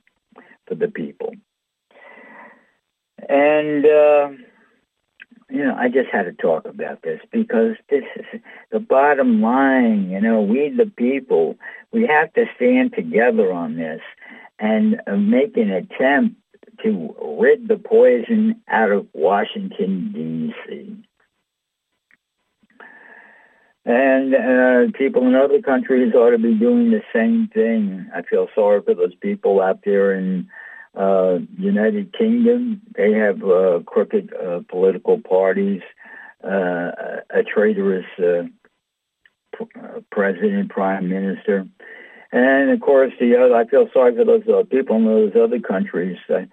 for 0.66 0.76
the 0.76 0.88
people. 0.88 1.34
And 3.28 3.84
uh, 3.84 4.28
you 5.50 5.64
know, 5.64 5.74
I 5.76 5.88
just 5.88 6.08
had 6.10 6.22
to 6.22 6.32
talk 6.32 6.66
about 6.66 7.02
this 7.02 7.20
because 7.32 7.76
this 7.88 8.04
is 8.16 8.40
the 8.70 8.80
bottom 8.80 9.42
line. 9.42 10.10
You 10.10 10.20
know, 10.20 10.42
we 10.42 10.70
the 10.70 10.86
people, 10.86 11.56
we 11.92 12.06
have 12.06 12.32
to 12.34 12.44
stand 12.56 12.94
together 12.94 13.52
on 13.52 13.76
this 13.76 14.00
and 14.58 15.00
uh, 15.06 15.16
make 15.16 15.56
an 15.56 15.70
attempt 15.70 16.36
to 16.84 17.14
rid 17.40 17.68
the 17.68 17.76
poison 17.76 18.60
out 18.68 18.90
of 18.90 19.06
Washington, 19.12 20.12
D.C. 20.14 20.96
And 23.84 24.34
uh, 24.34 24.98
people 24.98 25.26
in 25.26 25.34
other 25.34 25.60
countries 25.62 26.14
ought 26.14 26.30
to 26.30 26.38
be 26.38 26.54
doing 26.54 26.90
the 26.90 27.02
same 27.14 27.48
thing. 27.52 28.08
I 28.14 28.22
feel 28.22 28.48
sorry 28.54 28.82
for 28.82 28.94
those 28.94 29.14
people 29.16 29.60
out 29.60 29.80
there 29.84 30.14
in 30.14 30.48
uh, 30.96 31.38
United 31.58 32.12
Kingdom, 32.16 32.82
they 32.96 33.12
have 33.12 33.42
uh, 33.42 33.80
crooked 33.86 34.32
uh, 34.34 34.60
political 34.68 35.20
parties, 35.20 35.82
uh, 36.44 36.90
a 37.30 37.42
traitorous 37.42 38.06
uh, 38.18 38.44
uh, 39.60 40.00
president, 40.10 40.70
prime 40.70 41.08
minister, 41.08 41.66
and 42.32 42.70
of 42.70 42.80
course 42.80 43.12
the 43.20 43.36
other. 43.36 43.54
I 43.54 43.66
feel 43.66 43.88
sorry 43.92 44.16
for 44.16 44.24
those 44.24 44.48
uh, 44.48 44.64
people 44.64 44.96
in 44.96 45.04
those 45.04 45.32
other 45.36 45.60
countries. 45.60 46.16
Uh, 46.28 46.46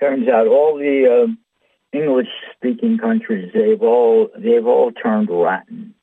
turns 0.00 0.28
out 0.28 0.46
all 0.46 0.78
the 0.78 1.26
uh, 1.26 1.96
English-speaking 1.96 2.98
countries 2.98 3.50
they've 3.52 3.82
all 3.82 4.28
they've 4.38 4.66
all 4.66 4.92
turned 4.92 5.28
rotten. 5.30 5.94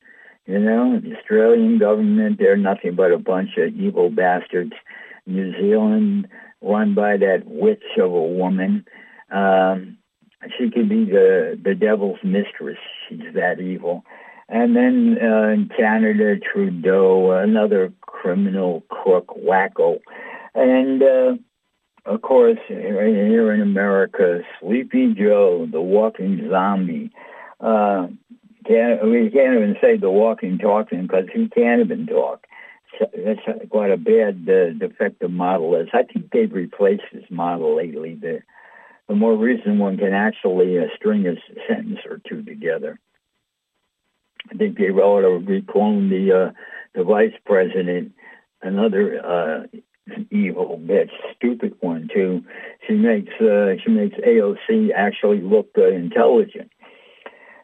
You 0.45 0.59
know, 0.59 0.99
the 0.99 1.15
Australian 1.15 1.77
government, 1.77 2.39
they're 2.39 2.57
nothing 2.57 2.95
but 2.95 3.11
a 3.11 3.19
bunch 3.19 3.51
of 3.57 3.73
evil 3.75 4.09
bastards. 4.09 4.73
New 5.27 5.53
Zealand, 5.53 6.27
run 6.61 6.93
by 6.93 7.17
that 7.17 7.43
witch 7.45 7.83
of 7.97 8.11
a 8.11 8.21
woman. 8.21 8.85
Um, 9.31 9.97
she 10.57 10.69
could 10.69 10.89
be 10.89 11.05
the 11.05 11.59
the 11.61 11.75
devil's 11.75 12.19
mistress. 12.23 12.77
She's 13.07 13.33
that 13.33 13.59
evil. 13.59 14.03
And 14.47 14.75
then 14.75 15.17
uh, 15.21 15.49
in 15.49 15.69
Canada, 15.77 16.35
Trudeau, 16.39 17.31
another 17.31 17.93
criminal 18.01 18.81
crook, 18.89 19.27
wacko, 19.37 19.99
and 20.55 21.03
uh, 21.03 21.35
of 22.05 22.21
course 22.23 22.57
here 22.67 23.53
in 23.53 23.61
America, 23.61 24.41
Sleepy 24.59 25.13
Joe, 25.13 25.67
the 25.71 25.81
walking 25.81 26.47
zombie. 26.49 27.11
Uh, 27.59 28.07
can't, 28.65 29.03
we 29.05 29.29
can't 29.29 29.55
even 29.55 29.75
say 29.81 29.97
the 29.97 30.09
walking 30.09 30.57
talking 30.57 31.03
because 31.03 31.25
he 31.33 31.47
can't 31.49 31.81
even 31.81 32.05
talk. 32.07 32.45
That's 32.99 33.69
quite 33.69 33.91
a 33.91 33.97
bad 33.97 34.47
uh, 34.49 34.73
defective 34.73 35.31
model. 35.31 35.75
Is 35.75 35.89
I 35.93 36.03
think 36.03 36.31
they've 36.31 36.51
replaced 36.51 37.03
this 37.13 37.25
model 37.29 37.75
lately. 37.75 38.15
The 38.15 38.39
the 39.07 39.15
more 39.15 39.35
reason 39.35 39.79
one 39.79 39.97
can 39.97 40.13
actually 40.13 40.77
uh, 40.77 40.83
string 40.95 41.25
a 41.27 41.35
sentence 41.67 41.99
or 42.09 42.21
two 42.27 42.43
together. 42.43 42.99
I 44.51 44.55
think 44.55 44.77
they 44.77 44.89
ought 44.89 45.21
to 45.21 45.51
reclone 45.51 46.09
the 46.09 46.31
uh, 46.31 46.51
the 46.95 47.03
vice 47.03 47.33
president, 47.45 48.13
another 48.61 49.19
uh, 49.23 49.77
evil 50.31 50.81
bitch, 50.83 51.11
stupid 51.35 51.75
one 51.81 52.09
too. 52.13 52.43
She 52.87 52.93
makes 52.93 53.33
uh, 53.41 53.73
she 53.83 53.91
makes 53.91 54.15
AOC 54.17 54.91
actually 54.95 55.41
look 55.41 55.69
uh, 55.77 55.89
intelligent. 55.89 56.71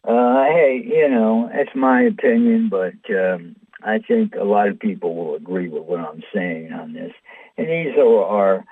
Uh, 0.08 0.44
hey, 0.46 0.84
you 0.86 1.10
know, 1.10 1.50
that's 1.52 1.76
my 1.76 2.04
opinion, 2.04 2.70
but 2.70 2.94
um, 3.10 3.56
I 3.86 4.00
think 4.00 4.34
a 4.36 4.44
lot 4.44 4.68
of 4.68 4.80
people 4.80 5.16
will 5.16 5.36
agree 5.36 5.70
with 5.70 5.84
what 5.84 6.00
I'm 6.00 6.24
saying 6.34 6.74
on 6.74 6.94
this. 6.94 7.12
And 7.56 7.68
these 7.68 7.96
are 7.98 8.24
our 8.24 8.66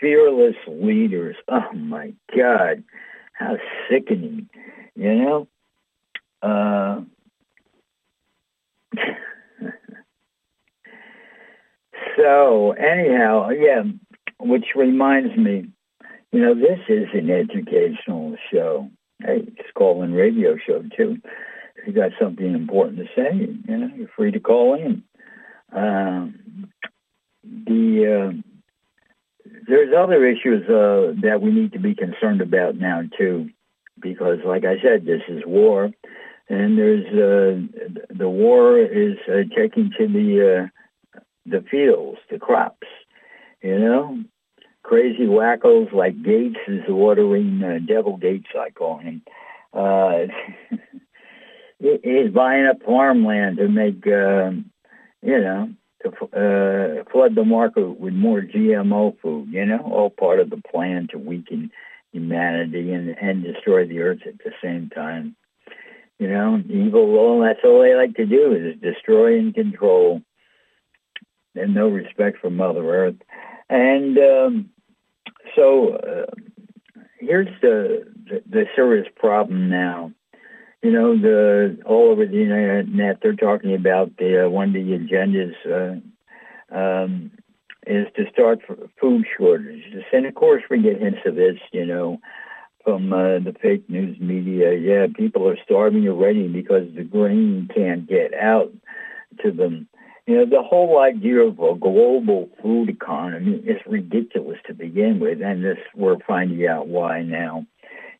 fearless 0.00 0.56
leaders. 0.66 1.36
Oh 1.48 1.72
my 1.74 2.14
God, 2.34 2.82
how 3.34 3.56
sickening, 3.90 4.48
you 4.96 5.14
know? 5.14 5.46
Uh, 6.42 7.02
so 12.16 12.72
anyhow, 12.72 13.50
yeah, 13.50 13.82
which 14.40 14.66
reminds 14.74 15.36
me, 15.36 15.68
you 16.32 16.40
know, 16.40 16.54
this 16.54 16.80
is 16.88 17.08
an 17.12 17.28
educational 17.30 18.36
show. 18.50 18.88
Hey, 19.22 19.42
it's 19.46 19.70
called 19.74 20.04
in 20.04 20.14
radio 20.14 20.56
show 20.56 20.82
too. 20.96 21.18
You 21.86 21.92
got 21.92 22.12
something 22.20 22.54
important 22.54 22.98
to 22.98 23.04
say, 23.14 23.34
you 23.34 23.76
know, 23.76 23.90
you're 23.94 24.08
free 24.16 24.30
to 24.30 24.40
call 24.40 24.74
in. 24.74 25.02
Um, 25.72 26.70
the 27.42 28.32
uh, 28.32 29.50
there's 29.66 29.94
other 29.96 30.26
issues 30.26 30.62
uh, 30.68 31.14
that 31.22 31.40
we 31.42 31.50
need 31.50 31.72
to 31.72 31.78
be 31.78 31.94
concerned 31.94 32.40
about 32.40 32.76
now 32.76 33.02
too, 33.18 33.50
because 34.00 34.38
like 34.44 34.64
I 34.64 34.80
said, 34.82 35.04
this 35.04 35.22
is 35.28 35.42
war, 35.46 35.90
and 36.48 36.78
there's 36.78 37.06
uh, 37.06 37.60
the 38.14 38.28
war 38.28 38.78
is 38.78 39.16
uh, 39.28 39.42
taking 39.56 39.90
to 39.98 40.08
the 40.08 40.68
uh, 41.16 41.20
the 41.46 41.64
fields, 41.70 42.18
the 42.30 42.38
crops, 42.38 42.86
you 43.62 43.78
know, 43.78 44.18
crazy 44.82 45.26
wackos 45.26 45.92
like 45.92 46.22
Gates 46.22 46.58
is 46.68 46.82
ordering 46.88 47.62
uh, 47.62 47.78
Devil 47.86 48.16
Gates, 48.16 48.48
I 48.58 48.70
call 48.70 48.98
him. 48.98 49.22
He's 51.78 52.30
buying 52.32 52.66
up 52.66 52.82
farmland 52.84 53.58
to 53.58 53.68
make, 53.68 54.06
uh, 54.06 54.50
you 55.22 55.40
know, 55.40 55.70
to 56.02 56.08
uh, 56.08 57.10
flood 57.10 57.34
the 57.34 57.44
market 57.44 57.98
with 57.98 58.14
more 58.14 58.40
GMO 58.40 59.18
food. 59.20 59.48
You 59.50 59.66
know, 59.66 59.78
all 59.78 60.10
part 60.10 60.40
of 60.40 60.50
the 60.50 60.62
plan 60.70 61.08
to 61.10 61.18
weaken 61.18 61.70
humanity 62.12 62.92
and 62.92 63.10
and 63.20 63.42
destroy 63.42 63.86
the 63.86 64.00
earth 64.00 64.20
at 64.26 64.38
the 64.38 64.52
same 64.62 64.90
time. 64.90 65.36
You 66.18 66.28
know, 66.28 66.62
evil. 66.68 67.10
Well, 67.10 67.40
that's 67.46 67.60
all 67.64 67.82
they 67.82 67.94
like 67.94 68.14
to 68.16 68.26
do 68.26 68.54
is 68.54 68.80
destroy 68.80 69.38
and 69.38 69.52
control, 69.54 70.22
and 71.54 71.74
no 71.74 71.88
respect 71.88 72.38
for 72.40 72.50
Mother 72.50 72.88
Earth. 72.88 73.16
And 73.68 74.16
um, 74.18 74.70
so 75.56 75.94
uh, 75.96 76.30
here's 77.18 77.48
the, 77.60 78.06
the, 78.24 78.42
the 78.48 78.64
serious 78.74 79.06
problem 79.16 79.68
now. 79.68 80.12
You 80.84 80.92
know, 80.92 81.18
the 81.18 81.78
all 81.86 82.10
over 82.10 82.26
the 82.26 82.42
internet 82.42 83.16
they're 83.22 83.32
talking 83.32 83.74
about 83.74 84.18
the 84.18 84.44
uh, 84.44 84.48
one 84.50 84.68
of 84.68 84.74
the 84.74 84.98
agendas 84.98 85.54
uh, 85.66 86.76
um, 86.76 87.30
is 87.86 88.06
to 88.16 88.30
start 88.30 88.60
food 89.00 89.24
shortages, 89.34 90.04
and 90.12 90.26
of 90.26 90.34
course 90.34 90.62
we 90.68 90.82
get 90.82 91.00
hints 91.00 91.20
of 91.24 91.36
this. 91.36 91.56
You 91.72 91.86
know, 91.86 92.20
from 92.84 93.14
uh, 93.14 93.38
the 93.38 93.54
fake 93.62 93.88
news 93.88 94.20
media. 94.20 94.74
Yeah, 94.74 95.06
people 95.16 95.48
are 95.48 95.56
starving 95.64 96.06
already 96.06 96.48
because 96.48 96.86
the 96.94 97.02
grain 97.02 97.66
can't 97.74 98.06
get 98.06 98.34
out 98.34 98.70
to 99.42 99.52
them. 99.52 99.88
You 100.26 100.36
know, 100.36 100.44
the 100.44 100.62
whole 100.62 101.00
idea 101.00 101.40
of 101.40 101.58
a 101.60 101.74
global 101.74 102.50
food 102.62 102.90
economy 102.90 103.56
is 103.56 103.80
ridiculous 103.86 104.58
to 104.66 104.74
begin 104.74 105.18
with, 105.18 105.40
and 105.40 105.64
this 105.64 105.78
we're 105.94 106.18
finding 106.26 106.66
out 106.66 106.88
why 106.88 107.22
now. 107.22 107.64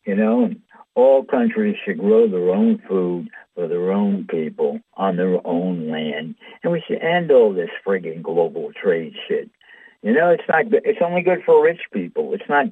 You 0.03 0.15
know, 0.15 0.49
all 0.95 1.23
countries 1.23 1.75
should 1.83 1.99
grow 1.99 2.27
their 2.27 2.49
own 2.49 2.81
food 2.87 3.29
for 3.53 3.67
their 3.67 3.91
own 3.91 4.25
people 4.29 4.79
on 4.95 5.17
their 5.17 5.45
own 5.45 5.89
land, 5.89 6.35
and 6.63 6.71
we 6.71 6.83
should 6.85 7.01
end 7.01 7.31
all 7.31 7.53
this 7.53 7.69
frigging 7.85 8.21
global 8.21 8.71
trade 8.73 9.13
shit. 9.27 9.49
You 10.01 10.13
know, 10.13 10.29
it's 10.29 10.43
not. 10.47 10.65
It's 10.71 11.01
only 11.01 11.21
good 11.21 11.43
for 11.45 11.63
rich 11.63 11.81
people. 11.91 12.33
It's 12.33 12.49
not 12.49 12.67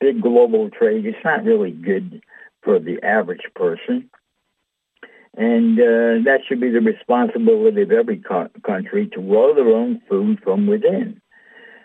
big 0.00 0.22
global 0.22 0.70
trade. 0.70 1.06
It's 1.06 1.24
not 1.24 1.44
really 1.44 1.70
good 1.70 2.22
for 2.62 2.78
the 2.78 3.02
average 3.02 3.46
person. 3.54 4.10
And 5.36 5.78
uh, 5.78 6.24
that 6.24 6.40
should 6.48 6.60
be 6.60 6.70
the 6.70 6.80
responsibility 6.80 7.82
of 7.82 7.92
every 7.92 8.18
co- 8.18 8.48
country 8.64 9.06
to 9.08 9.20
grow 9.20 9.54
their 9.54 9.68
own 9.68 10.00
food 10.08 10.38
from 10.42 10.66
within. 10.66 11.20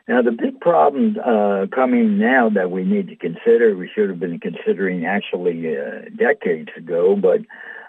Now, 0.08 0.22
the 0.22 0.32
big 0.32 0.60
problem 0.60 1.18
uh, 1.24 1.68
coming 1.74 2.18
now 2.18 2.50
that 2.50 2.72
we 2.72 2.84
need 2.84 3.08
to 3.10 3.16
consider, 3.16 3.76
we 3.76 3.90
should 3.94 4.10
have 4.10 4.20
been 4.20 4.40
considering 4.40 5.06
actually 5.06 5.78
uh, 5.78 6.10
decades 6.16 6.70
ago, 6.76 7.16
but 7.16 7.42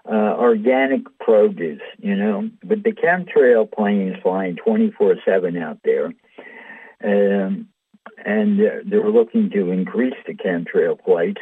uh, 0.06 0.36
organic 0.36 1.02
produce, 1.20 1.80
you 1.98 2.14
know, 2.14 2.50
but 2.62 2.82
the 2.82 2.92
chemtrail 2.92 3.70
planes 3.70 4.16
flying 4.22 4.56
24-7 4.56 5.62
out 5.62 5.78
there, 5.84 6.06
um, 7.04 7.68
and 8.24 8.58
they're 8.58 9.10
looking 9.10 9.50
to 9.50 9.70
increase 9.70 10.16
the 10.26 10.34
chemtrail 10.34 11.02
flights, 11.04 11.40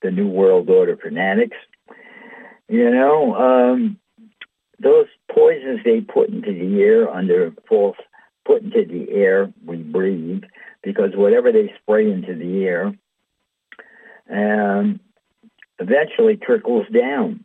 the 0.00 0.10
New 0.10 0.28
World 0.28 0.70
Order 0.70 0.96
fanatics, 0.96 1.56
you 2.68 2.90
know, 2.90 3.34
um, 3.34 3.98
those 4.78 5.06
poisons 5.30 5.80
they 5.84 6.00
put 6.00 6.28
into 6.28 6.52
the 6.52 6.80
air 6.80 7.10
under 7.10 7.52
false, 7.68 7.96
put 8.44 8.62
into 8.62 8.84
the 8.84 9.12
air 9.12 9.52
we 9.64 9.76
breathe, 9.76 10.42
because 10.82 11.10
whatever 11.14 11.52
they 11.52 11.72
spray 11.80 12.10
into 12.10 12.34
the 12.34 12.64
air, 12.64 12.92
um, 14.30 15.00
eventually 15.78 16.36
trickles 16.36 16.86
down. 16.92 17.44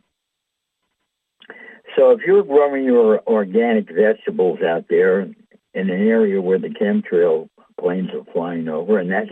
So 1.96 2.10
if 2.10 2.20
you're 2.26 2.44
growing 2.44 2.84
your 2.84 3.20
organic 3.26 3.90
vegetables 3.90 4.60
out 4.62 4.84
there 4.88 5.22
in 5.22 5.34
an 5.74 5.90
area 5.90 6.40
where 6.40 6.58
the 6.58 6.68
chemtrail 6.68 7.48
planes 7.80 8.10
are 8.14 8.32
flying 8.32 8.68
over, 8.68 8.98
and 8.98 9.10
that's 9.10 9.30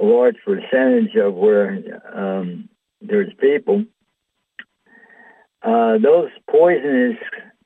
a 0.00 0.04
large 0.04 0.36
percentage 0.44 1.14
of 1.16 1.34
where 1.34 1.82
um, 2.12 2.68
there's 3.00 3.32
people, 3.40 3.84
uh, 5.62 5.98
those 5.98 6.30
poisonous 6.50 7.16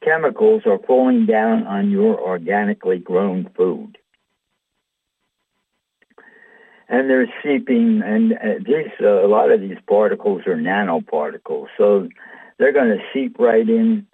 chemicals 0.02 0.62
are 0.66 0.78
falling 0.86 1.26
down 1.26 1.66
on 1.66 1.90
your 1.90 2.18
organically 2.18 2.98
grown 2.98 3.50
food. 3.56 3.98
And 6.88 7.08
they're 7.08 7.32
seeping, 7.42 8.02
and 8.04 8.32
uh, 8.32 8.58
these 8.66 8.90
uh, 9.00 9.24
a 9.24 9.28
lot 9.28 9.52
of 9.52 9.60
these 9.60 9.78
particles 9.86 10.42
are 10.46 10.56
nanoparticles, 10.56 11.68
so 11.78 12.08
they're 12.58 12.72
going 12.72 12.88
to 12.88 13.02
seep 13.14 13.38
right 13.38 13.68
in 13.68 14.06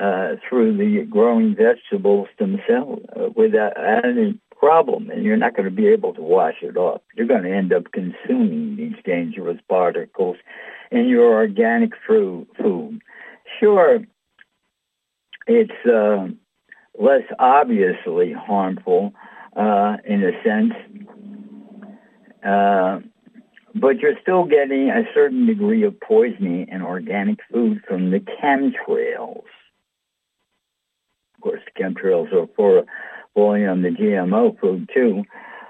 uh, 0.00 0.34
through 0.48 0.76
the 0.76 1.04
growing 1.08 1.54
vegetables 1.54 2.26
themselves 2.40 3.02
uh, 3.14 3.28
without 3.36 3.72
any 4.04 4.36
problem, 4.58 5.10
and 5.10 5.22
you're 5.22 5.36
not 5.36 5.54
going 5.54 5.68
to 5.68 5.74
be 5.74 5.86
able 5.86 6.12
to 6.14 6.22
wash 6.22 6.56
it 6.62 6.76
off. 6.76 7.02
You're 7.14 7.28
going 7.28 7.44
to 7.44 7.54
end 7.54 7.72
up 7.72 7.92
consuming 7.92 8.76
these 8.76 8.96
dangerous 9.04 9.60
particles 9.68 10.36
in 10.90 11.06
your 11.06 11.34
organic 11.34 11.92
food. 12.06 12.48
Sure, 13.60 14.00
it's 15.46 15.86
uh, 15.86 16.28
less 16.98 17.24
obviously 17.38 18.32
harmful 18.32 19.14
uh, 19.56 19.96
in 20.04 20.24
a 20.24 20.32
sense, 20.42 20.72
uh, 22.44 23.00
but 23.74 23.98
you're 23.98 24.18
still 24.22 24.44
getting 24.44 24.90
a 24.90 25.02
certain 25.12 25.46
degree 25.46 25.82
of 25.82 25.98
poisoning 26.00 26.68
in 26.68 26.82
organic 26.82 27.38
food 27.52 27.82
from 27.86 28.10
the 28.10 28.20
chemtrails. 28.20 29.44
Of 31.34 31.40
course, 31.40 31.60
the 31.64 31.82
chemtrails 31.82 32.32
are 32.32 32.48
for 32.56 32.84
falling 33.34 33.66
on 33.66 33.82
the 33.82 33.90
GMO 33.90 34.58
food 34.60 34.88
too, 34.94 35.24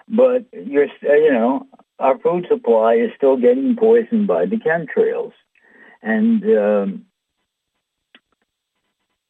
but 0.08 0.46
you're 0.52 0.88
you 1.02 1.32
know 1.32 1.66
our 1.98 2.18
food 2.18 2.46
supply 2.48 2.94
is 2.94 3.10
still 3.16 3.36
getting 3.36 3.76
poisoned 3.76 4.26
by 4.26 4.46
the 4.46 4.56
chemtrails. 4.56 5.32
And 6.02 6.44
um, 6.44 7.06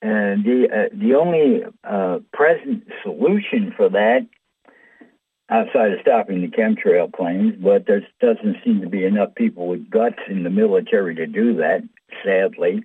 uh, 0.04 0.36
the 0.44 0.68
uh, 0.70 0.94
the 0.94 1.14
only 1.14 1.62
uh, 1.82 2.18
present 2.34 2.84
solution 3.02 3.72
for 3.74 3.88
that, 3.88 4.26
outside 5.48 5.92
of 5.92 6.00
stopping 6.02 6.42
the 6.42 6.48
chemtrail 6.48 7.10
planes, 7.10 7.54
but 7.58 7.86
there 7.86 8.06
doesn't 8.20 8.56
seem 8.62 8.82
to 8.82 8.88
be 8.88 9.06
enough 9.06 9.34
people 9.34 9.66
with 9.66 9.88
guts 9.88 10.18
in 10.28 10.42
the 10.42 10.50
military 10.50 11.14
to 11.14 11.26
do 11.26 11.56
that, 11.56 11.82
sadly, 12.22 12.82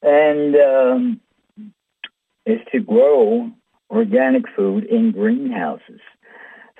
and 0.00 0.54
um, 0.54 1.20
is 2.44 2.60
to 2.70 2.78
grow 2.78 3.50
organic 3.90 4.44
food 4.54 4.84
in 4.84 5.10
greenhouses. 5.10 6.00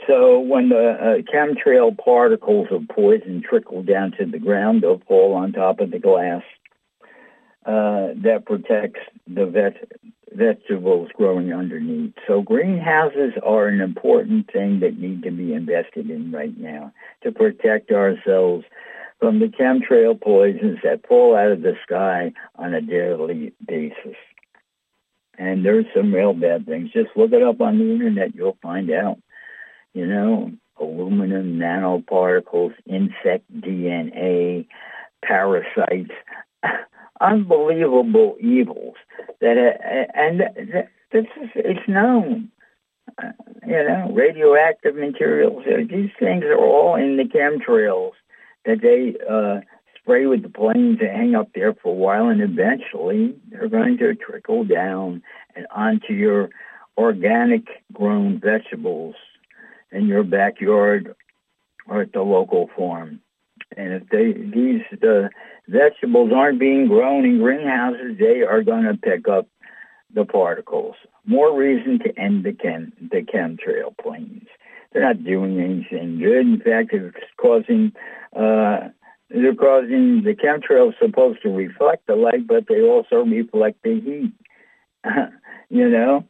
So 0.06 0.38
when 0.38 0.68
the 0.68 0.90
uh, 0.90 1.32
chemtrail 1.32 1.98
particles 1.98 2.68
of 2.70 2.86
poison 2.94 3.42
trickle 3.42 3.82
down 3.82 4.12
to 4.20 4.26
the 4.26 4.38
ground, 4.38 4.82
they'll 4.82 5.02
fall 5.08 5.34
on 5.34 5.52
top 5.52 5.80
of 5.80 5.90
the 5.90 5.98
glass 5.98 6.42
uh, 7.66 8.14
that 8.22 8.44
protects 8.46 9.00
the 9.26 9.46
vet- 9.46 9.90
vegetables 10.32 11.08
growing 11.16 11.52
underneath. 11.52 12.14
So 12.26 12.42
greenhouses 12.42 13.32
are 13.42 13.66
an 13.68 13.80
important 13.80 14.50
thing 14.52 14.80
that 14.80 14.98
need 14.98 15.22
to 15.24 15.30
be 15.30 15.52
invested 15.52 16.10
in 16.10 16.32
right 16.32 16.56
now 16.56 16.92
to 17.22 17.32
protect 17.32 17.90
ourselves 17.90 18.64
from 19.18 19.40
the 19.40 19.46
chemtrail 19.46 20.20
poisons 20.20 20.78
that 20.84 21.06
fall 21.06 21.36
out 21.36 21.50
of 21.50 21.62
the 21.62 21.74
sky 21.82 22.32
on 22.56 22.74
a 22.74 22.80
daily 22.80 23.52
basis. 23.66 24.16
And 25.38 25.64
there's 25.64 25.86
some 25.94 26.14
real 26.14 26.32
bad 26.32 26.66
things. 26.66 26.92
Just 26.92 27.10
look 27.16 27.32
it 27.32 27.42
up 27.42 27.60
on 27.60 27.78
the 27.78 27.90
internet, 27.90 28.34
you'll 28.34 28.58
find 28.62 28.90
out 28.90 29.18
you 29.96 30.06
know, 30.06 30.52
aluminum 30.78 31.58
nanoparticles, 31.58 32.74
insect 32.84 33.50
DNA, 33.50 34.66
parasites, 35.24 36.12
unbelievable 37.20 38.36
evils 38.40 38.96
that, 39.40 39.56
uh, 39.56 40.12
and 40.14 40.40
this 41.12 41.26
is, 41.42 41.50
it's 41.54 41.88
known. 41.88 42.50
Uh, 43.22 43.30
you 43.66 43.72
know, 43.72 44.10
radioactive 44.12 44.94
materials, 44.94 45.62
uh, 45.66 45.78
these 45.88 46.10
things 46.18 46.44
are 46.44 46.58
all 46.58 46.96
in 46.96 47.16
the 47.16 47.24
chemtrails 47.24 48.12
that 48.64 48.82
they 48.82 49.14
uh, 49.30 49.60
spray 49.98 50.26
with 50.26 50.42
the 50.42 50.48
planes 50.48 50.98
and 51.00 51.10
hang 51.10 51.34
up 51.34 51.48
there 51.54 51.72
for 51.74 51.88
a 51.88 51.96
while, 51.96 52.28
and 52.28 52.42
eventually 52.42 53.34
they're 53.48 53.68
going 53.68 53.96
to 53.96 54.14
trickle 54.14 54.64
down 54.64 55.22
and 55.54 55.66
onto 55.74 56.12
your 56.12 56.50
organic 56.98 57.66
grown 57.92 58.40
vegetables 58.40 59.14
in 59.92 60.06
your 60.06 60.24
backyard 60.24 61.14
or 61.88 62.02
at 62.02 62.12
the 62.12 62.22
local 62.22 62.68
farm. 62.76 63.20
And 63.76 63.94
if 63.94 64.08
they, 64.10 64.32
these 64.32 64.82
uh, 65.02 65.28
vegetables 65.68 66.30
aren't 66.34 66.60
being 66.60 66.88
grown 66.88 67.24
in 67.24 67.38
greenhouses, 67.38 68.16
they 68.18 68.42
are 68.42 68.62
going 68.62 68.84
to 68.84 68.94
pick 68.94 69.28
up 69.28 69.48
the 70.14 70.24
particles. 70.24 70.94
More 71.24 71.56
reason 71.56 71.98
to 72.00 72.18
end 72.18 72.44
the 72.44 72.52
chem 72.52 72.92
the 73.00 73.22
chemtrail 73.22 73.96
planes. 74.00 74.46
They're 74.92 75.02
not 75.02 75.24
doing 75.24 75.60
anything 75.60 76.18
good. 76.18 76.46
In 76.46 76.60
fact, 76.60 76.92
it's 76.92 77.16
causing 77.36 77.92
uh, 78.34 78.88
they're 79.28 79.54
causing 79.54 80.22
the 80.22 80.34
chemtrails 80.34 80.94
supposed 81.00 81.42
to 81.42 81.50
reflect 81.50 82.06
the 82.06 82.14
light, 82.14 82.46
but 82.46 82.66
they 82.68 82.80
also 82.80 83.24
reflect 83.24 83.82
the 83.82 84.00
heat. 84.00 84.32
you 85.68 85.88
know, 85.88 86.24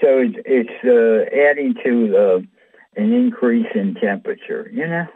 so 0.00 0.18
it's, 0.18 0.36
it's 0.46 0.84
uh, 0.84 1.34
adding 1.36 1.74
to 1.84 2.08
the 2.08 2.48
an 2.96 3.12
increase 3.12 3.66
in 3.74 3.94
temperature. 3.94 4.70
You 4.72 4.86
know, 4.86 5.06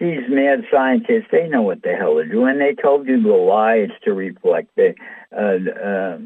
these 0.00 0.20
mad 0.28 0.64
scientists, 0.72 1.28
they 1.30 1.46
know 1.46 1.62
what 1.62 1.82
the 1.82 1.92
hell 1.92 2.16
they're 2.16 2.26
doing. 2.26 2.58
They 2.58 2.74
told 2.74 3.06
you 3.06 3.22
the 3.22 3.28
lie 3.28 3.86
to 4.04 4.12
reflect 4.12 4.74
the, 4.74 4.94
uh, 5.30 5.70
uh, 5.70 6.18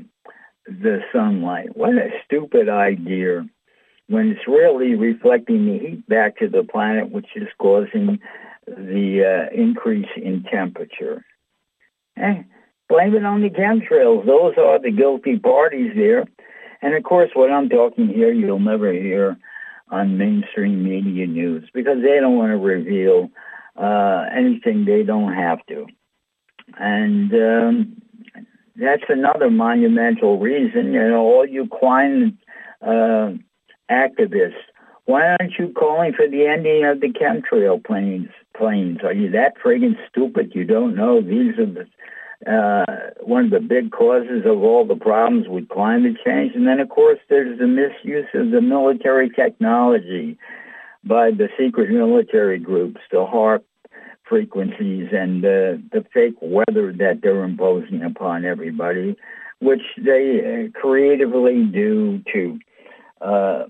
the 0.66 1.00
sunlight. 1.12 1.76
What 1.76 1.94
a 1.94 2.10
stupid 2.24 2.68
idea 2.68 3.46
when 4.08 4.28
it's 4.28 4.46
really 4.46 4.94
reflecting 4.94 5.66
the 5.66 5.78
heat 5.78 6.08
back 6.08 6.38
to 6.38 6.48
the 6.48 6.62
planet, 6.62 7.10
which 7.10 7.28
is 7.34 7.48
causing 7.58 8.20
the 8.66 9.48
uh, 9.50 9.54
increase 9.54 10.08
in 10.16 10.44
temperature. 10.44 11.24
Eh, 12.16 12.42
blame 12.88 13.14
it 13.14 13.24
on 13.24 13.42
the 13.42 13.50
chemtrails. 13.50 14.24
Those 14.24 14.54
are 14.56 14.78
the 14.78 14.92
guilty 14.92 15.38
parties 15.38 15.92
there. 15.96 16.24
And 16.80 16.94
of 16.94 17.02
course, 17.02 17.30
what 17.34 17.50
I'm 17.50 17.68
talking 17.68 18.08
here, 18.08 18.32
you'll 18.32 18.60
never 18.60 18.92
hear 18.92 19.36
on 19.90 20.18
mainstream 20.18 20.84
media 20.84 21.26
news 21.26 21.68
because 21.74 21.98
they 22.02 22.20
don't 22.20 22.36
want 22.36 22.50
to 22.50 22.56
reveal 22.56 23.30
uh, 23.76 24.24
anything 24.36 24.84
they 24.84 25.02
don't 25.02 25.32
have 25.32 25.64
to. 25.66 25.86
And 26.78 27.32
um, 27.32 28.02
that's 28.76 29.04
another 29.08 29.50
monumental 29.50 30.38
reason. 30.38 30.92
You 30.92 31.08
know, 31.08 31.20
all 31.20 31.46
you 31.46 31.68
climate 31.68 32.34
uh, 32.82 33.32
activists, 33.90 34.54
why 35.04 35.36
aren't 35.38 35.58
you 35.58 35.72
calling 35.76 36.12
for 36.14 36.26
the 36.28 36.46
ending 36.46 36.84
of 36.84 37.00
the 37.00 37.08
chemtrail 37.08 37.84
planes? 37.84 38.28
Planes? 38.56 39.00
Are 39.02 39.12
you 39.12 39.30
that 39.32 39.54
friggin' 39.62 39.96
stupid? 40.08 40.52
You 40.54 40.64
don't 40.64 40.94
know 40.94 41.20
these 41.20 41.58
are 41.58 41.66
the 41.66 41.86
uh, 42.46 42.84
one 43.22 43.46
of 43.46 43.50
the 43.50 43.60
big 43.60 43.90
causes 43.90 44.42
of 44.44 44.62
all 44.62 44.86
the 44.86 44.96
problems 44.96 45.48
with 45.48 45.68
climate 45.68 46.16
change. 46.24 46.52
And 46.54 46.66
then, 46.66 46.78
of 46.78 46.90
course, 46.90 47.18
there's 47.30 47.58
the 47.58 47.66
misuse 47.66 48.26
of 48.34 48.50
the 48.50 48.60
military 48.60 49.30
technology 49.30 50.38
by 51.07 51.30
the 51.30 51.48
secret 51.59 51.90
military 51.90 52.59
groups, 52.59 53.00
the 53.11 53.24
HAARP 53.24 53.62
frequencies 54.28 55.09
and 55.12 55.42
the, 55.42 55.82
the 55.92 56.05
fake 56.14 56.36
weather 56.40 56.92
that 56.92 57.20
they're 57.22 57.44
imposing 57.44 58.02
upon 58.02 58.44
everybody, 58.44 59.16
which 59.61 59.82
they 59.98 60.70
uh, 60.74 60.78
creatively 60.78 61.64
do 61.64 62.22
to 62.32 62.59
uh, 63.20 63.64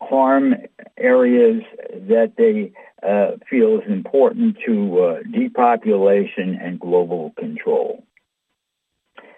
harm 0.00 0.54
areas 0.96 1.62
that 2.08 2.34
they 2.36 2.72
uh, 3.06 3.32
feel 3.48 3.80
is 3.80 3.88
important 3.88 4.56
to 4.64 5.00
uh, 5.00 5.18
depopulation 5.32 6.58
and 6.60 6.78
global 6.78 7.32
control 7.36 8.04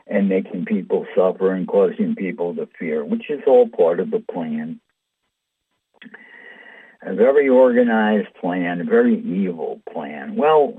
and 0.06 0.28
making 0.28 0.66
people 0.66 1.06
suffer 1.16 1.52
and 1.52 1.66
causing 1.66 2.14
people 2.14 2.54
to 2.54 2.68
fear, 2.78 3.04
which 3.04 3.30
is 3.30 3.40
all 3.46 3.68
part 3.68 4.00
of 4.00 4.10
the 4.10 4.22
plan. 4.32 4.78
A 7.06 7.14
very 7.14 7.48
organized 7.48 8.32
plan, 8.40 8.80
a 8.80 8.84
very 8.84 9.20
evil 9.20 9.80
plan. 9.92 10.36
Well, 10.36 10.78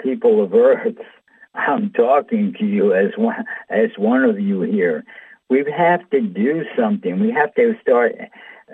people 0.00 0.42
of 0.42 0.52
Earth, 0.54 0.96
I'm 1.54 1.90
talking 1.90 2.54
to 2.58 2.64
you 2.64 2.94
as 2.94 3.12
one, 3.16 3.44
as 3.70 3.90
one 3.96 4.24
of 4.24 4.40
you 4.40 4.62
here. 4.62 5.04
We 5.48 5.64
have 5.76 6.08
to 6.10 6.20
do 6.20 6.64
something. 6.76 7.20
We 7.20 7.30
have 7.30 7.54
to 7.54 7.74
start 7.80 8.16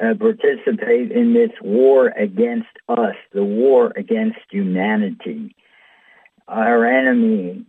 uh, 0.01 0.15
participate 0.15 1.11
in 1.11 1.35
this 1.35 1.51
war 1.61 2.09
against 2.09 2.69
us, 2.89 3.17
the 3.33 3.45
war 3.45 3.93
against 3.97 4.39
humanity. 4.51 5.57
Our 6.47 6.87
enemy 6.87 7.67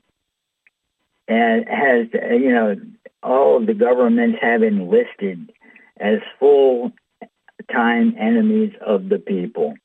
and 1.28 1.67
has, 1.67 2.07
you 2.13 2.51
know, 2.53 2.76
all 3.24 3.57
of 3.57 3.65
the 3.65 3.74
governments 3.74 4.38
have 4.41 4.63
enlisted 4.63 5.51
as 5.99 6.20
full-time 7.60 8.16
enemies 8.20 8.74
of 8.86 9.10
the 9.10 9.20
people. 9.20 9.76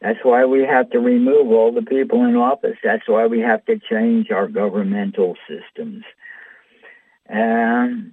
That's 0.00 0.18
why 0.22 0.44
we 0.44 0.62
have 0.62 0.90
to 0.90 0.98
remove 0.98 1.52
all 1.52 1.72
the 1.72 1.82
people 1.82 2.24
in 2.24 2.34
office. 2.34 2.76
That's 2.82 3.06
why 3.06 3.26
we 3.26 3.40
have 3.40 3.64
to 3.66 3.78
change 3.78 4.30
our 4.30 4.48
governmental 4.48 5.36
systems. 5.48 6.04
Um, 7.30 8.12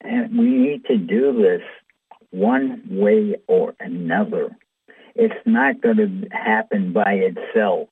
and 0.00 0.38
we 0.38 0.46
need 0.46 0.86
to 0.86 0.96
do 0.96 1.34
this 1.34 1.62
one 2.30 2.82
way 2.88 3.36
or 3.46 3.74
another. 3.80 4.56
It's 5.14 5.34
not 5.44 5.82
going 5.82 5.96
to 5.96 6.28
happen 6.30 6.92
by 6.92 7.14
itself. 7.14 7.88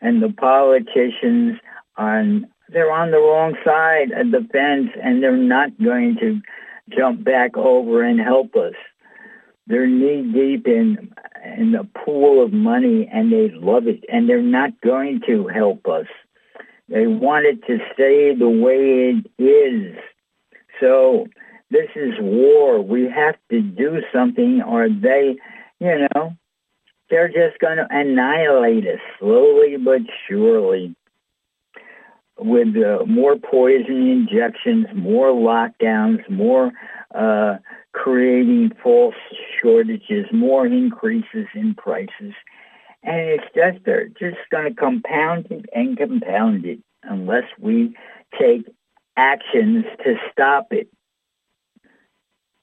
And 0.00 0.22
the 0.22 0.32
politicians 0.32 1.58
on 1.96 2.46
they're 2.68 2.90
on 2.90 3.12
the 3.12 3.18
wrong 3.18 3.54
side 3.64 4.10
of 4.10 4.32
the 4.32 4.46
fence 4.50 4.90
and 5.00 5.22
they're 5.22 5.36
not 5.36 5.70
going 5.80 6.16
to 6.18 6.40
jump 6.96 7.22
back 7.22 7.56
over 7.56 8.02
and 8.02 8.18
help 8.18 8.56
us. 8.56 8.74
They're 9.66 9.86
knee 9.86 10.30
deep 10.32 10.66
in 10.66 11.12
in 11.58 11.72
the 11.72 11.88
pool 12.04 12.44
of 12.44 12.52
money 12.52 13.08
and 13.12 13.32
they 13.32 13.50
love 13.54 13.86
it 13.86 14.04
and 14.08 14.28
they're 14.28 14.42
not 14.42 14.80
going 14.80 15.20
to 15.26 15.46
help 15.46 15.86
us. 15.86 16.06
They 16.88 17.06
want 17.06 17.46
it 17.46 17.64
to 17.66 17.78
stay 17.92 18.34
the 18.34 18.48
way 18.48 19.14
it 19.14 19.42
is. 19.42 19.96
So 20.80 21.26
this 21.70 21.88
is 21.96 22.14
war. 22.20 22.80
We 22.80 23.08
have 23.10 23.36
to 23.50 23.60
do 23.60 24.00
something 24.12 24.62
or 24.62 24.88
they, 24.88 25.36
you 25.80 26.06
know, 26.14 26.36
they're 27.10 27.28
just 27.28 27.58
going 27.60 27.76
to 27.78 27.86
annihilate 27.90 28.86
us 28.86 29.00
slowly 29.18 29.76
but 29.76 30.02
surely 30.28 30.94
with 32.38 32.76
uh, 32.76 33.04
more 33.06 33.36
poison 33.36 34.08
injections, 34.08 34.86
more 34.94 35.28
lockdowns, 35.28 36.28
more 36.28 36.70
uh, 37.14 37.56
creating 37.96 38.70
false 38.82 39.14
shortages, 39.60 40.26
more 40.30 40.66
increases 40.66 41.46
in 41.54 41.74
prices. 41.74 42.34
And 43.02 43.20
it's 43.20 43.44
just 43.54 43.84
they're 43.84 44.08
just 44.08 44.36
going 44.50 44.68
to 44.68 44.74
compound 44.74 45.46
it 45.50 45.64
and 45.74 45.96
compound 45.96 46.66
it 46.66 46.80
unless 47.02 47.44
we 47.58 47.96
take 48.38 48.66
actions 49.16 49.86
to 50.04 50.16
stop 50.30 50.68
it. 50.72 50.88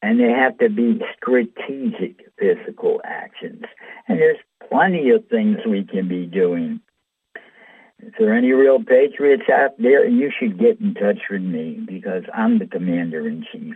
And 0.04 0.20
they 0.20 0.30
have 0.30 0.58
to 0.60 0.70
be 0.70 1.02
strategic 1.18 2.20
physical 2.38 3.02
actions. 3.04 3.64
And 4.08 4.20
there's 4.20 4.38
plenty 4.70 5.10
of 5.10 5.28
things 5.30 5.58
we 5.68 5.84
can 5.84 6.08
be 6.08 6.26
doing. 6.28 6.80
If 8.00 8.14
there 8.20 8.34
are 8.34 8.38
any 8.38 8.52
real 8.52 8.84
patriots 8.84 9.50
out 9.52 9.72
there, 9.80 10.06
you 10.08 10.30
should 10.38 10.60
get 10.60 10.80
in 10.80 10.94
touch 10.94 11.22
with 11.32 11.42
me 11.42 11.80
because 11.88 12.24
I'm 12.34 12.60
the 12.60 12.68
commander 12.68 13.28
in 13.28 13.46
chief 13.52 13.76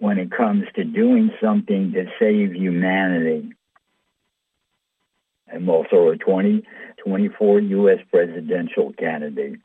when 0.00 0.18
it 0.18 0.30
comes 0.30 0.64
to 0.74 0.82
doing 0.82 1.30
something 1.40 1.92
to 1.92 2.06
save 2.18 2.54
humanity. 2.54 3.52
I'm 5.52 5.68
also 5.68 6.08
a 6.08 6.16
2024 6.16 7.60
U.S. 7.60 7.98
presidential 8.10 8.92
candidate. 8.98 9.60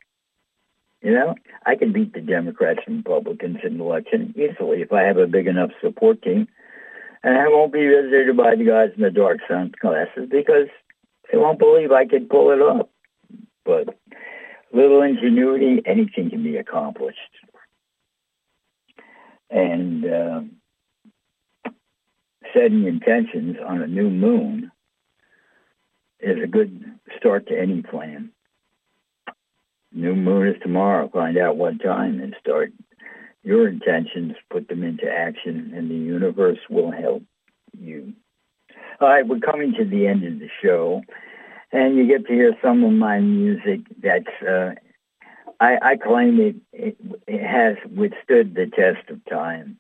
You 1.02 1.14
know, 1.14 1.36
I 1.66 1.76
can 1.76 1.94
beat 1.94 2.14
the 2.14 2.22
Democrats 2.22 2.82
and 2.86 2.98
Republicans 2.98 3.58
in 3.64 3.78
the 3.78 3.84
election 3.84 4.34
easily 4.36 4.82
if 4.82 4.92
I 4.92 5.04
have 5.04 5.18
a 5.18 5.28
big 5.28 5.48
enough 5.48 5.70
support 5.82 6.22
team. 6.22 6.48
And 7.24 7.38
I 7.38 7.48
won't 7.48 7.72
be 7.72 7.88
visited 7.88 8.36
by 8.36 8.56
the 8.56 8.66
guys 8.66 8.90
in 8.96 9.04
the 9.04 9.12
dark 9.12 9.40
sunglasses 9.48 10.28
because 10.30 10.68
they 11.32 11.38
won't 11.38 11.60
believe 11.60 11.92
I 11.92 12.06
could 12.06 12.30
pull 12.30 12.52
it 12.52 12.60
off. 12.60 12.88
But 13.64 13.98
little 14.74 15.02
ingenuity, 15.02 15.82
anything 15.86 16.30
can 16.30 16.44
be 16.44 16.58
accomplished. 16.58 17.20
And 19.50 20.06
uh, 20.06 20.42
setting 22.54 22.86
intentions 22.86 23.58
on 23.66 23.82
a 23.82 23.88
new 23.88 24.10
moon 24.10 24.72
is 26.20 26.42
a 26.44 26.48
good 26.48 26.84
start 27.18 27.48
to 27.48 27.60
any 27.60 27.82
plan. 27.82 28.32
New 29.92 30.16
moon 30.16 30.48
is 30.48 30.62
tomorrow. 30.62 31.10
Find 31.10 31.38
out 31.38 31.58
what 31.58 31.82
time 31.82 32.20
and 32.20 32.36
start 32.40 32.74
your 33.44 33.68
intentions, 33.68 34.34
put 34.50 34.68
them 34.68 34.84
into 34.84 35.10
action, 35.10 35.72
and 35.76 35.90
the 35.90 35.96
universe 35.96 36.58
will 36.70 36.92
help 36.92 37.24
you. 37.80 38.14
All 39.00 39.08
right, 39.08 39.28
we're 39.28 39.40
coming 39.40 39.74
to 39.78 39.86
the 39.86 40.08
end 40.08 40.24
of 40.26 40.40
the 40.40 40.50
show, 40.64 41.04
and 41.72 41.96
you 41.96 42.08
get 42.08 42.26
to 42.26 42.34
hear 42.34 42.56
some 42.62 42.84
of 42.84 42.92
my 42.94 43.20
music 43.20 43.82
that's, 44.02 44.42
uh, 44.42 44.72
I, 45.60 45.78
I 45.82 45.96
claim 45.96 46.40
it, 46.40 46.56
it 46.74 46.98
has 47.28 47.76
withstood 47.90 48.56
the 48.56 48.68
test 48.68 49.10
of 49.10 49.24
time. 49.26 49.80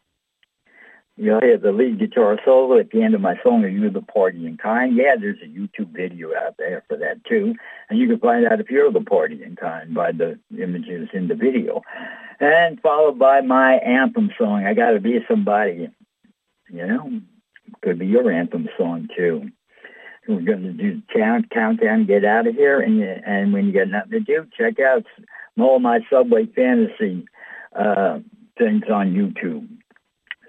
You'll 1.17 1.39
hear 1.39 1.57
the 1.57 1.71
lead 1.71 1.99
guitar 1.99 2.37
solo 2.43 2.77
at 2.77 2.89
the 2.89 3.01
end 3.01 3.15
of 3.15 3.21
my 3.21 3.35
song, 3.41 3.63
Are 3.63 3.69
You 3.69 3.89
the 3.89 4.01
Partying 4.01 4.59
Kind? 4.59 4.97
Yeah, 4.97 5.15
there's 5.17 5.39
a 5.41 5.47
YouTube 5.47 5.95
video 5.95 6.31
out 6.35 6.55
there 6.57 6.83
for 6.89 6.97
that 6.97 7.23
too. 7.23 7.55
And 7.89 7.97
you 7.97 8.07
can 8.07 8.19
find 8.19 8.45
out 8.45 8.59
if 8.59 8.69
you're 8.69 8.91
the 8.91 8.99
partying 8.99 9.57
kind 9.57 9.93
by 9.93 10.11
the 10.11 10.37
images 10.61 11.07
in 11.13 11.29
the 11.29 11.35
video. 11.35 11.83
And 12.41 12.81
followed 12.81 13.17
by 13.17 13.39
my 13.39 13.75
anthem 13.75 14.29
song, 14.37 14.65
I 14.65 14.73
Gotta 14.73 14.99
Be 14.99 15.19
Somebody. 15.29 15.87
You 16.69 16.87
know, 16.87 17.21
could 17.81 17.99
be 17.99 18.07
your 18.07 18.29
anthem 18.29 18.67
song 18.77 19.07
too. 19.15 19.51
We're 20.27 20.41
going 20.41 20.63
to 20.63 20.73
do 20.73 21.01
count, 21.15 21.49
countdown, 21.51 22.07
get 22.07 22.25
out 22.25 22.47
of 22.47 22.55
here. 22.55 22.81
And, 22.81 23.01
and 23.01 23.53
when 23.53 23.67
you 23.67 23.73
got 23.73 23.87
nothing 23.87 24.11
to 24.11 24.19
do, 24.19 24.47
check 24.57 24.79
out 24.79 25.05
all 25.57 25.79
my 25.79 25.99
Subway 26.09 26.45
Phantesy 26.47 27.25
uh, 27.77 28.19
things 28.57 28.83
on 28.91 29.13
YouTube. 29.13 29.67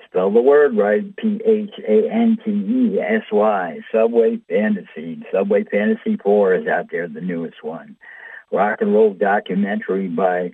Spell 0.06 0.30
the 0.32 0.40
word 0.40 0.76
right, 0.76 1.14
P-H-A-N-T-E-S-Y, 1.16 1.78
Subway 3.92 4.38
Phantesy. 4.50 5.22
Subway 5.32 5.64
Phantesy 5.64 6.22
4 6.22 6.54
is 6.54 6.66
out 6.66 6.86
there, 6.90 7.08
the 7.08 7.20
newest 7.20 7.62
one. 7.62 7.96
Rock 8.52 8.80
and 8.80 8.94
roll 8.94 9.12
documentary 9.12 10.08
by 10.08 10.52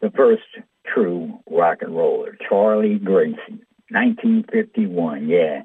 the 0.00 0.10
first 0.10 0.42
true 0.86 1.38
rock 1.50 1.78
and 1.82 1.94
roller, 1.96 2.36
Charlie 2.48 2.98
Gracie, 2.98 3.60
1951, 3.90 5.28
yeah. 5.28 5.62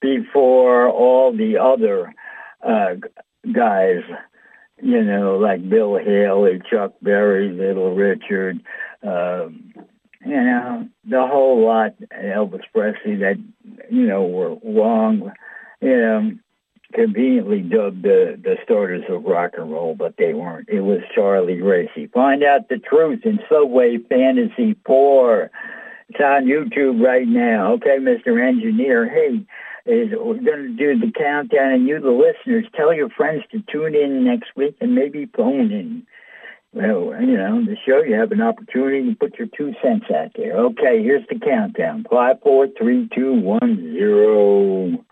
Before 0.00 0.88
all 0.88 1.36
the 1.36 1.58
other 1.58 2.14
uh, 2.66 2.94
guys, 3.52 4.02
you 4.82 5.02
know, 5.02 5.36
like 5.36 5.68
Bill 5.68 5.96
Haley, 5.96 6.60
Chuck 6.70 6.92
Berry, 7.02 7.50
Little 7.50 7.94
Richard, 7.94 8.60
um, 9.02 9.72
you 10.24 10.42
know, 10.42 10.88
the 11.04 11.26
whole 11.26 11.64
lot, 11.64 11.94
Elvis 12.12 12.62
Presley, 12.72 13.16
that, 13.16 13.36
you 13.90 14.06
know, 14.06 14.24
were 14.24 14.56
wrong, 14.64 15.32
you 15.80 15.96
know, 15.96 16.32
conveniently 16.92 17.60
dubbed 17.60 18.02
the, 18.02 18.38
the 18.42 18.56
starters 18.62 19.04
of 19.08 19.24
rock 19.24 19.52
and 19.56 19.72
roll, 19.72 19.94
but 19.94 20.14
they 20.18 20.34
weren't. 20.34 20.68
It 20.68 20.82
was 20.82 21.00
Charlie 21.14 21.56
Gracie. 21.56 22.06
Find 22.08 22.44
out 22.44 22.68
the 22.68 22.78
truth 22.78 23.20
in 23.24 23.38
Subway 23.50 23.96
Phantesy 23.96 24.76
4. 24.86 25.50
It's 26.10 26.20
on 26.20 26.44
YouTube 26.44 27.02
right 27.02 27.26
now. 27.26 27.72
Okay, 27.74 27.98
Mr. 27.98 28.46
Engineer. 28.46 29.08
Hey, 29.08 29.44
is 29.84 30.10
we're 30.12 30.34
going 30.34 30.44
to 30.44 30.76
do 30.76 30.98
the 30.98 31.10
countdown, 31.12 31.72
and 31.72 31.88
you, 31.88 31.98
the 32.00 32.10
listeners, 32.10 32.66
tell 32.76 32.92
your 32.92 33.08
friends 33.08 33.42
to 33.50 33.62
tune 33.70 33.94
in 33.94 34.24
next 34.24 34.50
week 34.54 34.76
and 34.80 34.94
maybe 34.94 35.26
phone 35.36 35.72
in. 35.72 36.06
Well, 36.74 37.20
you 37.20 37.36
know, 37.36 37.62
the 37.66 37.76
show, 37.86 38.02
you 38.02 38.14
have 38.14 38.32
an 38.32 38.40
opportunity 38.40 39.10
to 39.10 39.16
put 39.16 39.38
your 39.38 39.48
two 39.56 39.74
cents 39.82 40.06
out 40.10 40.30
there. 40.36 40.56
Okay, 40.56 41.02
here's 41.02 41.26
the 41.28 41.38
countdown. 41.38 42.06
Five, 42.10 42.36
four, 42.42 42.66
three, 42.78 43.10
two, 43.14 43.34
one, 43.34 43.92
zero. 43.92 45.04